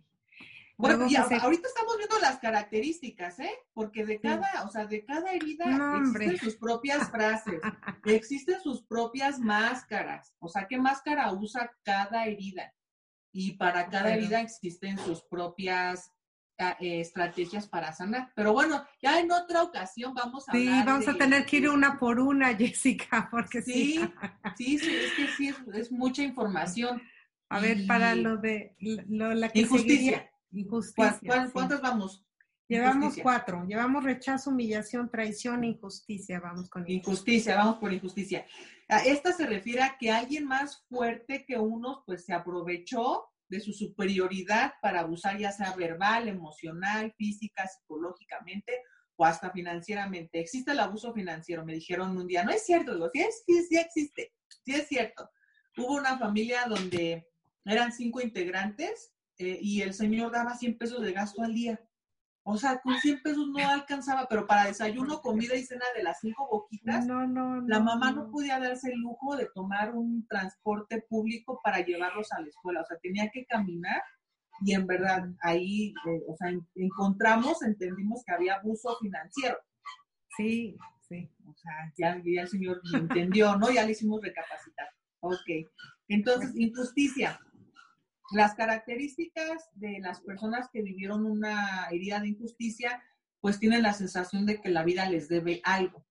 Bueno, 0.83 1.07
y 1.09 1.15
ahorita 1.15 1.69
estamos 1.69 1.97
viendo 1.97 2.19
las 2.19 2.41
características, 2.41 3.39
¿eh? 3.39 3.53
Porque 3.73 4.05
de 4.05 4.21
cada, 4.21 4.65
o 4.65 4.69
sea, 4.69 4.85
de 4.85 5.05
cada 5.05 5.31
herida 5.31 5.65
existen 5.97 6.39
sus 6.39 6.57
propias 6.57 7.09
frases, 7.09 7.61
existen 8.05 8.61
sus 8.61 8.83
propias 8.83 9.39
máscaras. 9.39 10.35
O 10.41 10.49
sea, 10.49 10.67
¿qué 10.67 10.79
máscara 10.79 11.33
usa 11.33 11.71
cada 11.85 12.27
herida? 12.27 12.75
Y 13.33 13.53
para 13.53 13.89
cada 13.91 14.13
herida 14.13 14.41
existen 14.41 14.99
sus 14.99 15.23
propias 15.23 16.11
ah, 16.59 16.77
eh, 16.81 16.99
estrategias 17.01 17.69
para 17.69 17.93
sanar. 17.93 18.33
Pero 18.35 18.53
bueno, 18.53 18.85
ya 19.01 19.21
en 19.21 19.31
otra 19.31 19.63
ocasión 19.63 20.15
vamos 20.15 20.49
a 20.49 20.53
Sí, 20.53 20.69
vamos 20.85 21.07
a 21.07 21.15
tener 21.15 21.47
que 21.47 21.59
ir 21.59 21.69
una 21.69 21.97
por 21.97 22.19
una, 22.19 22.55
Jessica, 22.57 23.29
porque 23.31 23.63
sí. 23.63 24.01
Sí, 24.57 24.79
sí, 24.81 24.97
es 24.97 25.13
que 25.13 25.29
sí, 25.29 25.55
es, 25.75 25.93
mucha 25.93 26.25
información. 26.25 27.01
A 27.49 27.61
ver, 27.61 27.87
para 27.87 28.17
lo 28.17 28.39
de 28.39 28.75
lo, 28.81 29.33
la 29.33 29.49
que 29.49 29.61
Injusticia. 29.61 30.32
¿Cuántas 31.53 31.81
vamos? 31.81 32.25
Llevamos 32.69 33.17
cuatro. 33.23 33.65
Llevamos 33.67 34.03
rechazo, 34.03 34.51
humillación, 34.51 35.11
traición, 35.11 35.65
injusticia. 35.65 36.41
Vamos 36.41 36.71
con 36.71 36.89
injusticia. 36.89 37.57
Vamos 37.57 37.77
por 37.77 37.93
injusticia. 37.93 38.47
Esta 38.89 39.33
se 39.33 39.47
refiere 39.47 39.83
a 39.83 39.97
que 39.99 40.11
alguien 40.11 40.47
más 40.47 40.85
fuerte 40.89 41.45
que 41.47 41.59
uno, 41.59 42.03
pues 42.07 42.25
se 42.25 42.33
aprovechó 42.33 43.27
de 43.49 43.61
su 43.61 43.73
superioridad 43.73 44.73
para 44.81 45.01
abusar, 45.01 45.39
ya 45.39 45.53
sea 45.53 45.75
verbal, 45.77 46.29
emocional, 46.29 47.13
física, 47.19 47.67
psicológicamente 47.67 48.81
o 49.17 49.27
hasta 49.27 49.51
financieramente. 49.51 50.41
Existe 50.41 50.73
el 50.73 50.81
abuso 50.81 51.13
financiero, 51.13 51.65
me 51.65 51.75
dijeron 51.75 52.17
un 52.17 52.27
día. 52.27 52.45
No 52.45 52.51
es 52.51 52.65
cierto, 52.65 52.95
digo, 52.95 53.11
sí, 53.13 53.23
sí, 53.47 53.63
sí 53.69 53.77
existe, 53.77 54.33
sí 54.65 54.75
es 54.75 54.89
cierto. 54.89 55.29
Hubo 55.77 55.97
una 55.97 56.19
familia 56.19 56.65
donde 56.67 57.29
eran 57.67 57.93
cinco 57.93 58.23
integrantes 58.23 59.12
eh, 59.39 59.59
y 59.61 59.83
el 59.83 59.95
señor 59.95 60.33
daba 60.33 60.55
100 60.55 60.79
pesos 60.79 61.01
de 61.03 61.13
gasto 61.13 61.43
al 61.43 61.55
día. 61.55 61.81
O 62.45 62.57
sea, 62.57 62.81
con 62.81 62.99
100 62.99 63.23
pesos 63.23 63.47
no 63.49 63.59
alcanzaba, 63.69 64.27
pero 64.29 64.47
para 64.47 64.67
desayuno, 64.67 65.21
comida 65.21 65.55
y 65.55 65.65
cena 65.65 65.85
de 65.97 66.03
las 66.03 66.19
cinco 66.21 66.49
boquitas, 66.51 67.07
no, 67.07 67.27
no, 67.27 67.61
la 67.69 67.79
mamá 67.79 68.11
no 68.11 68.31
podía 68.31 68.59
darse 68.59 68.91
el 68.91 68.99
lujo 68.99 69.37
de 69.37 69.49
tomar 69.55 69.95
un 69.95 70.27
transporte 70.27 71.05
público 71.09 71.61
para 71.63 71.85
llevarlos 71.85 72.33
a 72.33 72.41
la 72.41 72.49
escuela. 72.49 72.81
O 72.81 72.85
sea, 72.85 72.99
tenía 72.99 73.31
que 73.31 73.47
caminar 73.47 74.03
y 74.65 74.75
en 74.75 74.87
verdad 74.87 75.29
ahí, 75.41 75.95
eh, 76.07 76.21
o 76.29 76.37
sea, 76.37 76.53
encontramos, 76.75 77.63
entendimos 77.63 78.25
que 78.25 78.33
había 78.33 78.57
abuso 78.57 78.97
financiero. 79.01 79.57
Sí, 80.37 80.77
sí. 81.09 81.31
O 81.47 81.55
sea, 81.55 81.93
ya, 81.97 82.23
ya 82.25 82.43
el 82.43 82.49
señor 82.49 82.81
entendió, 82.93 83.57
¿no? 83.57 83.71
Ya 83.71 83.85
le 83.85 83.93
hicimos 83.93 84.21
recapacitar. 84.21 84.89
Ok. 85.21 85.69
Entonces, 86.09 86.53
injusticia. 86.57 87.39
Las 88.33 88.55
características 88.55 89.71
de 89.75 90.01
las 90.01 90.21
personas 90.21 90.69
que 90.73 90.83
vivieron 90.83 91.27
una 91.27 91.87
herida 91.91 92.21
de 92.21 92.29
injusticia, 92.29 93.03
pues 93.41 93.59
tienen 93.59 93.83
la 93.83 93.93
sensación 93.93 94.47
de 94.47 94.61
que 94.61 94.71
la 94.71 94.85
vida 94.85 95.09
les 95.09 95.29
debe 95.29 95.61
algo, 95.65 96.05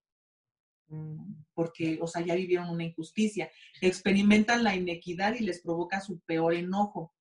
porque, 1.53 1.97
o 2.01 2.07
sea, 2.07 2.21
ya 2.21 2.35
vivieron 2.35 2.69
una 2.69 2.83
injusticia. 2.83 3.49
Experimentan 3.81 4.63
la 4.63 4.75
inequidad 4.75 5.33
y 5.35 5.43
les 5.43 5.61
provoca 5.61 6.01
su 6.01 6.19
peor 6.19 6.53
enojo. 6.53 7.13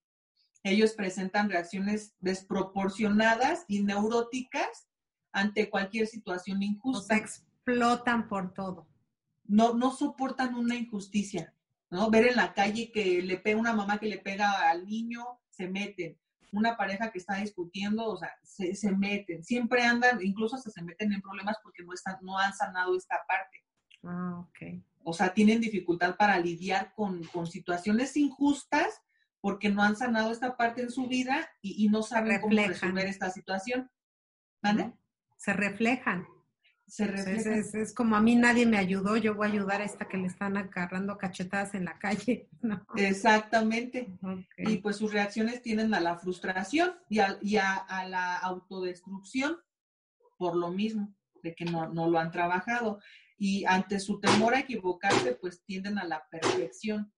Ellos 0.63 0.93
presentan 0.93 1.49
reacciones 1.49 2.15
desproporcionadas 2.21 3.65
y 3.69 3.83
neuróticas 3.83 4.89
ante 5.33 5.71
cualquier 5.71 6.07
situación 6.07 6.63
injusta. 6.63 7.17
explotan 7.17 8.29
por 8.29 8.53
todo. 8.53 8.89
No, 9.45 9.75
no 9.75 9.93
soportan 9.93 10.55
una 10.55 10.77
injusticia. 10.77 11.55
¿No? 11.91 12.11
Ver 12.11 12.29
en 12.29 12.37
la 12.37 12.55
calle 12.55 12.91
que 12.93 13.21
le 13.23 13.37
pega 13.37 13.61
una 13.61 13.73
mamá 13.73 13.99
que 13.99 14.09
le 14.09 14.19
pega 14.19 14.71
al 14.71 14.87
niño, 14.87 15.25
se 15.51 15.69
meten. 15.69 16.19
Una 16.53 16.77
pareja 16.77 17.11
que 17.13 17.19
está 17.19 17.37
discutiendo, 17.37 18.07
o 18.07 18.17
sea, 18.17 18.33
se, 18.43 18.75
se 18.75 18.93
meten. 18.93 19.45
Siempre 19.45 19.83
andan, 19.83 20.21
incluso 20.23 20.57
hasta 20.57 20.71
se 20.71 20.83
meten 20.83 21.13
en 21.13 21.21
problemas 21.21 21.57
porque 21.63 21.83
no, 21.85 21.93
están, 21.93 22.17
no 22.23 22.39
han 22.39 22.55
sanado 22.55 22.97
esta 22.97 23.17
parte. 23.27 23.65
Ah, 24.03 24.41
ok. 24.41 24.83
O 25.03 25.13
sea, 25.13 25.33
tienen 25.33 25.61
dificultad 25.61 26.17
para 26.17 26.39
lidiar 26.39 26.93
con, 26.95 27.23
con 27.25 27.47
situaciones 27.47 28.17
injustas 28.17 29.01
porque 29.41 29.71
no 29.71 29.83
han 29.83 29.97
sanado 29.97 30.33
esta 30.33 30.57
parte 30.57 30.83
en 30.83 30.91
su 30.91 31.07
vida 31.07 31.49
y, 31.63 31.85
y 31.85 31.89
no 31.89 32.03
saben 32.03 32.41
cómo 32.41 32.55
resolver 32.55 33.07
esta 33.07 33.31
situación. 33.31 33.91
¿Vale? 34.63 34.93
Se 35.37 35.55
reflejan 35.55 36.27
se 36.91 37.81
Es, 37.81 37.95
como 37.95 38.17
a 38.17 38.21
mí 38.21 38.35
nadie 38.35 38.67
me 38.67 38.77
ayudó, 38.77 39.17
yo 39.17 39.35
voy 39.35 39.49
a 39.49 39.53
ayudar 39.53 39.81
a 39.81 39.85
esta 39.85 40.09
que 40.09 40.17
le 40.17 40.27
están 40.27 40.57
agarrando 40.57 41.17
cachetadas 41.17 41.75
en 41.75 41.85
la 41.85 41.99
calle. 41.99 42.49
Exactamente. 42.97 44.13
Y 44.59 44.79
pues 44.79 44.97
sus 44.97 45.13
reacciones 45.13 45.63
tienen 45.63 45.95
a 45.95 46.01
la 46.01 46.19
frustración 46.19 46.95
y, 47.09 47.21
a, 47.21 47.75
a, 47.75 48.09
la 48.09 48.37
autodestrucción 48.39 49.57
por 50.37 50.57
lo 50.57 50.71
mismo, 50.71 51.15
de 51.43 51.55
que 51.55 51.65
no, 51.65 51.89
no, 51.93 52.11
lo 52.11 52.19
han 52.19 52.33
trabajado. 52.33 53.01
Y 53.39 53.65
ante 53.67 54.01
su 54.01 54.19
temor 54.19 54.55
a 54.55 54.61
equivocarse, 54.61 55.35
pues 55.35 55.63
tienden 55.65 55.99
a 55.99 56.05
la 56.05 56.27
perfección. 56.29 57.13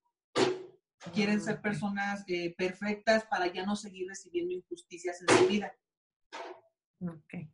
Quieren 1.14 1.40
ser 1.40 1.60
personas 1.60 2.24
eh, 2.28 2.54
perfectas 2.56 3.24
para 3.24 3.46
ya 3.46 3.64
no 3.64 3.74
seguir 3.74 4.06
recibiendo 4.08 4.52
injusticias 4.52 5.20
en 5.22 5.36
su 5.36 5.46
vida. 5.48 5.72
Okay. 7.00 7.50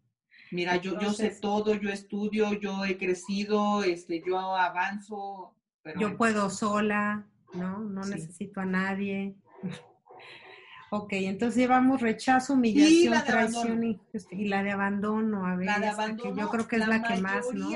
Mira, 0.51 0.77
yo, 0.77 0.99
yo 0.99 1.13
sé 1.13 1.31
todo, 1.41 1.75
yo 1.75 1.91
estudio, 1.91 2.53
yo 2.55 2.85
he 2.85 2.97
crecido, 2.97 3.85
este, 3.85 4.23
yo 4.27 4.39
avanzo. 4.39 5.55
yo 5.99 6.17
puedo 6.17 6.49
sola, 6.51 7.27
¿no? 7.53 7.81
No 7.81 8.03
necesito 8.03 8.61
a 8.61 8.65
nadie. 8.65 9.35
ok, 10.91 11.13
entonces 11.13 11.57
llevamos 11.57 12.01
rechazo, 12.01 12.55
humillación, 12.55 13.25
traición 13.25 13.85
y, 13.85 14.49
la 14.49 14.63
de 14.63 14.71
abandono, 14.71 15.47
a 15.47 15.57
ver, 15.57 15.67
la 15.67 15.79
de 15.81 15.89
abandono, 15.89 16.35
que 16.35 16.41
yo 16.41 16.49
creo 16.49 16.69
que 16.69 16.77
es 16.77 16.89
la, 16.89 17.03
que 17.03 17.21
más, 17.21 17.47
¿no? 17.53 17.71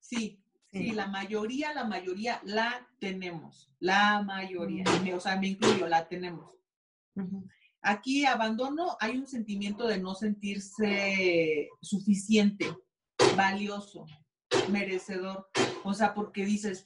Sí, 0.00 0.40
sí, 0.72 0.92
la 0.92 1.08
mayoría, 1.08 1.74
la 1.74 1.84
mayoría 1.84 2.40
la 2.44 2.86
tenemos, 2.98 3.70
la 3.80 4.22
mayoría, 4.22 4.84
o 5.14 5.20
sea, 5.20 5.36
me 5.36 5.48
incluyo, 5.48 5.86
la 5.86 6.08
tenemos. 6.08 6.54
Aquí 7.88 8.26
abandono, 8.26 8.98
hay 9.00 9.16
un 9.16 9.26
sentimiento 9.26 9.86
de 9.86 9.98
no 9.98 10.14
sentirse 10.14 11.70
suficiente, 11.80 12.66
valioso, 13.34 14.04
merecedor. 14.70 15.48
O 15.84 15.94
sea, 15.94 16.12
porque 16.12 16.44
dices, 16.44 16.84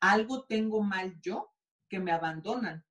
algo 0.00 0.46
tengo 0.46 0.82
mal 0.82 1.20
yo 1.20 1.52
que 1.90 2.00
me 2.00 2.12
abandonan. 2.12 2.82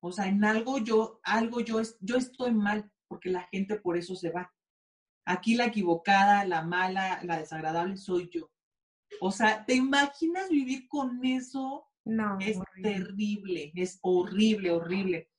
O 0.00 0.12
sea, 0.12 0.26
en 0.26 0.44
algo 0.44 0.76
yo, 0.76 1.18
algo 1.22 1.62
yo, 1.62 1.80
yo 2.00 2.16
estoy 2.16 2.52
mal 2.52 2.92
porque 3.08 3.30
la 3.30 3.48
gente 3.50 3.76
por 3.76 3.96
eso 3.96 4.14
se 4.14 4.28
va. 4.28 4.52
Aquí 5.24 5.54
la 5.54 5.64
equivocada, 5.64 6.44
la 6.44 6.60
mala, 6.60 7.24
la 7.24 7.38
desagradable 7.38 7.96
soy 7.96 8.28
yo. 8.30 8.50
O 9.22 9.32
sea, 9.32 9.64
¿te 9.64 9.76
imaginas 9.76 10.50
vivir 10.50 10.86
con 10.88 11.24
eso? 11.24 11.86
No. 12.04 12.38
Es 12.38 12.58
terrible, 12.82 13.72
es 13.74 13.98
horrible, 14.02 14.72
horrible 14.72 15.29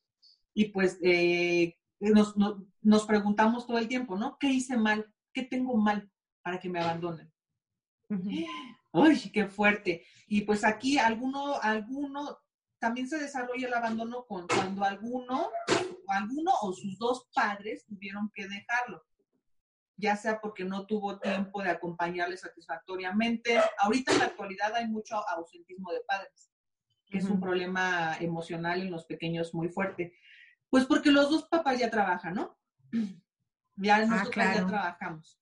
y 0.54 0.66
pues 0.66 0.98
eh, 1.02 1.76
nos, 2.00 2.34
nos, 2.80 3.06
preguntamos 3.06 3.66
todo 3.66 3.78
el 3.78 3.88
tiempo, 3.88 4.16
¿no? 4.16 4.36
¿Qué 4.38 4.48
hice 4.48 4.76
mal? 4.76 5.12
¿Qué 5.32 5.42
tengo 5.42 5.76
mal 5.76 6.10
para 6.42 6.58
que 6.58 6.68
me 6.68 6.80
abandonen? 6.80 7.32
¡Uy, 8.92 9.30
qué 9.32 9.46
fuerte! 9.46 10.04
Y 10.26 10.42
pues 10.42 10.64
aquí 10.64 10.98
alguno, 10.98 11.58
alguno, 11.60 12.38
también 12.78 13.08
se 13.08 13.18
desarrolla 13.18 13.68
el 13.68 13.74
abandono 13.74 14.26
con, 14.26 14.46
cuando 14.48 14.84
alguno, 14.84 15.50
alguno 16.08 16.52
o 16.62 16.72
sus 16.72 16.98
dos 16.98 17.28
padres 17.32 17.86
tuvieron 17.86 18.30
que 18.34 18.48
dejarlo, 18.48 19.04
ya 19.96 20.16
sea 20.16 20.40
porque 20.40 20.64
no 20.64 20.84
tuvo 20.86 21.18
tiempo 21.18 21.62
de 21.62 21.70
acompañarle 21.70 22.36
satisfactoriamente. 22.36 23.58
Ahorita 23.78 24.12
en 24.12 24.18
la 24.18 24.24
actualidad 24.26 24.74
hay 24.74 24.88
mucho 24.88 25.16
ausentismo 25.28 25.92
de 25.92 26.00
padres, 26.00 26.50
que 27.06 27.18
es 27.18 27.24
un 27.24 27.40
problema 27.40 28.16
emocional 28.20 28.82
en 28.82 28.90
los 28.90 29.06
pequeños 29.06 29.54
muy 29.54 29.68
fuerte. 29.68 30.14
Pues 30.72 30.86
porque 30.86 31.10
los 31.10 31.28
dos 31.28 31.42
papás 31.48 31.78
ya 31.78 31.90
trabajan, 31.90 32.34
¿no? 32.34 32.58
Ya 33.76 33.96
ah, 33.96 34.04
nosotros 34.04 34.44
ya 34.54 34.66
trabajamos. 34.66 35.40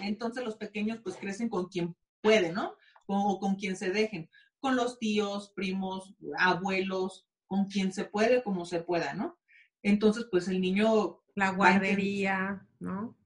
Entonces 0.00 0.42
los 0.42 0.56
pequeños 0.56 1.00
pues 1.02 1.16
crecen 1.16 1.50
con 1.50 1.68
quien 1.68 1.94
puede, 2.22 2.50
¿no? 2.50 2.74
O, 3.06 3.38
con 3.38 3.56
quien 3.56 3.76
se 3.76 3.90
dejen, 3.90 4.30
con 4.58 4.74
los 4.74 4.98
tíos, 4.98 5.52
primos, 5.54 6.14
abuelos, 6.38 7.28
con 7.46 7.66
quien 7.66 7.92
se 7.92 8.04
puede, 8.04 8.42
como 8.42 8.64
se 8.64 8.80
pueda, 8.80 9.12
¿no? 9.12 9.38
Entonces 9.82 10.26
pues 10.30 10.48
el 10.48 10.60
niño... 10.60 11.22
La 11.34 11.50
guardería, 11.50 12.66
¿no? 12.80 13.16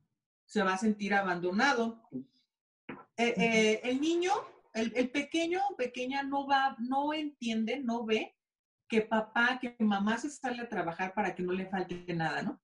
Se 0.44 0.62
va 0.62 0.74
a 0.74 0.78
sentir 0.78 1.14
abandonado. 1.14 2.02
Eh, 3.16 3.34
eh, 3.36 3.80
el 3.84 4.00
niño, 4.00 4.32
el, 4.74 4.92
el 4.96 5.10
pequeño 5.10 5.60
o 5.70 5.76
pequeña 5.76 6.24
no 6.24 6.46
va, 6.46 6.76
no 6.80 7.14
entiende, 7.14 7.80
no 7.80 8.04
ve 8.04 8.36
que 8.89 9.03
papá, 9.03 9.59
que 9.61 9.76
mamá 9.80 10.18
se 10.18 10.30
sale 10.30 10.62
a 10.62 10.68
trabajar 10.68 11.12
para 11.14 11.34
que 11.34 11.43
no 11.43 11.53
le 11.53 11.66
falte 11.66 12.05
nada, 12.14 12.43
¿no? 12.43 12.61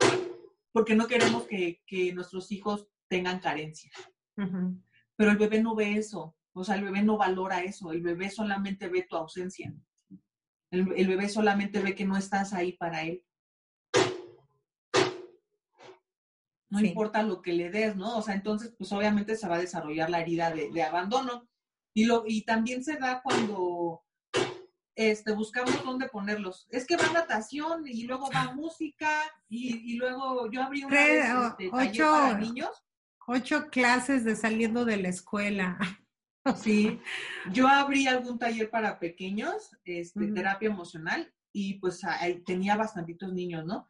Porque 0.72 0.94
no 0.94 1.06
queremos 1.06 1.44
que, 1.46 1.80
nuestros 2.14 2.50
hijos 2.52 2.88
tengan 3.08 3.40
carencia. 3.40 3.90
Pero 4.34 5.30
el 5.30 5.36
bebé 5.36 5.62
no 5.62 5.74
ve 5.74 5.94
eso, 5.94 6.36
o 6.54 6.64
sea, 6.64 6.76
el 6.76 6.84
bebé 6.84 7.02
no 7.02 7.16
valora 7.16 7.62
eso, 7.62 7.92
el 7.92 8.02
bebé 8.02 8.30
solamente 8.30 8.88
ve 8.88 9.06
tu 9.08 9.16
ausencia. 9.16 9.74
El, 10.70 10.86
bebé 10.86 11.28
solamente 11.28 11.80
ve 11.80 11.94
que 11.94 12.06
no 12.06 12.16
estás 12.16 12.54
ahí 12.54 12.72
para 12.72 13.02
él. 13.02 13.22
No 16.70 16.80
importa 16.80 17.22
lo 17.22 17.42
que 17.42 17.52
le 17.52 17.68
des, 17.68 17.94
¿no? 17.94 18.16
O 18.16 18.22
sea, 18.22 18.34
entonces, 18.34 18.74
pues 18.78 18.90
obviamente 18.92 19.36
se 19.36 19.46
va 19.46 19.56
a 19.56 19.60
desarrollar 19.60 20.08
la 20.08 20.22
herida 20.22 20.50
de, 20.50 20.70
de 20.70 20.82
abandono. 20.82 21.46
Y, 21.92 22.06
lo, 22.06 22.24
y 22.26 22.46
también 22.46 22.82
se 22.82 22.96
da 22.96 23.20
cuando 23.22 24.02
este, 24.94 25.32
buscamos 25.32 25.82
dónde 25.84 26.08
ponerlos. 26.08 26.66
Es 26.70 26.86
que 26.86 26.96
va 26.96 27.10
natación 27.12 27.84
y 27.86 28.04
luego 28.04 28.30
va 28.34 28.52
música 28.52 29.10
y, 29.48 29.96
luego 29.96 30.50
yo 30.50 30.62
abrí 30.62 30.84
una 30.84 30.96
vez, 30.96 31.24
este, 31.24 31.70
ocho, 31.72 32.10
para 32.10 32.38
niños. 32.38 32.70
Ocho 33.26 33.68
clases 33.70 34.24
de 34.24 34.36
saliendo 34.36 34.84
de 34.84 34.96
la 34.98 35.08
escuela. 35.08 35.78
Sí, 36.56 37.00
yo 37.52 37.68
abrí 37.68 38.08
algún 38.08 38.36
taller 38.36 38.68
para 38.68 38.98
pequeños, 38.98 39.76
este, 39.84 40.26
terapia 40.32 40.70
emocional, 40.70 41.32
y 41.52 41.74
pues 41.74 42.00
tenía 42.44 42.74
bastantitos 42.74 43.32
niños, 43.32 43.64
¿no? 43.64 43.88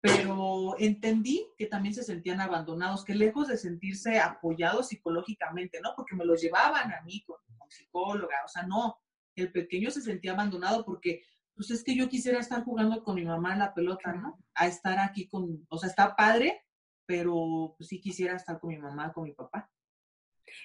pero 0.00 0.76
entendí 0.78 1.46
que 1.56 1.66
también 1.66 1.94
se 1.94 2.04
sentían 2.04 2.40
abandonados, 2.40 3.04
que 3.04 3.14
lejos 3.14 3.48
de 3.48 3.56
sentirse 3.56 4.20
apoyados 4.20 4.88
psicológicamente, 4.88 5.80
¿no? 5.82 5.92
Porque 5.96 6.14
me 6.14 6.24
los 6.24 6.40
llevaban 6.40 6.92
a 6.92 7.02
mí 7.02 7.22
con, 7.24 7.36
psicóloga, 7.70 8.36
o 8.46 8.48
sea, 8.48 8.62
no, 8.62 8.98
el 9.40 9.52
pequeño 9.52 9.90
se 9.90 10.02
sentía 10.02 10.32
abandonado 10.32 10.84
porque, 10.84 11.22
pues 11.54 11.70
es 11.70 11.82
que 11.82 11.96
yo 11.96 12.08
quisiera 12.08 12.38
estar 12.38 12.64
jugando 12.64 13.02
con 13.02 13.14
mi 13.14 13.24
mamá 13.24 13.52
en 13.52 13.60
la 13.60 13.74
pelota, 13.74 14.12
¿no? 14.12 14.38
A 14.54 14.66
estar 14.66 14.98
aquí 14.98 15.28
con, 15.28 15.66
o 15.68 15.78
sea, 15.78 15.88
está 15.88 16.14
padre, 16.16 16.64
pero 17.06 17.74
pues, 17.76 17.88
sí 17.88 18.00
quisiera 18.00 18.36
estar 18.36 18.60
con 18.60 18.70
mi 18.70 18.78
mamá, 18.78 19.12
con 19.12 19.24
mi 19.24 19.32
papá. 19.32 19.70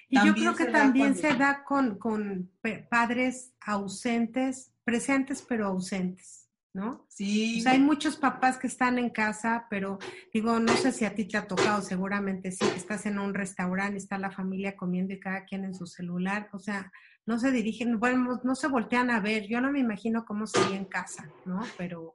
Y 0.08 0.16
yo 0.24 0.34
creo 0.34 0.54
que 0.54 0.66
también 0.66 1.14
se 1.14 1.34
da 1.34 1.62
con, 1.64 1.98
con 1.98 2.50
padres 2.88 3.52
ausentes, 3.60 4.72
presentes 4.84 5.42
pero 5.42 5.66
ausentes. 5.66 6.44
¿no? 6.74 7.06
Sí. 7.08 7.60
O 7.60 7.62
sea, 7.62 7.72
hay 7.72 7.78
muchos 7.78 8.16
papás 8.16 8.58
que 8.58 8.66
están 8.66 8.98
en 8.98 9.08
casa, 9.08 9.66
pero 9.70 9.98
digo, 10.32 10.58
no 10.58 10.76
sé 10.76 10.90
si 10.90 11.04
a 11.04 11.14
ti 11.14 11.24
te 11.24 11.38
ha 11.38 11.46
tocado, 11.46 11.80
seguramente 11.80 12.50
sí, 12.50 12.64
estás 12.74 13.06
en 13.06 13.20
un 13.20 13.32
restaurante, 13.32 13.96
está 13.96 14.18
la 14.18 14.32
familia 14.32 14.76
comiendo 14.76 15.14
y 15.14 15.20
cada 15.20 15.44
quien 15.44 15.64
en 15.64 15.74
su 15.74 15.86
celular, 15.86 16.48
o 16.52 16.58
sea, 16.58 16.92
no 17.26 17.38
se 17.38 17.50
dirigen, 17.50 17.98
bueno, 17.98 18.40
no 18.42 18.54
se 18.54 18.68
voltean 18.68 19.10
a 19.10 19.20
ver, 19.20 19.46
yo 19.46 19.60
no 19.60 19.70
me 19.70 19.80
imagino 19.80 20.24
cómo 20.24 20.46
sería 20.46 20.76
en 20.76 20.84
casa, 20.84 21.30
¿no? 21.44 21.60
Pero, 21.78 22.14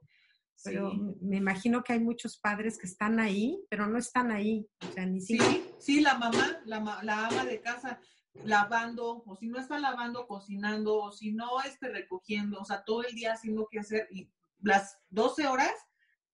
pero 0.62 0.92
me 1.20 1.36
imagino 1.36 1.82
que 1.82 1.94
hay 1.94 2.00
muchos 2.00 2.38
padres 2.38 2.78
que 2.78 2.86
están 2.86 3.18
ahí, 3.18 3.60
pero 3.68 3.86
no 3.86 3.98
están 3.98 4.30
ahí, 4.30 4.66
o 4.88 4.92
sea, 4.92 5.06
ni 5.06 5.20
siquiera. 5.20 5.50
Sí, 5.50 5.70
sí, 5.78 6.00
la 6.00 6.16
mamá, 6.16 6.60
la, 6.64 7.00
la 7.02 7.26
ama 7.26 7.44
de 7.44 7.60
casa 7.60 8.00
lavando, 8.44 9.22
o 9.26 9.36
si 9.36 9.48
no 9.48 9.58
está 9.58 9.78
lavando, 9.78 10.26
cocinando, 10.26 10.98
o 10.98 11.12
si 11.12 11.32
no 11.32 11.60
esté 11.62 11.88
recogiendo, 11.88 12.60
o 12.60 12.64
sea, 12.64 12.84
todo 12.84 13.02
el 13.02 13.14
día 13.14 13.32
haciendo 13.32 13.66
que 13.70 13.80
hacer 13.80 14.06
y 14.10 14.30
las 14.60 14.98
12 15.08 15.46
horas, 15.46 15.74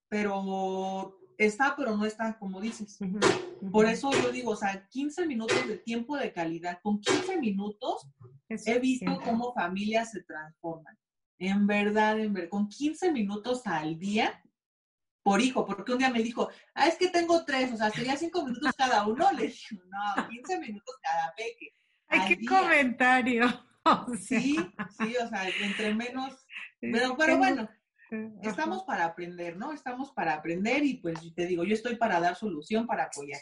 pero 0.09 1.19
está, 1.39 1.75
pero 1.77 1.97
no 1.97 2.05
está, 2.05 2.39
como 2.39 2.61
dices. 2.61 2.99
Por 3.73 3.87
eso 3.87 4.11
yo 4.13 4.31
digo, 4.33 4.53
o 4.53 4.57
sea, 4.57 4.87
15 4.89 5.27
minutos 5.27 5.67
de 5.67 5.79
tiempo 5.79 6.17
de 6.17 6.33
calidad, 6.33 6.81
con 6.83 7.01
15 7.01 7.39
minutos 7.39 8.09
he 8.49 8.79
visto 8.79 9.21
cómo 9.25 9.53
familias 9.53 10.13
se 10.13 10.23
transforman. 10.23 10.97
En 11.39 11.67
verdad, 11.67 12.19
en 12.19 12.33
verdad, 12.33 12.51
con 12.51 12.69
15 12.69 13.13
minutos 13.13 13.67
al 13.67 13.99
día 13.99 14.43
por 15.23 15.41
hijo, 15.41 15.67
porque 15.67 15.93
un 15.93 15.99
día 15.99 16.11
me 16.11 16.23
dijo, 16.23 16.49
ah, 16.75 16.87
es 16.87 16.97
que 16.97 17.09
tengo 17.09 17.45
tres, 17.45 17.73
o 17.73 17.77
sea, 17.77 17.91
sería 17.91 18.17
cinco 18.17 18.45
minutos 18.45 18.73
cada 18.79 19.07
uno. 19.07 19.31
Le 19.33 19.49
dije, 19.49 19.75
no, 19.75 20.29
15 20.29 20.61
minutos 20.61 20.95
cada 21.03 21.35
peque. 21.35 21.75
Ay, 22.09 22.37
qué 22.37 22.47
comentario. 22.47 23.47
Sí, 24.21 24.57
sí, 24.99 25.17
o 25.17 25.29
sea, 25.29 25.49
entre 25.63 25.95
menos, 25.95 26.45
pero, 26.81 27.17
pero 27.17 27.39
bueno, 27.39 27.69
Estamos 28.43 28.85
para 28.85 29.05
aprender, 29.05 29.57
¿no? 29.57 29.73
Estamos 29.73 30.13
para 30.13 30.35
aprender 30.35 30.85
y 30.85 30.95
pues 30.95 31.19
te 31.35 31.47
digo, 31.47 31.65
yo 31.65 31.75
estoy 31.75 31.97
para 31.97 32.21
dar 32.21 32.37
solución, 32.37 32.87
para 32.87 33.05
apoyar. 33.05 33.41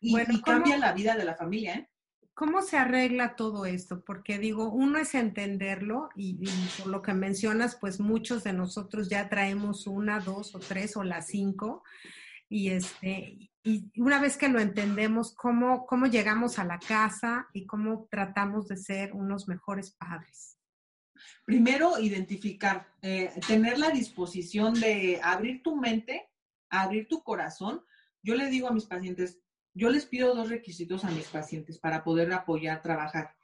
Y, 0.00 0.12
bueno, 0.12 0.40
cambia 0.44 0.78
la 0.78 0.92
vida 0.92 1.16
de 1.16 1.24
la 1.24 1.36
familia, 1.36 1.74
¿eh? 1.74 1.88
¿Cómo 2.34 2.62
se 2.62 2.78
arregla 2.78 3.36
todo 3.36 3.66
esto? 3.66 4.02
Porque 4.04 4.38
digo, 4.38 4.70
uno 4.70 4.98
es 4.98 5.14
entenderlo 5.14 6.08
y, 6.16 6.40
por 6.78 6.86
lo 6.86 7.02
que 7.02 7.12
mencionas, 7.12 7.76
pues 7.76 8.00
muchos 8.00 8.42
de 8.42 8.54
nosotros 8.54 9.10
ya 9.10 9.28
traemos 9.28 9.86
una, 9.86 10.18
dos 10.18 10.54
o 10.54 10.58
tres 10.58 10.96
o 10.96 11.04
las 11.04 11.26
cinco. 11.26 11.84
Y, 12.48 12.70
este, 12.70 13.50
y 13.62 13.92
una 14.00 14.18
vez 14.18 14.38
que 14.38 14.48
lo 14.48 14.60
entendemos, 14.60 15.34
¿cómo, 15.34 15.84
cómo 15.86 16.06
llegamos 16.06 16.58
a 16.58 16.64
la 16.64 16.78
casa 16.78 17.48
y 17.52 17.66
cómo 17.66 18.08
tratamos 18.10 18.66
de 18.66 18.78
ser 18.78 19.12
unos 19.12 19.46
mejores 19.46 19.92
padres? 19.92 20.56
Primero, 21.44 21.98
identificar, 21.98 22.86
eh, 23.02 23.32
tener 23.46 23.78
la 23.78 23.90
disposición 23.90 24.74
de 24.74 25.20
abrir 25.22 25.62
tu 25.62 25.76
mente, 25.76 26.28
abrir 26.70 27.08
tu 27.08 27.22
corazón. 27.22 27.84
Yo 28.22 28.34
le 28.34 28.48
digo 28.48 28.68
a 28.68 28.72
mis 28.72 28.86
pacientes, 28.86 29.40
yo 29.74 29.90
les 29.90 30.06
pido 30.06 30.34
dos 30.34 30.50
requisitos 30.50 31.04
a 31.04 31.10
mis 31.10 31.26
pacientes 31.26 31.78
para 31.78 32.04
poder 32.04 32.32
apoyar, 32.32 32.80
trabajar. 32.80 33.34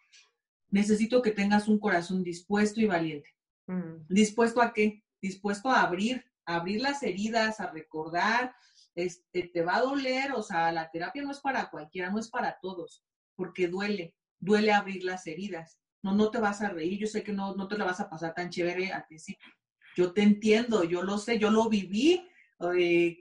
Necesito 0.70 1.22
que 1.22 1.32
tengas 1.32 1.66
un 1.66 1.78
corazón 1.78 2.22
dispuesto 2.22 2.80
y 2.80 2.86
valiente. 2.86 3.34
Mm. 3.66 4.06
¿Dispuesto 4.08 4.62
a 4.62 4.72
qué? 4.72 5.02
Dispuesto 5.20 5.68
a 5.70 5.82
abrir, 5.82 6.24
a 6.44 6.56
abrir 6.56 6.80
las 6.80 7.02
heridas, 7.02 7.58
a 7.60 7.70
recordar, 7.70 8.54
este, 8.94 9.44
te 9.44 9.62
va 9.62 9.76
a 9.76 9.82
doler, 9.82 10.32
o 10.32 10.42
sea, 10.42 10.70
la 10.72 10.90
terapia 10.90 11.22
no 11.22 11.30
es 11.30 11.40
para 11.40 11.70
cualquiera, 11.70 12.10
no 12.10 12.18
es 12.18 12.28
para 12.28 12.58
todos, 12.60 13.04
porque 13.34 13.68
duele, 13.68 14.14
duele 14.38 14.72
abrir 14.72 15.04
las 15.04 15.26
heridas 15.26 15.78
no, 16.02 16.14
no 16.14 16.30
te 16.30 16.38
vas 16.38 16.60
a 16.62 16.70
reír, 16.70 16.98
yo 16.98 17.06
sé 17.06 17.22
que 17.22 17.32
no, 17.32 17.54
no 17.54 17.68
te 17.68 17.76
la 17.76 17.84
vas 17.84 18.00
a 18.00 18.08
pasar 18.08 18.34
tan 18.34 18.50
chévere 18.50 18.92
al 18.92 19.06
principio. 19.06 19.48
Yo 19.96 20.12
te 20.12 20.22
entiendo, 20.22 20.84
yo 20.84 21.02
lo 21.02 21.18
sé, 21.18 21.38
yo 21.38 21.50
lo 21.50 21.68
viví 21.68 22.28
eh, 22.76 23.18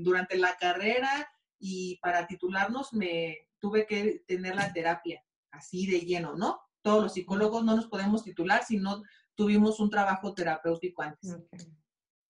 durante 0.00 0.36
la 0.36 0.56
carrera 0.56 1.28
y 1.58 1.98
para 2.00 2.26
titularnos 2.26 2.92
me 2.92 3.48
tuve 3.58 3.86
que 3.86 4.24
tener 4.26 4.54
la 4.54 4.72
terapia 4.72 5.22
así 5.50 5.86
de 5.86 6.00
lleno, 6.00 6.36
¿no? 6.36 6.60
Todos 6.82 7.02
los 7.02 7.14
psicólogos 7.14 7.64
no 7.64 7.74
nos 7.76 7.88
podemos 7.88 8.22
titular 8.22 8.64
si 8.64 8.76
no 8.78 9.02
tuvimos 9.34 9.80
un 9.80 9.90
trabajo 9.90 10.34
terapéutico 10.34 11.02
antes 11.02 11.36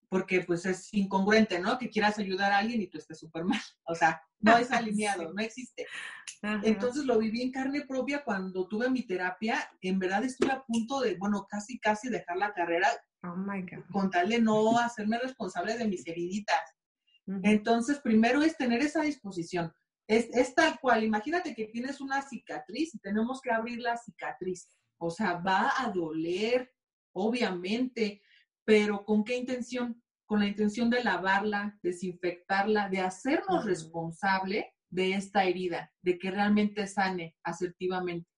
porque 0.09 0.43
pues 0.43 0.65
es 0.67 0.93
incongruente, 0.95 1.59
¿no? 1.59 1.79
Que 1.79 1.91
quieras 1.91 2.19
ayudar 2.19 2.53
a 2.53 2.59
alguien 2.59 2.81
y 2.81 2.87
tú 2.87 2.99
estés 2.99 3.19
súper 3.19 3.45
mal. 3.45 3.61
O 3.89 3.95
sea, 3.95 4.21
no 4.41 4.57
es 4.57 4.71
alineado, 4.71 5.33
no 5.35 5.43
existe. 5.43 5.87
Entonces 6.63 7.05
lo 7.05 7.19
viví 7.19 7.43
en 7.43 7.53
carne 7.53 7.85
propia 7.87 8.23
cuando 8.25 8.69
tuve 8.69 8.91
mi 8.91 9.07
terapia. 9.07 9.69
En 9.81 9.99
verdad 9.99 10.25
estuve 10.25 10.53
a 10.53 10.63
punto 10.63 11.01
de, 11.01 11.17
bueno, 11.17 11.47
casi, 11.49 11.79
casi 11.79 12.09
dejar 12.09 12.37
la 12.37 12.53
carrera 12.53 12.89
oh 13.23 13.37
my 13.37 13.63
God. 13.63 13.85
con 13.93 14.11
tal 14.11 14.29
de 14.29 14.41
no 14.41 14.79
hacerme 14.79 15.19
responsable 15.19 15.77
de 15.77 15.89
mis 15.89 16.07
heriditas. 16.07 16.61
Entonces, 17.43 17.99
primero 17.99 18.41
es 18.43 18.57
tener 18.57 18.81
esa 18.83 19.03
disposición. 19.03 19.73
Es, 20.07 20.29
es 20.33 20.55
tal 20.55 20.79
cual, 20.79 21.03
imagínate 21.03 21.57
que 21.57 21.67
tienes 21.67 22.01
una 22.01 22.23
cicatriz 22.23 22.95
y 22.95 23.01
tenemos 23.01 23.41
que 23.41 23.51
abrir 23.51 23.81
la 23.81 23.97
cicatriz. 23.97 24.69
O 24.99 25.11
sea, 25.11 25.35
va 25.35 25.73
a 25.77 25.91
doler, 25.91 26.73
obviamente, 27.13 28.23
pero 28.67 29.05
¿con 29.05 29.25
qué 29.25 29.37
intención? 29.37 30.03
Con 30.27 30.41
la 30.41 30.49
intención 30.49 30.91
de 30.91 31.03
lavarla, 31.03 31.79
desinfectarla, 31.83 32.89
de 32.91 33.01
hacernos 33.01 33.64
responsable 33.64 34.75
de 34.91 35.14
esta 35.14 35.45
herida, 35.45 35.93
de 36.03 36.19
que 36.19 36.33
realmente 36.33 36.87
sane 36.89 37.37
asertivamente, 37.45 38.29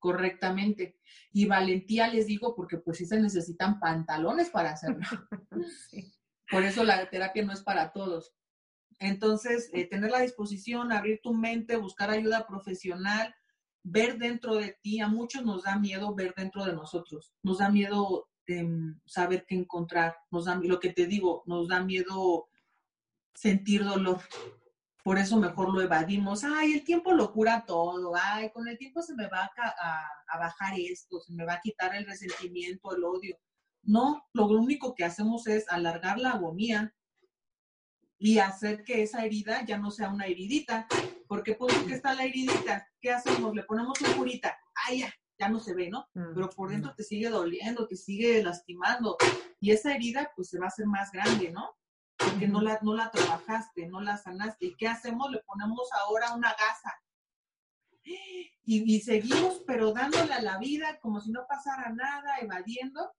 correctamente. 0.00 0.98
Y 1.32 1.46
valentía 1.46 2.08
les 2.08 2.26
digo 2.26 2.56
porque 2.56 2.78
pues 2.78 2.98
sí 2.98 3.06
se 3.06 3.20
necesitan 3.20 3.78
pantalones 3.78 4.50
para 4.50 4.72
hacerlo. 4.72 5.06
Por 6.50 6.64
eso 6.64 6.82
la 6.82 7.08
terapia 7.08 7.44
no 7.44 7.52
es 7.52 7.62
para 7.62 7.92
todos. 7.92 8.34
Entonces, 8.98 9.70
eh, 9.72 9.84
tener 9.84 10.10
la 10.10 10.20
disposición, 10.20 10.90
abrir 10.90 11.20
tu 11.22 11.32
mente, 11.32 11.76
buscar 11.76 12.10
ayuda 12.10 12.46
profesional, 12.46 13.34
ver 13.84 14.18
dentro 14.18 14.56
de 14.56 14.76
ti. 14.82 15.00
A 15.00 15.06
muchos 15.06 15.44
nos 15.44 15.62
da 15.62 15.78
miedo 15.78 16.14
ver 16.14 16.34
dentro 16.36 16.64
de 16.64 16.72
nosotros. 16.72 17.32
Nos 17.42 17.58
da 17.58 17.70
miedo 17.70 18.28
Mm, 18.48 19.00
saber 19.04 19.44
qué 19.46 19.56
encontrar. 19.56 20.16
Nos 20.30 20.44
da, 20.44 20.54
lo 20.56 20.78
que 20.78 20.92
te 20.92 21.06
digo, 21.06 21.42
nos 21.46 21.68
da 21.68 21.82
miedo 21.82 22.48
sentir 23.34 23.84
dolor. 23.84 24.20
Por 25.02 25.18
eso 25.18 25.36
mejor 25.36 25.72
lo 25.72 25.80
evadimos. 25.80 26.44
Ay, 26.44 26.74
el 26.74 26.84
tiempo 26.84 27.12
lo 27.12 27.32
cura 27.32 27.64
todo. 27.66 28.14
Ay, 28.16 28.50
con 28.50 28.68
el 28.68 28.78
tiempo 28.78 29.02
se 29.02 29.14
me 29.14 29.28
va 29.28 29.50
a, 29.56 30.38
bajar 30.38 30.74
esto, 30.78 31.20
se 31.20 31.32
me 31.32 31.44
va 31.44 31.54
a 31.54 31.60
quitar 31.60 31.94
el 31.94 32.06
resentimiento, 32.06 32.94
el 32.94 33.04
odio. 33.04 33.38
No, 33.82 34.26
lo 34.32 34.46
único 34.46 34.94
que 34.94 35.04
hacemos 35.04 35.46
es 35.46 35.68
alargar 35.68 36.18
la 36.18 36.32
agonía 36.32 36.92
y 38.18 38.38
hacer 38.38 38.82
que 38.82 39.02
esa 39.02 39.24
herida 39.24 39.64
ya 39.64 39.78
no 39.78 39.90
sea 39.90 40.08
una 40.08 40.26
heridita. 40.26 40.86
Porque 41.28 41.54
pues 41.54 41.76
que 41.78 41.94
está 41.94 42.14
la 42.14 42.24
heridita, 42.24 42.88
¿qué 43.00 43.10
hacemos? 43.10 43.54
Le 43.54 43.64
ponemos 43.64 44.00
un 44.00 44.12
curita. 44.14 44.56
Ay, 44.74 45.00
ya, 45.00 45.12
ya 45.38 45.48
no 45.48 45.60
se 45.60 45.74
ve, 45.74 45.90
¿no? 45.90 46.08
Mm, 46.14 46.34
Pero 46.34 46.50
por 46.50 46.70
dentro 46.70 46.94
te 46.94 47.02
sigue 47.02 47.28
doliendo, 47.28 47.86
te 47.86 47.96
sigue 47.96 48.42
lastimando. 48.42 49.16
Y 49.60 49.70
esa 49.70 49.94
herida, 49.94 50.32
pues 50.34 50.48
se 50.48 50.58
va 50.58 50.66
a 50.66 50.68
hacer 50.68 50.86
más 50.86 51.10
grande, 51.12 51.50
¿no? 51.50 51.76
Porque 52.16 52.48
no 52.48 52.60
la, 52.62 52.78
no 52.82 52.94
la 52.94 53.10
trabajaste, 53.10 53.86
no 53.88 54.00
la 54.00 54.16
sanaste. 54.16 54.66
¿Y 54.66 54.76
qué 54.76 54.88
hacemos? 54.88 55.30
Le 55.30 55.42
ponemos 55.42 55.88
ahora 55.92 56.34
una 56.34 56.50
gasa. 56.50 56.94
Y, 58.02 58.52
y 58.64 59.00
seguimos, 59.00 59.62
pero 59.66 59.92
dándole 59.92 60.32
a 60.32 60.40
la 60.40 60.58
vida 60.58 60.98
como 61.00 61.20
si 61.20 61.30
no 61.30 61.46
pasara 61.46 61.90
nada, 61.90 62.38
evadiendo. 62.40 63.12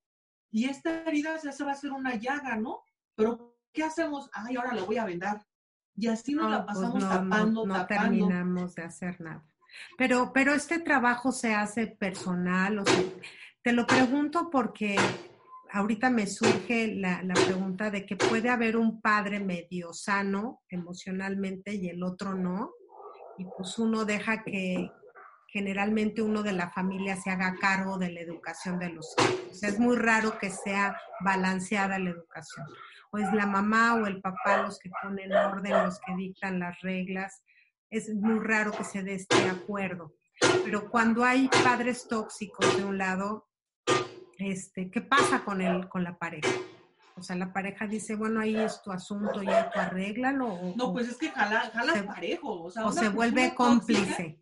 Y 0.49 0.65
esta 0.65 1.03
herida 1.03 1.39
ya 1.41 1.51
se 1.51 1.63
va 1.63 1.71
a 1.71 1.73
hacer 1.73 1.91
una 1.91 2.15
llaga, 2.15 2.55
¿no? 2.55 2.83
Pero 3.15 3.57
¿qué 3.73 3.83
hacemos? 3.83 4.29
Ay, 4.33 4.55
ahora 4.55 4.73
lo 4.73 4.85
voy 4.85 4.97
a 4.97 5.05
vendar. 5.05 5.45
Y 5.95 6.07
así 6.07 6.33
nos 6.33 6.49
la 6.49 6.63
pues 6.63 6.77
pasamos 6.77 7.03
tapando, 7.03 7.65
no, 7.65 7.77
no 7.77 7.87
terminamos 7.87 8.75
de 8.75 8.83
hacer 8.83 9.19
nada. 9.19 9.43
Pero, 9.97 10.31
pero 10.33 10.53
este 10.53 10.79
trabajo 10.79 11.31
se 11.31 11.53
hace 11.53 11.87
personal, 11.87 12.79
o 12.79 12.85
sea, 12.85 13.03
te 13.61 13.71
lo 13.73 13.85
pregunto 13.85 14.49
porque 14.49 14.95
ahorita 15.71 16.09
me 16.09 16.27
surge 16.27 16.95
la, 16.95 17.21
la, 17.23 17.33
pregunta 17.33 17.91
de 17.91 18.05
que 18.05 18.15
puede 18.15 18.49
haber 18.49 18.77
un 18.77 19.01
padre 19.01 19.39
medio 19.39 19.93
sano 19.93 20.61
emocionalmente 20.69 21.73
y 21.73 21.89
el 21.89 22.03
otro 22.03 22.33
no, 22.33 22.71
y 23.37 23.45
pues 23.57 23.77
uno 23.77 24.05
deja 24.05 24.43
que, 24.43 24.89
generalmente 25.47 26.21
uno 26.21 26.43
de 26.43 26.51
la 26.51 26.69
familia 26.69 27.15
se 27.15 27.29
haga 27.29 27.55
cargo 27.59 27.97
de 27.97 28.11
la 28.11 28.19
educación 28.19 28.79
de 28.79 28.89
los 28.89 29.15
hijos. 29.17 29.63
Es 29.63 29.79
muy 29.79 29.95
raro 29.95 30.37
que 30.37 30.51
sea 30.51 30.99
balanceada 31.21 31.99
la 31.99 32.11
educación. 32.11 32.65
O 33.11 33.17
es 33.17 33.31
la 33.33 33.47
mamá 33.47 33.95
o 33.95 34.05
el 34.05 34.21
papá 34.21 34.61
los 34.61 34.77
que 34.79 34.91
ponen 35.01 35.33
orden, 35.33 35.71
los 35.71 35.99
que 36.01 36.15
dictan 36.15 36.59
las 36.59 36.79
reglas. 36.81 37.43
Es 37.89 38.13
muy 38.13 38.39
raro 38.39 38.71
que 38.71 38.83
se 38.83 39.03
dé 39.03 39.15
este 39.15 39.37
acuerdo. 39.49 40.15
Pero 40.63 40.89
cuando 40.89 41.23
hay 41.23 41.47
padres 41.63 42.07
tóxicos 42.07 42.77
de 42.77 42.83
un 42.83 42.97
lado, 42.97 43.47
este, 44.37 44.91
¿qué 44.91 45.01
pasa 45.01 45.43
con, 45.43 45.61
el, 45.61 45.87
con 45.89 46.03
la 46.03 46.17
pareja? 46.17 46.49
O 47.15 47.23
sea, 47.23 47.35
la 47.35 47.51
pareja 47.51 47.87
dice, 47.87 48.15
bueno, 48.15 48.41
ahí 48.41 48.55
es 48.55 48.81
tu 48.83 48.91
asunto, 48.91 49.41
ya 49.41 49.71
tú 49.71 49.79
arréglalo. 49.79 50.73
no, 50.75 50.93
pues 50.93 51.09
es 51.09 51.17
que 51.17 51.29
jala, 51.29 51.71
jalas 51.73 52.03
parejo. 52.03 52.63
O, 52.63 52.69
sea, 52.69 52.85
o 52.85 52.91
se 52.91 53.09
vuelve 53.09 53.55
cómplice. 53.55 54.39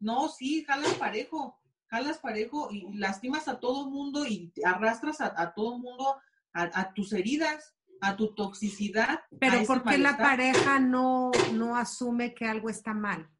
no, 0.00 0.28
sí, 0.28 0.64
jalas 0.64 0.94
parejo. 0.94 1.60
Jalas 1.88 2.18
parejo 2.18 2.70
y 2.72 2.96
lastimas 2.96 3.46
a 3.46 3.60
todo 3.60 3.88
mundo 3.88 4.26
y 4.26 4.52
arrastras 4.64 5.20
a, 5.20 5.34
a 5.36 5.52
todo 5.52 5.78
mundo 5.78 6.16
a, 6.54 6.92
tus 6.94 7.12
heridas, 7.12 7.74
a 8.04 8.16
tu 8.16 8.34
toxicidad. 8.34 9.20
Pero 9.38 9.64
¿por 9.64 9.82
qué 9.82 9.98
la 9.98 10.16
pareja 10.16 10.78
no, 10.78 11.30
no 11.52 11.76
asume 11.76 12.34
que 12.34 12.46
algo 12.46 12.68
está 12.68 12.92
mal? 12.94 13.30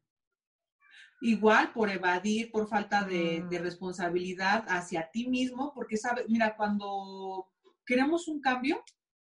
Igual 1.21 1.71
por 1.71 1.89
evadir, 1.89 2.51
por 2.51 2.67
falta 2.67 3.03
de, 3.03 3.45
de, 3.49 3.59
mm. 3.59 3.63
responsabilidad 3.63 4.65
hacia 4.67 5.09
ti 5.11 5.27
mismo, 5.27 5.71
porque 5.73 5.97
sabes, 5.97 6.25
mira, 6.27 6.55
cuando 6.55 7.47
queremos 7.85 8.27
un 8.27 8.41
cambio, 8.41 8.83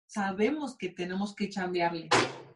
sabemos 0.08 0.76
que 0.78 0.90
tenemos 0.90 1.36
que 1.36 1.50
cambiarle. 1.50 2.10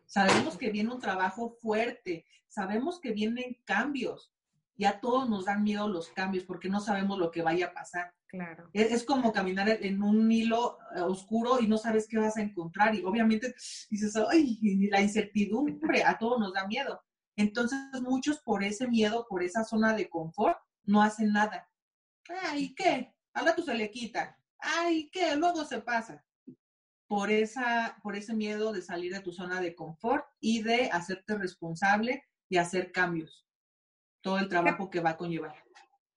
Sabemos 0.05 0.57
que 0.57 0.71
viene 0.71 0.91
un 0.91 0.99
trabajo 0.99 1.51
fuerte, 1.61 2.25
sabemos 2.47 2.99
que 2.99 3.11
vienen 3.11 3.57
cambios. 3.65 4.33
Y 4.79 4.85
a 4.85 4.99
todos 4.99 5.29
nos 5.29 5.45
dan 5.45 5.61
miedo 5.61 5.87
los 5.87 6.07
cambios 6.07 6.43
porque 6.45 6.69
no 6.69 6.79
sabemos 6.79 7.19
lo 7.19 7.29
que 7.29 7.43
vaya 7.43 7.67
a 7.67 7.73
pasar. 7.73 8.15
Claro. 8.25 8.69
Es, 8.73 9.03
como 9.03 9.31
caminar 9.31 9.69
en 9.69 10.01
un 10.01 10.31
hilo 10.31 10.79
eh, 10.95 11.01
oscuro 11.01 11.59
y 11.59 11.67
no 11.67 11.77
sabes 11.77 12.07
qué 12.07 12.17
vas 12.17 12.37
a 12.37 12.41
encontrar. 12.41 12.95
Y 12.95 13.03
obviamente 13.03 13.53
dices, 13.91 14.15
ay, 14.15 14.57
la 14.89 15.01
incertidumbre, 15.01 16.03
a 16.03 16.17
todos 16.17 16.39
nos 16.39 16.53
da 16.53 16.65
miedo. 16.65 16.99
Entonces 17.35 17.79
muchos 18.01 18.39
por 18.39 18.63
ese 18.63 18.87
miedo, 18.87 19.27
por 19.29 19.43
esa 19.43 19.63
zona 19.63 19.93
de 19.93 20.09
confort, 20.09 20.57
no 20.83 21.03
hacen 21.03 21.31
nada. 21.33 21.69
Ay, 22.43 22.73
¿qué? 22.73 23.13
Al 23.33 23.45
rato 23.45 23.61
se 23.61 23.75
le 23.75 23.91
quita 23.91 24.39
ay, 24.59 25.09
¿qué? 25.11 25.35
Luego 25.35 25.65
se 25.65 25.81
pasa. 25.81 26.23
Por, 27.07 27.31
esa, 27.31 27.97
por 28.03 28.15
ese 28.15 28.35
miedo 28.35 28.71
de 28.71 28.83
salir 28.83 29.11
de 29.11 29.21
tu 29.21 29.31
zona 29.31 29.59
de 29.59 29.73
confort 29.73 30.25
y 30.39 30.61
de 30.61 30.89
hacerte 30.91 31.35
responsable 31.37 32.23
y 32.49 32.57
hacer 32.57 32.91
cambios. 32.91 33.47
Todo 34.21 34.37
el 34.37 34.49
trabajo 34.49 34.89
que 34.89 34.99
va 34.99 35.11
a 35.11 35.17
conllevar. 35.17 35.55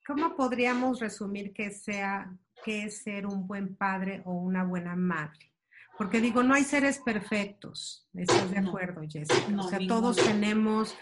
¿Cómo 0.06 0.34
podríamos 0.34 0.98
resumir 1.00 1.52
que 1.52 1.70
sea 1.70 2.36
que 2.64 2.84
es 2.84 3.02
ser 3.02 3.26
un 3.26 3.46
buen 3.46 3.76
padre 3.76 4.22
o 4.24 4.32
una 4.32 4.64
buena 4.64 4.96
madre? 4.96 5.52
Porque 5.96 6.20
digo, 6.20 6.42
no 6.42 6.54
hay 6.54 6.64
seres 6.64 6.98
perfectos, 6.98 8.08
¿estás 8.14 8.50
de 8.50 8.58
acuerdo, 8.58 9.02
Jessica? 9.02 9.56
o 9.56 9.62
sea, 9.68 9.78
todos 9.86 10.16
tenemos 10.16 10.96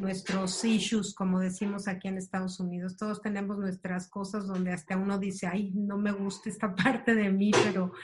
nuestros 0.00 0.62
issues, 0.64 1.14
como 1.14 1.40
decimos 1.40 1.88
aquí 1.88 2.08
en 2.08 2.18
Estados 2.18 2.60
Unidos, 2.60 2.96
todos 2.96 3.22
tenemos 3.22 3.58
nuestras 3.58 4.06
cosas 4.06 4.46
donde 4.46 4.72
hasta 4.72 4.96
uno 4.96 5.18
dice, 5.18 5.46
ay, 5.46 5.72
no 5.74 5.96
me 5.96 6.12
gusta 6.12 6.50
esta 6.50 6.74
parte 6.76 7.14
de 7.14 7.30
mí, 7.30 7.50
pero 7.64 7.94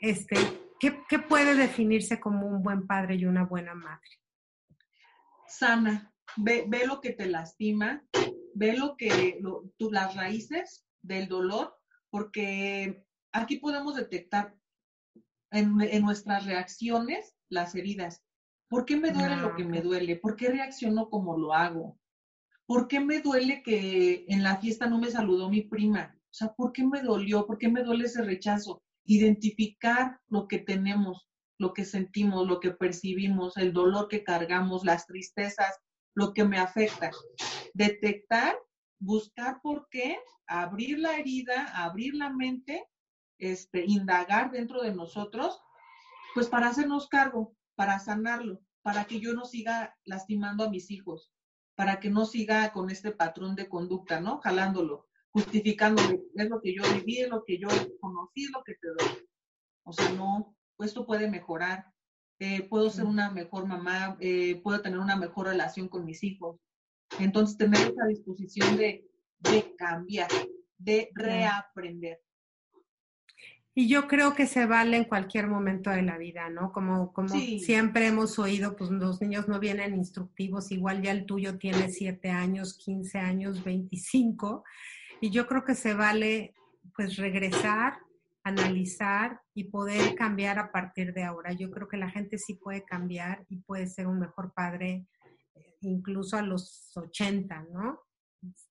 este, 0.00 0.36
¿qué, 0.78 1.02
qué 1.08 1.18
puede 1.18 1.54
definirse 1.56 2.20
como 2.20 2.46
un 2.46 2.62
buen 2.62 2.86
padre 2.86 3.16
y 3.16 3.24
una 3.24 3.44
buena 3.44 3.74
madre? 3.74 4.20
Sana, 5.48 6.13
ve, 6.36 6.64
ve 6.68 6.86
lo 6.86 7.00
que 7.00 7.12
te 7.12 7.26
lastima, 7.26 8.04
ve 8.54 8.76
lo 8.76 8.96
que, 8.96 9.40
las 9.78 10.14
raíces 10.14 10.86
del 11.02 11.28
dolor, 11.28 11.76
porque 12.10 13.04
aquí 13.32 13.58
podemos 13.58 13.96
detectar 13.96 14.54
en, 15.50 15.76
nuestras 16.02 16.46
reacciones 16.46 17.34
las 17.48 17.74
heridas. 17.74 18.22
¿Por 18.68 18.84
qué 18.84 18.96
me 18.96 19.10
duele 19.10 19.36
lo 19.36 19.54
que 19.54 19.64
me 19.64 19.82
duele? 19.82 20.16
¿Por 20.16 20.36
qué 20.36 20.48
reacciono 20.48 21.08
como 21.10 21.38
lo 21.38 21.52
hago? 21.52 21.98
¿Por 22.66 22.88
qué 22.88 22.98
me 23.00 23.20
duele 23.20 23.62
que 23.62 24.24
en 24.28 24.42
la 24.42 24.56
fiesta 24.56 24.86
no 24.86 24.98
me 24.98 25.10
saludó 25.10 25.50
mi 25.50 25.62
prima? 25.62 26.16
O 26.16 26.34
sea, 26.34 26.54
¿por 26.54 26.72
qué 26.72 26.84
me 26.84 27.02
dolió? 27.02 27.46
¿Por 27.46 27.58
qué 27.58 27.68
me 27.68 27.82
duele 27.82 28.06
ese 28.06 28.22
rechazo? 28.22 28.82
Identificar 29.04 30.18
lo 30.28 30.48
que 30.48 30.58
tenemos, 30.58 31.28
lo 31.58 31.72
que 31.72 31.84
sentimos, 31.84 32.48
lo 32.48 32.58
que 32.58 32.70
percibimos, 32.70 33.56
el 33.56 33.72
dolor 33.72 34.08
que 34.08 34.24
cargamos, 34.24 34.84
las 34.84 35.06
tristezas, 35.06 35.78
lo 36.14 36.32
que 36.32 36.44
me 36.44 36.58
afecta. 36.58 37.10
Detectar, 37.74 38.56
buscar 38.98 39.60
por 39.60 39.88
qué, 39.90 40.18
abrir 40.46 40.98
la 40.98 41.16
herida, 41.16 41.64
abrir 41.84 42.14
la 42.14 42.30
mente 42.30 42.88
este, 43.38 43.84
indagar 43.86 44.50
dentro 44.50 44.82
de 44.82 44.94
nosotros, 44.94 45.60
pues 46.34 46.48
para 46.48 46.68
hacernos 46.68 47.08
cargo, 47.08 47.56
para 47.74 47.98
sanarlo, 47.98 48.60
para 48.82 49.04
que 49.04 49.20
yo 49.20 49.34
no 49.34 49.44
siga 49.44 49.96
lastimando 50.04 50.64
a 50.64 50.70
mis 50.70 50.90
hijos, 50.90 51.32
para 51.74 52.00
que 52.00 52.10
no 52.10 52.24
siga 52.24 52.72
con 52.72 52.90
este 52.90 53.10
patrón 53.10 53.56
de 53.56 53.68
conducta, 53.68 54.20
¿no? 54.20 54.40
Jalándolo, 54.40 55.08
justificándole, 55.30 56.22
es 56.34 56.48
lo 56.48 56.60
que 56.60 56.74
yo 56.74 56.82
viví, 56.94 57.20
es 57.20 57.28
lo 57.28 57.44
que 57.44 57.58
yo 57.58 57.68
conocí, 58.00 58.44
es 58.44 58.50
lo 58.52 58.62
que 58.62 58.74
te 58.74 58.88
doy. 58.88 59.28
O 59.84 59.92
sea, 59.92 60.10
no, 60.10 60.56
esto 60.78 61.06
puede 61.06 61.28
mejorar, 61.28 61.92
eh, 62.44 62.66
puedo 62.68 62.90
ser 62.90 63.06
una 63.06 63.30
mejor 63.30 63.66
mamá, 63.66 64.18
eh, 64.20 64.60
puedo 64.62 64.82
tener 64.82 64.98
una 64.98 65.16
mejor 65.16 65.46
relación 65.46 65.88
con 65.88 66.04
mis 66.04 66.22
hijos. 66.22 66.60
Entonces, 67.18 67.56
tener 67.56 67.80
esa 67.92 68.04
disposición 68.06 68.76
de, 68.76 69.08
de 69.38 69.74
cambiar, 69.76 70.28
de 70.76 71.08
reaprender. 71.14 72.20
Y 73.74 73.88
yo 73.88 74.06
creo 74.08 74.34
que 74.34 74.46
se 74.46 74.66
vale 74.66 74.98
en 74.98 75.04
cualquier 75.04 75.46
momento 75.46 75.88
de 75.88 76.02
la 76.02 76.18
vida, 76.18 76.50
¿no? 76.50 76.70
Como, 76.70 77.14
como 77.14 77.28
siempre 77.28 78.08
hemos 78.08 78.38
oído, 78.38 78.76
pues 78.76 78.90
los 78.90 79.22
niños 79.22 79.48
no 79.48 79.58
vienen 79.58 79.94
instructivos, 79.94 80.70
igual 80.70 81.00
ya 81.00 81.12
el 81.12 81.24
tuyo 81.24 81.56
tiene 81.56 81.88
7 81.88 82.30
años, 82.30 82.76
15 82.76 83.18
años, 83.18 83.64
25, 83.64 84.64
y 85.22 85.30
yo 85.30 85.46
creo 85.46 85.64
que 85.64 85.74
se 85.74 85.94
vale 85.94 86.54
pues 86.94 87.16
regresar, 87.16 88.03
analizar 88.44 89.40
y 89.54 89.64
poder 89.64 90.14
cambiar 90.14 90.58
a 90.58 90.70
partir 90.70 91.14
de 91.14 91.24
ahora. 91.24 91.52
Yo 91.52 91.70
creo 91.70 91.88
que 91.88 91.96
la 91.96 92.10
gente 92.10 92.38
sí 92.38 92.54
puede 92.54 92.84
cambiar 92.84 93.44
y 93.48 93.56
puede 93.56 93.86
ser 93.86 94.06
un 94.06 94.20
mejor 94.20 94.52
padre 94.52 95.06
eh, 95.54 95.76
incluso 95.80 96.36
a 96.36 96.42
los 96.42 96.92
80, 96.94 97.66
¿no? 97.72 98.00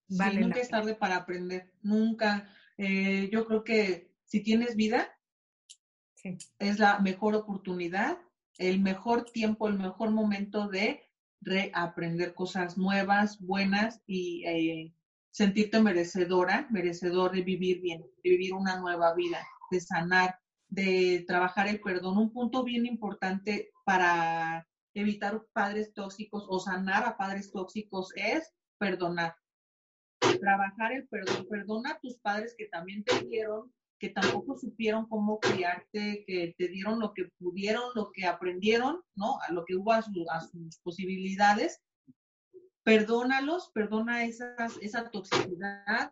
Vale 0.10 0.42
nunca 0.42 0.60
es 0.60 0.70
tarde 0.70 0.94
para 0.94 1.16
aprender, 1.16 1.74
nunca. 1.82 2.48
Eh, 2.78 3.30
yo 3.32 3.48
creo 3.48 3.64
que 3.64 4.12
si 4.26 4.42
tienes 4.42 4.76
vida, 4.76 5.10
es 6.60 6.80
la 6.80 7.00
mejor 7.00 7.36
oportunidad, 7.36 8.18
el 8.60 8.80
mejor 8.80 9.26
tiempo, 9.26 9.68
el 9.68 9.78
mejor 9.78 10.12
momento 10.12 10.68
de 10.68 11.02
reaprender 11.42 12.34
cosas 12.34 12.78
nuevas, 12.78 13.42
buenas 13.42 14.02
y 14.06 14.46
eh, 14.46 14.94
sentirte 15.32 15.82
merecedora, 15.82 16.68
merecedor 16.70 17.32
de 17.32 17.42
vivir 17.42 17.82
bien, 17.82 18.02
de 18.24 18.30
vivir 18.30 18.54
una 18.54 18.80
nueva 18.80 19.14
vida, 19.16 19.46
de 19.74 19.82
sanar, 19.82 20.40
de 20.70 21.26
trabajar 21.28 21.68
el 21.68 21.82
perdón. 21.82 22.18
Un 22.18 22.32
punto 22.32 22.64
bien 22.64 22.86
importante 22.86 23.72
para 23.84 24.66
evitar 24.94 25.44
padres 25.52 25.94
tóxicos 25.94 26.46
o 26.48 26.60
sanar 26.60 27.04
a 27.04 27.18
padres 27.18 27.52
tóxicos 27.52 28.12
es 28.16 28.54
perdonar. 28.78 29.36
Trabajar 30.40 30.94
el 30.94 31.08
perdón. 31.08 31.48
Perdona 31.50 31.92
a 31.92 32.00
tus 32.00 32.18
padres 32.20 32.56
que 32.58 32.68
también 32.68 33.04
te 33.04 33.20
dieron 33.26 33.74
que 34.04 34.10
tampoco 34.10 34.58
supieron 34.58 35.08
cómo 35.08 35.40
criarte, 35.40 36.26
que 36.28 36.54
te 36.58 36.68
dieron 36.68 37.00
lo 37.00 37.14
que 37.14 37.30
pudieron, 37.40 37.84
lo 37.96 38.12
que 38.12 38.26
aprendieron, 38.26 39.00
¿no? 39.16 39.40
A 39.48 39.54
lo 39.54 39.64
que 39.64 39.78
hubo 39.78 39.94
a, 39.94 40.02
sus 40.02 40.78
posibilidades. 40.84 41.82
Perdónalos, 42.84 43.72
perdona 43.74 44.26
esa 44.26 45.10
toxicidad, 45.10 46.12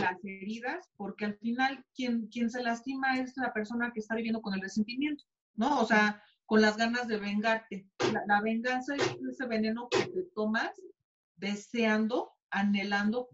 las 0.00 0.24
heridas, 0.24 0.90
porque 0.96 1.24
al 1.24 1.38
final 1.38 1.84
quien, 1.94 2.28
quien 2.28 2.50
se 2.50 2.62
lastima 2.62 3.18
es 3.18 3.36
la 3.36 3.52
persona 3.52 3.92
que 3.92 4.00
está 4.00 4.14
viviendo 4.14 4.42
con 4.42 4.54
el 4.54 4.60
resentimiento, 4.60 5.24
¿no? 5.54 5.80
O 5.80 5.86
sea, 5.86 6.22
con 6.46 6.60
las 6.60 6.76
ganas 6.76 7.08
de 7.08 7.18
vengarte. 7.18 7.86
La, 8.12 8.22
la 8.26 8.40
venganza 8.40 8.94
es 8.94 9.16
ese 9.30 9.46
veneno 9.46 9.88
que 9.90 10.06
te 10.06 10.22
tomas 10.34 10.70
deseando, 11.36 12.32
anhelando 12.50 13.28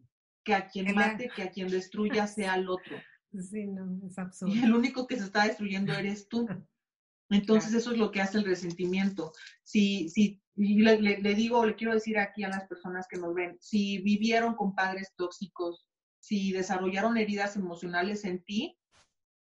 que 0.44 0.54
a 0.54 0.66
quien 0.66 0.94
mate, 0.94 1.30
que 1.34 1.42
a 1.42 1.50
quien 1.50 1.68
destruya 1.68 2.26
sea 2.26 2.56
el 2.56 2.68
otro. 2.68 2.96
Sí, 3.30 3.66
no, 3.66 4.00
es 4.06 4.18
absurdo. 4.18 4.54
Y 4.54 4.64
el 4.64 4.74
único 4.74 5.06
que 5.06 5.18
se 5.18 5.24
está 5.24 5.44
destruyendo 5.44 5.92
eres 5.92 6.28
tú. 6.28 6.48
Entonces 7.28 7.74
eso 7.74 7.92
es 7.92 7.98
lo 7.98 8.10
que 8.10 8.22
hace 8.22 8.38
el 8.38 8.46
resentimiento. 8.46 9.32
Si, 9.62 10.08
si 10.08 10.40
le, 10.56 10.98
le, 10.98 11.34
digo, 11.34 11.64
le 11.66 11.76
quiero 11.76 11.92
decir 11.92 12.18
aquí 12.18 12.42
a 12.42 12.48
las 12.48 12.66
personas 12.66 13.06
que 13.06 13.18
nos 13.18 13.34
ven, 13.34 13.58
si 13.60 13.98
vivieron 13.98 14.54
con 14.54 14.74
padres 14.74 15.12
tóxicos, 15.14 15.87
si 16.28 16.52
desarrollaron 16.52 17.16
heridas 17.16 17.56
emocionales 17.56 18.26
en 18.26 18.44
ti, 18.44 18.78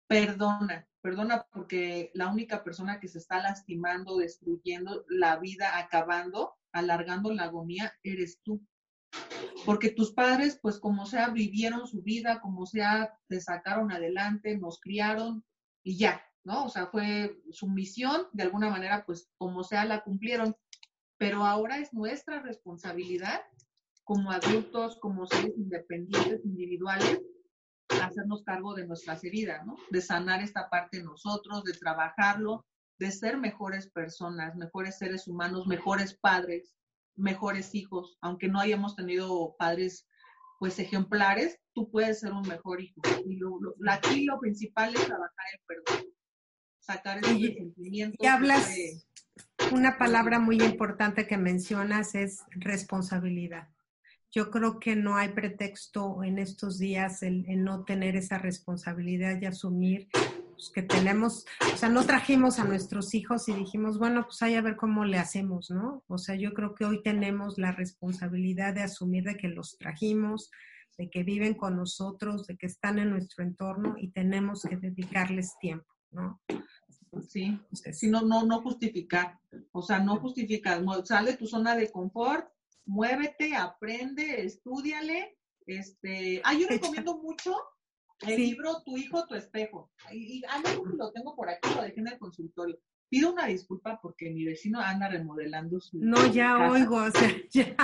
perdona, 0.06 0.86
perdona 1.00 1.46
porque 1.50 2.10
la 2.12 2.28
única 2.28 2.62
persona 2.62 3.00
que 3.00 3.08
se 3.08 3.16
está 3.16 3.40
lastimando, 3.40 4.18
destruyendo 4.18 5.06
la 5.08 5.38
vida, 5.38 5.78
acabando, 5.78 6.54
alargando 6.72 7.32
la 7.32 7.44
agonía, 7.44 7.94
eres 8.02 8.42
tú. 8.42 8.60
porque 9.64 9.88
tus 9.88 10.12
padres, 10.12 10.58
pues 10.60 10.78
como 10.78 11.06
sea, 11.06 11.30
vivieron 11.30 11.86
su 11.86 12.02
vida, 12.02 12.40
como 12.40 12.66
sea, 12.66 13.18
te 13.26 13.40
sacaron 13.40 13.90
adelante, 13.90 14.58
nos 14.58 14.78
criaron 14.78 15.42
y 15.82 15.96
ya, 15.96 16.22
¿no? 16.44 16.66
O 16.66 16.68
sea, 16.68 16.88
fue 16.88 17.40
su 17.52 17.68
misión, 17.68 18.26
de 18.32 18.42
alguna 18.42 18.68
manera, 18.68 19.06
pues 19.06 19.30
como 19.38 19.64
sea, 19.64 19.86
la 19.86 20.04
cumplieron. 20.04 20.54
Pero 21.16 21.46
ahora 21.46 21.78
es 21.78 21.94
nuestra 21.94 22.42
responsabilidad 22.42 23.40
como 24.06 24.30
adultos, 24.30 24.98
como 25.00 25.26
seres 25.26 25.52
independientes, 25.58 26.44
individuales, 26.44 27.20
hacernos 28.00 28.44
cargo 28.44 28.72
de 28.74 28.86
nuestras 28.86 29.24
heridas, 29.24 29.66
¿no? 29.66 29.74
De 29.90 30.00
sanar 30.00 30.40
esta 30.42 30.70
parte 30.70 30.98
de 30.98 31.02
nosotros, 31.02 31.64
de 31.64 31.72
trabajarlo, 31.72 32.64
de 33.00 33.10
ser 33.10 33.36
mejores 33.36 33.90
personas, 33.90 34.54
mejores 34.54 34.96
seres 34.96 35.26
humanos, 35.26 35.66
mejores 35.66 36.16
padres, 36.20 36.76
mejores 37.16 37.74
hijos, 37.74 38.16
aunque 38.20 38.46
no 38.46 38.60
hayamos 38.60 38.94
tenido 38.94 39.56
padres 39.58 40.06
pues 40.60 40.78
ejemplares, 40.78 41.58
tú 41.74 41.90
puedes 41.90 42.20
ser 42.20 42.32
un 42.32 42.46
mejor 42.46 42.80
hijo. 42.80 43.00
Y 43.26 43.38
lo, 43.38 43.58
aquí 43.90 44.24
lo 44.24 44.38
principal 44.38 44.94
es 44.94 45.04
trabajar 45.04 45.46
el 45.52 45.60
perdón, 45.66 46.06
sacar 46.78 47.18
esos 47.18 47.38
sentimientos. 47.38 48.18
Y 48.20 48.26
hablas, 48.26 48.72
una 49.72 49.98
palabra 49.98 50.38
muy 50.38 50.62
importante 50.62 51.26
que 51.26 51.38
mencionas 51.38 52.14
es 52.14 52.44
responsabilidad. 52.50 53.68
Yo 54.36 54.50
creo 54.50 54.78
que 54.78 54.96
no 54.96 55.16
hay 55.16 55.30
pretexto 55.30 56.22
en 56.22 56.38
estos 56.38 56.78
días 56.78 57.22
en, 57.22 57.46
no 57.64 57.84
tener 57.84 58.16
esa 58.16 58.36
responsabilidad 58.36 59.40
y 59.40 59.46
asumir 59.46 60.08
pues, 60.12 60.70
que 60.74 60.82
tenemos, 60.82 61.46
o 61.72 61.76
sea, 61.78 61.88
no 61.88 62.04
trajimos 62.04 62.58
a 62.58 62.64
nuestros 62.64 63.14
hijos 63.14 63.48
y 63.48 63.54
dijimos, 63.54 63.98
bueno, 63.98 64.26
pues 64.26 64.42
hay 64.42 64.56
a 64.56 64.60
ver 64.60 64.76
cómo 64.76 65.06
le 65.06 65.16
hacemos, 65.16 65.70
¿no? 65.70 66.04
O 66.06 66.18
sea, 66.18 66.34
yo 66.34 66.52
creo 66.52 66.74
que 66.74 66.84
hoy 66.84 67.02
tenemos 67.02 67.56
la 67.56 67.72
responsabilidad 67.72 68.74
de 68.74 68.82
asumir 68.82 69.24
de 69.24 69.38
que 69.38 69.48
los 69.48 69.78
trajimos, 69.78 70.50
de 70.98 71.08
que 71.08 71.22
viven 71.22 71.54
con 71.54 71.74
nosotros, 71.74 72.46
de 72.46 72.58
que 72.58 72.66
están 72.66 72.98
en 72.98 73.08
nuestro 73.08 73.42
entorno 73.42 73.94
y 73.96 74.10
tenemos 74.10 74.64
que 74.68 74.76
dedicarles 74.76 75.56
tiempo, 75.58 75.94
¿no? 76.10 76.42
Sí, 77.26 77.58
si 77.72 78.10
no, 78.10 78.20
no, 78.20 78.44
no 78.44 78.60
justificar, 78.60 79.38
o 79.72 79.80
sea, 79.80 79.98
no 79.98 80.16
justificar, 80.16 80.84
sale 81.06 81.38
tu 81.38 81.46
zona 81.46 81.74
de 81.74 81.90
confort 81.90 82.50
muévete, 82.86 83.54
aprende, 83.54 84.44
estudiale. 84.44 85.36
Este, 85.66 86.40
ah, 86.44 86.54
yo 86.54 86.68
recomiendo 86.68 87.18
mucho 87.18 87.54
el 88.26 88.36
libro 88.36 88.82
Tu 88.84 88.96
hijo, 88.96 89.26
tu 89.26 89.34
espejo. 89.34 89.90
Y, 90.12 90.42
ah, 90.48 90.62
no, 90.64 90.84
lo 90.84 91.12
tengo 91.12 91.34
por 91.34 91.50
aquí, 91.50 91.68
lo 91.74 91.82
dejé 91.82 92.00
en 92.00 92.08
el 92.08 92.18
consultorio. 92.18 92.78
Pido 93.08 93.32
una 93.32 93.46
disculpa 93.46 94.00
porque 94.02 94.30
mi 94.30 94.44
vecino 94.44 94.80
anda 94.80 95.08
remodelando 95.08 95.78
su. 95.80 95.98
No, 95.98 96.26
ya 96.26 96.68
oigo, 96.70 96.96
o 96.96 97.10
sea, 97.10 97.30
ya. 97.52 97.76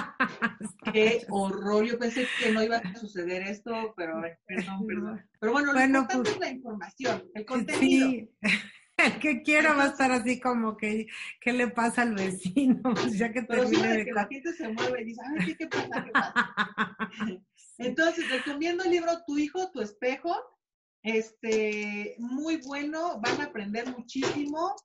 Qué 0.92 1.24
horror. 1.28 1.84
Yo 1.84 1.96
pensé 1.96 2.26
que 2.40 2.50
no 2.50 2.62
iba 2.62 2.78
a 2.78 2.94
suceder 2.96 3.42
esto, 3.42 3.94
pero 3.96 4.20
perdón, 4.46 4.86
perdón. 4.86 5.30
Pero 5.38 5.52
bueno, 5.52 5.72
lo 5.72 5.80
importante 5.80 6.16
pues, 6.16 6.34
es 6.34 6.40
la 6.40 6.50
información, 6.50 7.30
el 7.34 7.44
contenido. 7.46 8.08
Sí. 8.10 8.30
El 8.98 9.18
que 9.18 9.42
quiera 9.42 9.74
va 9.74 9.84
a 9.84 9.88
estar 9.88 10.10
así 10.12 10.40
como 10.40 10.76
que, 10.76 11.06
¿qué 11.40 11.52
le 11.52 11.68
pasa 11.68 12.02
al 12.02 12.14
vecino? 12.14 12.82
Pues 12.94 13.18
ya 13.18 13.32
que 13.32 13.42
termine 13.42 13.88
de... 13.88 14.04
que 14.04 14.12
la 14.12 14.26
gente 14.26 14.52
se 14.52 14.68
mueve 14.68 15.02
y 15.02 15.04
dice, 15.06 15.20
ay, 15.38 15.56
¿qué, 15.56 15.66
pasa? 15.66 16.04
¿Qué 16.04 16.10
pasa? 16.10 16.44
Entonces, 17.78 18.30
recomiendo 18.30 18.84
el 18.84 18.90
libro 18.90 19.12
Tu 19.26 19.38
hijo, 19.38 19.70
tu 19.72 19.80
espejo. 19.80 20.34
Este, 21.02 22.14
muy 22.18 22.58
bueno, 22.58 23.20
van 23.20 23.40
a 23.40 23.44
aprender 23.44 23.88
muchísimo. 23.88 24.76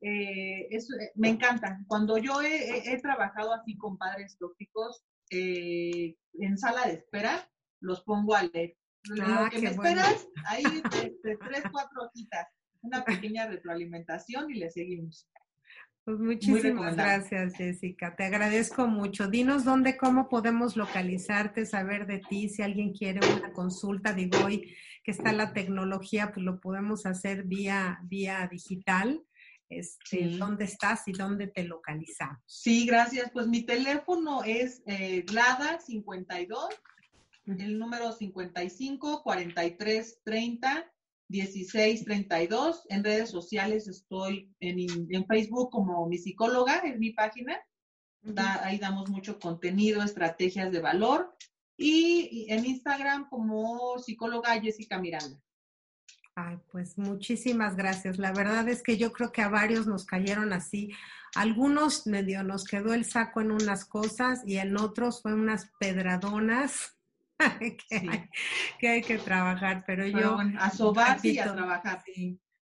Eh, 0.00 0.68
eh, 0.70 1.12
me 1.16 1.28
encanta. 1.28 1.80
Cuando 1.86 2.16
yo 2.16 2.40
he, 2.40 2.98
trabajado 3.02 3.52
así 3.52 3.76
con 3.76 3.98
padres 3.98 4.38
tóxicos, 4.38 5.04
eh, 5.30 6.16
en 6.34 6.56
sala 6.56 6.86
de 6.86 6.94
espera, 6.94 7.50
los 7.80 8.02
pongo 8.04 8.34
a 8.34 8.44
leer. 8.44 8.76
Ah, 9.20 9.42
Lo 9.44 9.50
que 9.50 9.58
me 9.60 9.70
esperas, 9.70 10.26
ahí 10.46 10.64
tres, 10.90 11.64
cuatro 11.70 12.04
hojitas 12.04 12.46
una 12.84 13.04
pequeña 13.04 13.46
retroalimentación 13.46 14.50
y 14.50 14.54
le 14.54 14.70
seguimos. 14.70 15.28
Pues 16.04 16.18
muchísimas 16.18 16.96
gracias, 16.96 17.54
Jessica. 17.56 18.14
Te 18.14 18.24
agradezco 18.24 18.86
mucho. 18.86 19.26
Dinos 19.28 19.64
dónde, 19.64 19.96
cómo 19.96 20.28
podemos 20.28 20.76
localizarte, 20.76 21.64
saber 21.64 22.06
de 22.06 22.18
ti, 22.18 22.50
si 22.50 22.60
alguien 22.60 22.92
quiere 22.92 23.20
una 23.26 23.54
consulta, 23.54 24.12
digo 24.12 24.38
hoy 24.44 24.76
que 25.02 25.12
está 25.12 25.32
la 25.32 25.54
tecnología, 25.54 26.30
pues 26.32 26.44
lo 26.44 26.60
podemos 26.60 27.06
hacer 27.06 27.44
vía, 27.44 28.00
vía 28.04 28.46
digital. 28.50 29.24
Este, 29.70 30.28
¿Dónde 30.36 30.66
estás 30.66 31.08
y 31.08 31.12
dónde 31.12 31.46
te 31.46 31.64
localizamos? 31.64 32.38
Sí, 32.46 32.84
gracias. 32.86 33.30
Pues 33.32 33.46
mi 33.46 33.62
teléfono 33.62 34.44
es 34.44 34.82
eh, 34.86 35.24
GLADA 35.26 35.80
52, 35.80 36.68
el 37.46 37.78
número 37.78 38.12
55 38.12 39.22
43 39.22 40.20
30 40.22 40.93
1632. 41.28 42.86
En 42.88 43.04
redes 43.04 43.30
sociales 43.30 43.88
estoy 43.88 44.52
en, 44.60 45.26
Facebook 45.26 45.70
como 45.70 46.06
mi 46.08 46.18
psicóloga, 46.18 46.78
es 46.78 46.98
mi 46.98 47.12
página. 47.12 47.58
ahí 48.62 48.78
damos 48.78 49.10
mucho 49.10 49.38
contenido, 49.38 50.02
estrategias 50.02 50.70
de 50.72 50.80
valor. 50.80 51.34
Y, 51.76 52.46
en 52.50 52.64
Instagram 52.64 53.28
como 53.28 53.98
psicóloga 53.98 54.60
Jessica 54.60 54.98
Miranda. 54.98 55.40
Ay, 56.36 56.58
pues 56.70 56.98
muchísimas 56.98 57.76
gracias. 57.76 58.18
La 58.18 58.32
verdad 58.32 58.68
es 58.68 58.82
que 58.82 58.96
yo 58.96 59.12
creo 59.12 59.30
que 59.30 59.42
a 59.42 59.48
varios 59.48 59.86
nos 59.86 60.04
cayeron 60.04 60.52
así. 60.52 60.90
Algunos 61.36 62.06
medio 62.06 62.42
nos 62.42 62.64
quedó 62.64 62.92
el 62.92 63.04
saco 63.04 63.40
en 63.40 63.52
unas 63.52 63.84
cosas 63.84 64.42
y 64.46 64.58
en 64.58 64.76
otros 64.76 65.22
fue 65.22 65.34
unas 65.34 65.70
pedradonas 65.78 66.96
que, 68.78 68.88
hay, 68.88 69.02
que, 69.02 69.18
trabajar, 69.18 69.84
pero, 69.86 70.06
yo... 70.06 70.38
a 70.58 70.70
sobarse 70.70 71.28
y 71.28 71.38
a 71.38 71.52
trabajar. 71.52 72.02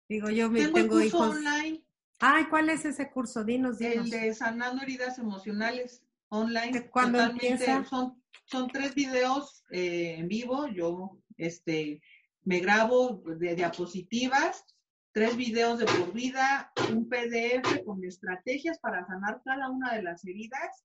Digo, 0.08 0.30
yo 0.30 0.50
me 0.50 0.68
tengo, 0.68 1.00
hijos... 1.00 1.36
online. 1.36 1.84
Ay, 2.18 2.44
¿cuál 2.46 2.70
es 2.70 2.84
ese 2.84 3.10
curso? 3.10 3.44
Dinos, 3.44 3.78
dinos. 3.78 4.06
El 4.06 4.10
de 4.10 4.34
sanando 4.34 4.82
heridas 4.82 5.18
emocionales 5.18 6.02
online. 6.28 6.88
¿Cuándo 6.88 7.20
empieza? 7.20 7.84
Son, 7.84 8.22
son 8.44 8.68
tres 8.68 8.94
videos 8.94 9.64
eh, 9.70 10.16
en 10.18 10.28
vivo. 10.28 10.68
Yo 10.68 11.18
este, 11.36 12.00
me 12.44 12.60
grabo 12.60 13.22
de 13.26 13.54
diapositivas, 13.54 14.64
tres 15.12 15.36
videos 15.36 15.78
de 15.78 15.86
por 15.86 16.12
vida, 16.12 16.72
un 16.90 17.08
PDF 17.08 17.84
con 17.84 18.04
estrategias 18.04 18.78
para 18.78 19.04
sanar 19.06 19.40
cada 19.44 19.68
una 19.68 19.94
de 19.94 20.02
las 20.02 20.24
heridas 20.24 20.84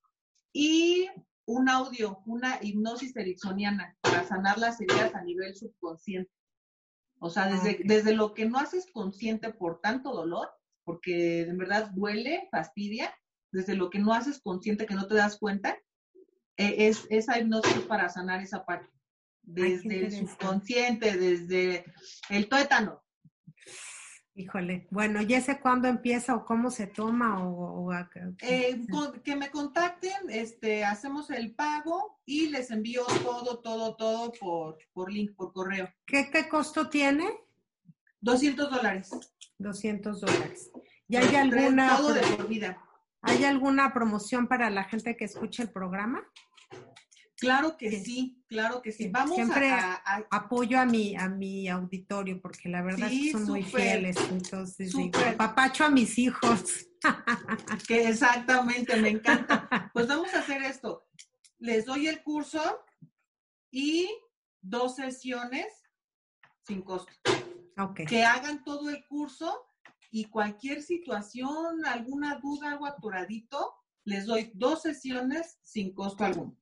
y 0.54 1.10
un 1.48 1.70
audio, 1.70 2.22
una 2.26 2.60
hipnosis 2.62 3.16
ericksoniana 3.16 3.96
para 4.02 4.26
sanar 4.26 4.58
las 4.58 4.80
heridas 4.82 5.16
a 5.16 5.24
nivel 5.24 5.56
subconsciente. 5.56 6.30
O 7.20 7.30
sea, 7.30 7.48
desde, 7.48 7.80
desde 7.86 8.14
lo 8.14 8.34
que 8.34 8.46
no 8.46 8.60
haces 8.60 8.86
consciente 8.92 9.52
por 9.52 9.80
tanto 9.80 10.14
dolor, 10.14 10.50
porque 10.84 11.42
en 11.42 11.58
verdad 11.58 11.90
duele, 11.92 12.48
fastidia, 12.52 13.18
desde 13.52 13.76
lo 13.76 13.90
que 13.90 14.00
no 14.00 14.14
haces 14.14 14.42
consciente 14.42 14.86
que 14.86 14.94
no 14.94 15.08
te 15.08 15.16
das 15.16 15.38
cuenta, 15.40 15.78
e, 16.58 16.88
es 16.88 17.08
esa 17.10 17.40
hipnosis 17.40 17.80
para 17.88 18.10
sanar 18.10 18.42
esa 18.42 18.66
parte. 18.66 18.92
Desde 19.42 20.06
el 20.06 20.12
subconsciente, 20.12 21.18
desde 21.18 21.86
el 22.30 22.50
tuétano, 22.50 23.02
Híjole, 24.40 24.88
bueno, 24.92 25.24
¿ya 25.24 25.42
sé 25.42 25.60
cuándo 25.60 25.88
empieza 25.88 26.36
o 26.36 26.46
cómo 26.46 26.70
se 26.70 26.86
toma 26.86 27.44
o, 27.44 27.92
eh, 28.44 28.86
que 29.24 29.36
me 29.36 29.50
contacten, 29.50 30.30
este, 30.30 30.86
hacemos 30.86 31.32
el 31.32 31.56
pago 31.56 32.20
y 32.24 32.50
les 32.50 32.70
envío 32.70 33.04
todo, 33.24 33.58
todo, 33.62 33.96
todo 33.96 34.32
por, 34.40 34.78
por 34.94 35.12
link, 35.12 35.36
por 35.36 35.54
correo. 35.54 35.92
¿Qué, 36.06 36.30
qué 36.30 36.48
costo 36.48 36.88
tiene? 36.88 37.28
200 38.22 38.70
dólares. 38.70 39.10
200 39.58 40.22
dólares. 40.22 40.70
¿Y 41.08 41.16
hay 41.16 41.36
alguna, 41.36 41.98
todo 41.98 42.14
de 42.14 42.22
por 42.22 42.48
vida. 42.48 42.78
¿Hay 43.24 43.44
alguna 43.44 43.92
promoción 43.92 44.48
para 44.48 44.70
la 44.70 44.84
gente 44.84 45.18
que 45.18 45.26
escuche 45.26 45.64
el 45.64 45.72
programa? 45.72 46.22
Claro 47.38 47.78
que 47.78 47.92
sí, 48.00 48.44
claro 48.48 48.82
que 48.82 48.92
sí. 48.92 49.10
Vamos 49.10 49.36
Siempre 49.36 49.70
a, 49.70 50.02
apoyo 50.32 50.80
a 50.80 50.86
mi, 50.86 51.16
a 51.16 51.30
mi 51.30 51.68
auditorio 51.68 52.42
porque 52.42 52.68
la 52.68 52.82
verdad 52.82 53.10
son 53.32 53.44
muy 53.46 53.64
fieles. 53.64 54.18
Entonces 54.32 54.92
papacho 55.38 55.86
a 55.86 55.90
mis 55.90 56.18
hijos. 56.18 56.88
que 57.88 58.08
exactamente, 58.08 59.00
me 59.00 59.10
encanta. 59.10 59.92
Pues 59.94 60.08
vamos 60.08 60.34
a 60.34 60.40
hacer 60.40 60.64
esto. 60.64 61.08
Les 61.60 61.86
doy 61.86 62.08
el 62.08 62.24
curso 62.24 62.84
y 63.72 64.10
dos 64.62 64.96
sesiones 64.96 65.68
sin 66.64 66.82
costo. 66.82 67.12
Okay. 67.78 68.08
Que 68.08 68.24
hagan 68.24 68.64
todo 68.64 68.90
el 68.90 69.06
curso 69.06 69.68
y 70.10 70.26
cualquier 70.26 70.82
situación, 70.82 71.86
alguna 71.86 72.40
duda, 72.40 72.72
algo 72.72 72.88
atoradito, 72.88 73.76
les 74.06 74.26
doy 74.26 74.52
dos 74.56 74.82
sesiones 74.82 75.60
sin 75.62 75.94
costo 75.94 76.26
alguno. 76.26 76.58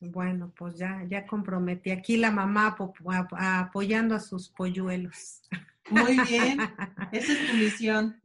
Bueno, 0.00 0.52
pues 0.56 0.76
ya, 0.76 1.04
ya 1.08 1.26
comprometí 1.26 1.90
aquí 1.90 2.16
la 2.16 2.30
mamá 2.30 2.76
apoyando 3.38 4.14
a 4.14 4.20
sus 4.20 4.48
polluelos. 4.50 5.42
Muy 5.90 6.18
bien, 6.26 6.58
esa 7.12 7.32
es 7.32 7.50
tu 7.50 7.56
misión. 7.56 8.18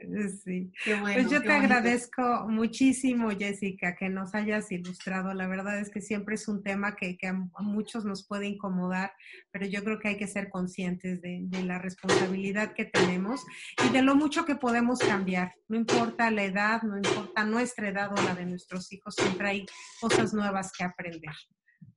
Sí. 0.46 0.72
Qué 0.84 0.98
bueno. 0.98 1.22
Pues 1.22 1.30
yo 1.30 1.42
qué 1.42 1.48
te 1.48 1.54
bonito. 1.54 1.74
agradezco 1.74 2.48
muchísimo, 2.48 3.32
Jessica, 3.32 3.98
que 3.98 4.08
nos 4.08 4.34
hayas 4.34 4.72
ilustrado. 4.72 5.34
La 5.34 5.46
verdad 5.48 5.78
es 5.78 5.90
que 5.90 6.00
siempre 6.00 6.36
es 6.36 6.48
un 6.48 6.64
tema 6.64 6.96
que, 6.96 7.18
que 7.18 7.28
a 7.28 7.34
muchos 7.60 8.06
nos 8.06 8.26
puede 8.26 8.48
incomodar, 8.48 9.12
pero 9.52 9.66
yo 9.66 9.84
creo 9.84 10.00
que 10.00 10.08
hay 10.08 10.18
que 10.18 10.28
ser 10.28 10.50
conscientes 10.50 11.22
de, 11.22 11.40
de 11.44 11.64
la 11.64 11.80
responsabilidad 11.80 12.74
que 12.74 12.86
tenemos 12.86 13.46
y 13.86 13.90
de 13.90 14.04
lo 14.04 14.16
mucho 14.16 14.46
que 14.46 14.56
podemos 14.56 15.00
cambiar. 15.00 15.54
No 15.68 15.76
importa 15.76 16.32
la 16.32 16.44
edad, 16.44 16.82
no 16.84 16.96
importa 16.96 17.44
nuestra 17.44 17.90
edad 17.90 18.10
o 18.18 18.22
la 18.24 18.36
de 18.36 18.46
nuestros 18.46 18.92
hijos, 18.94 19.16
siempre 19.16 19.50
hay 19.50 19.66
cosas 20.00 20.34
nuevas 20.34 20.72
que 20.72 20.86
aprender. 20.86 21.36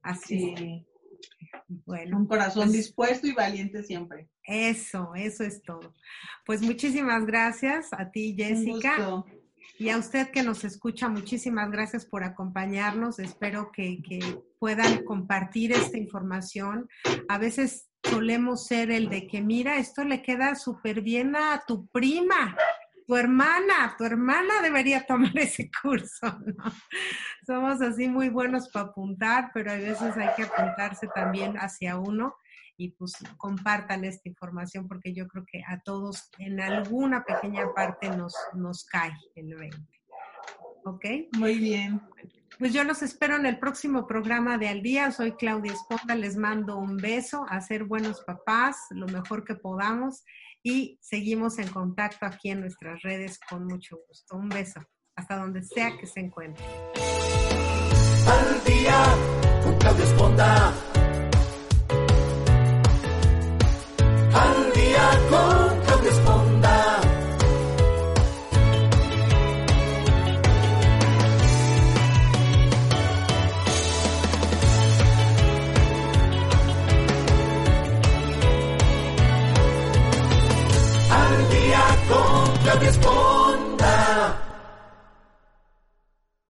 Así, 0.03 0.55
Sí, 0.57 0.87
bueno. 1.85 2.17
un 2.19 2.27
corazón 2.27 2.65
pues- 2.65 2.73
dispuesto 2.73 3.27
y 3.27 3.33
valiente 3.33 3.83
siempre. 3.83 4.29
Eso, 4.45 5.13
eso 5.15 5.45
es 5.45 5.63
todo. 5.63 5.95
Pues 6.45 6.63
muchísimas 6.63 7.25
gracias 7.27 7.93
a 7.93 8.11
ti, 8.11 8.35
Jessica. 8.37 9.25
Y 9.79 9.89
a 9.89 9.97
usted 9.99 10.29
que 10.31 10.43
nos 10.43 10.65
escucha, 10.65 11.09
muchísimas 11.09 11.71
gracias 11.71 12.05
por 12.05 12.25
acompañarnos. 12.25 13.19
Espero 13.19 13.71
que, 13.73 14.03
que 14.03 14.21
puedan 14.59 15.05
compartir 15.05 15.73
esta 15.73 15.99
información. 15.99 16.89
A 17.29 17.39
veces 17.39 17.89
solemos 18.05 18.67
ser 18.67 18.91
el 18.91 19.09
de 19.09 19.27
que, 19.27 19.41
mira, 19.41 19.79
esto 19.79 20.05
le 20.05 20.23
queda 20.23 20.55
súper 20.57 21.01
bien 21.03 21.35
a 21.37 21.63
tu 21.67 21.87
prima, 21.87 22.57
tu 23.13 23.19
hermana, 23.19 23.95
tu 23.99 24.05
hermana 24.05 24.63
debería 24.63 25.05
tomar 25.05 25.37
ese 25.39 25.71
curso. 25.83 26.41
¿no? 26.47 26.65
Somos 27.47 27.83
así 27.83 28.09
muy 28.09 28.31
buenos 28.31 28.71
para 28.71 28.87
apuntar, 28.87 29.51
pero 29.53 29.71
a 29.71 29.75
veces 29.75 30.17
hay 30.17 30.31
que 30.35 30.45
apuntarse 30.45 31.09
también 31.15 31.57
hacia 31.59 31.99
uno 31.99 32.35
y 32.79 32.93
pues 32.93 33.13
compartan 33.37 34.07
esta 34.07 34.31
información 34.31 34.89
porque 34.89 35.13
yo 35.13 35.29
creo 35.29 35.45
que 35.45 35.63
a 35.69 35.79
todos 35.81 36.31
en 36.39 36.59
alguna 36.59 37.23
pequeña 37.23 37.75
parte 37.75 38.09
nos, 38.09 38.35
nos 38.55 38.87
cae 38.87 39.13
el 39.35 39.57
20. 39.57 39.77
¿Ok? 40.87 41.05
Muy 41.37 41.59
bien. 41.59 42.01
Pues 42.59 42.73
yo 42.73 42.83
los 42.83 43.03
espero 43.03 43.37
en 43.37 43.45
el 43.45 43.59
próximo 43.59 44.07
programa 44.07 44.57
de 44.57 44.69
Al 44.69 44.83
Día. 44.83 45.13
Soy 45.13 45.33
Claudia 45.33 45.75
Esponda, 45.75 46.15
les 46.15 46.39
mando 46.39 46.79
un 46.79 46.97
beso, 46.97 47.45
a 47.51 47.61
ser 47.61 47.85
buenos 47.85 48.23
papás, 48.23 48.87
lo 48.89 49.07
mejor 49.07 49.45
que 49.45 49.55
podamos 49.55 50.25
y 50.63 50.99
seguimos 51.01 51.59
en 51.59 51.69
contacto 51.69 52.27
aquí 52.27 52.51
en 52.51 52.61
nuestras 52.61 53.03
redes 53.03 53.39
con 53.49 53.67
mucho 53.67 53.99
gusto. 54.09 54.37
Un 54.37 54.49
beso, 54.49 54.81
hasta 55.17 55.37
donde 55.37 55.63
sea 55.63 55.97
que 55.99 56.07
se 56.07 56.21
encuentre. 56.21 56.65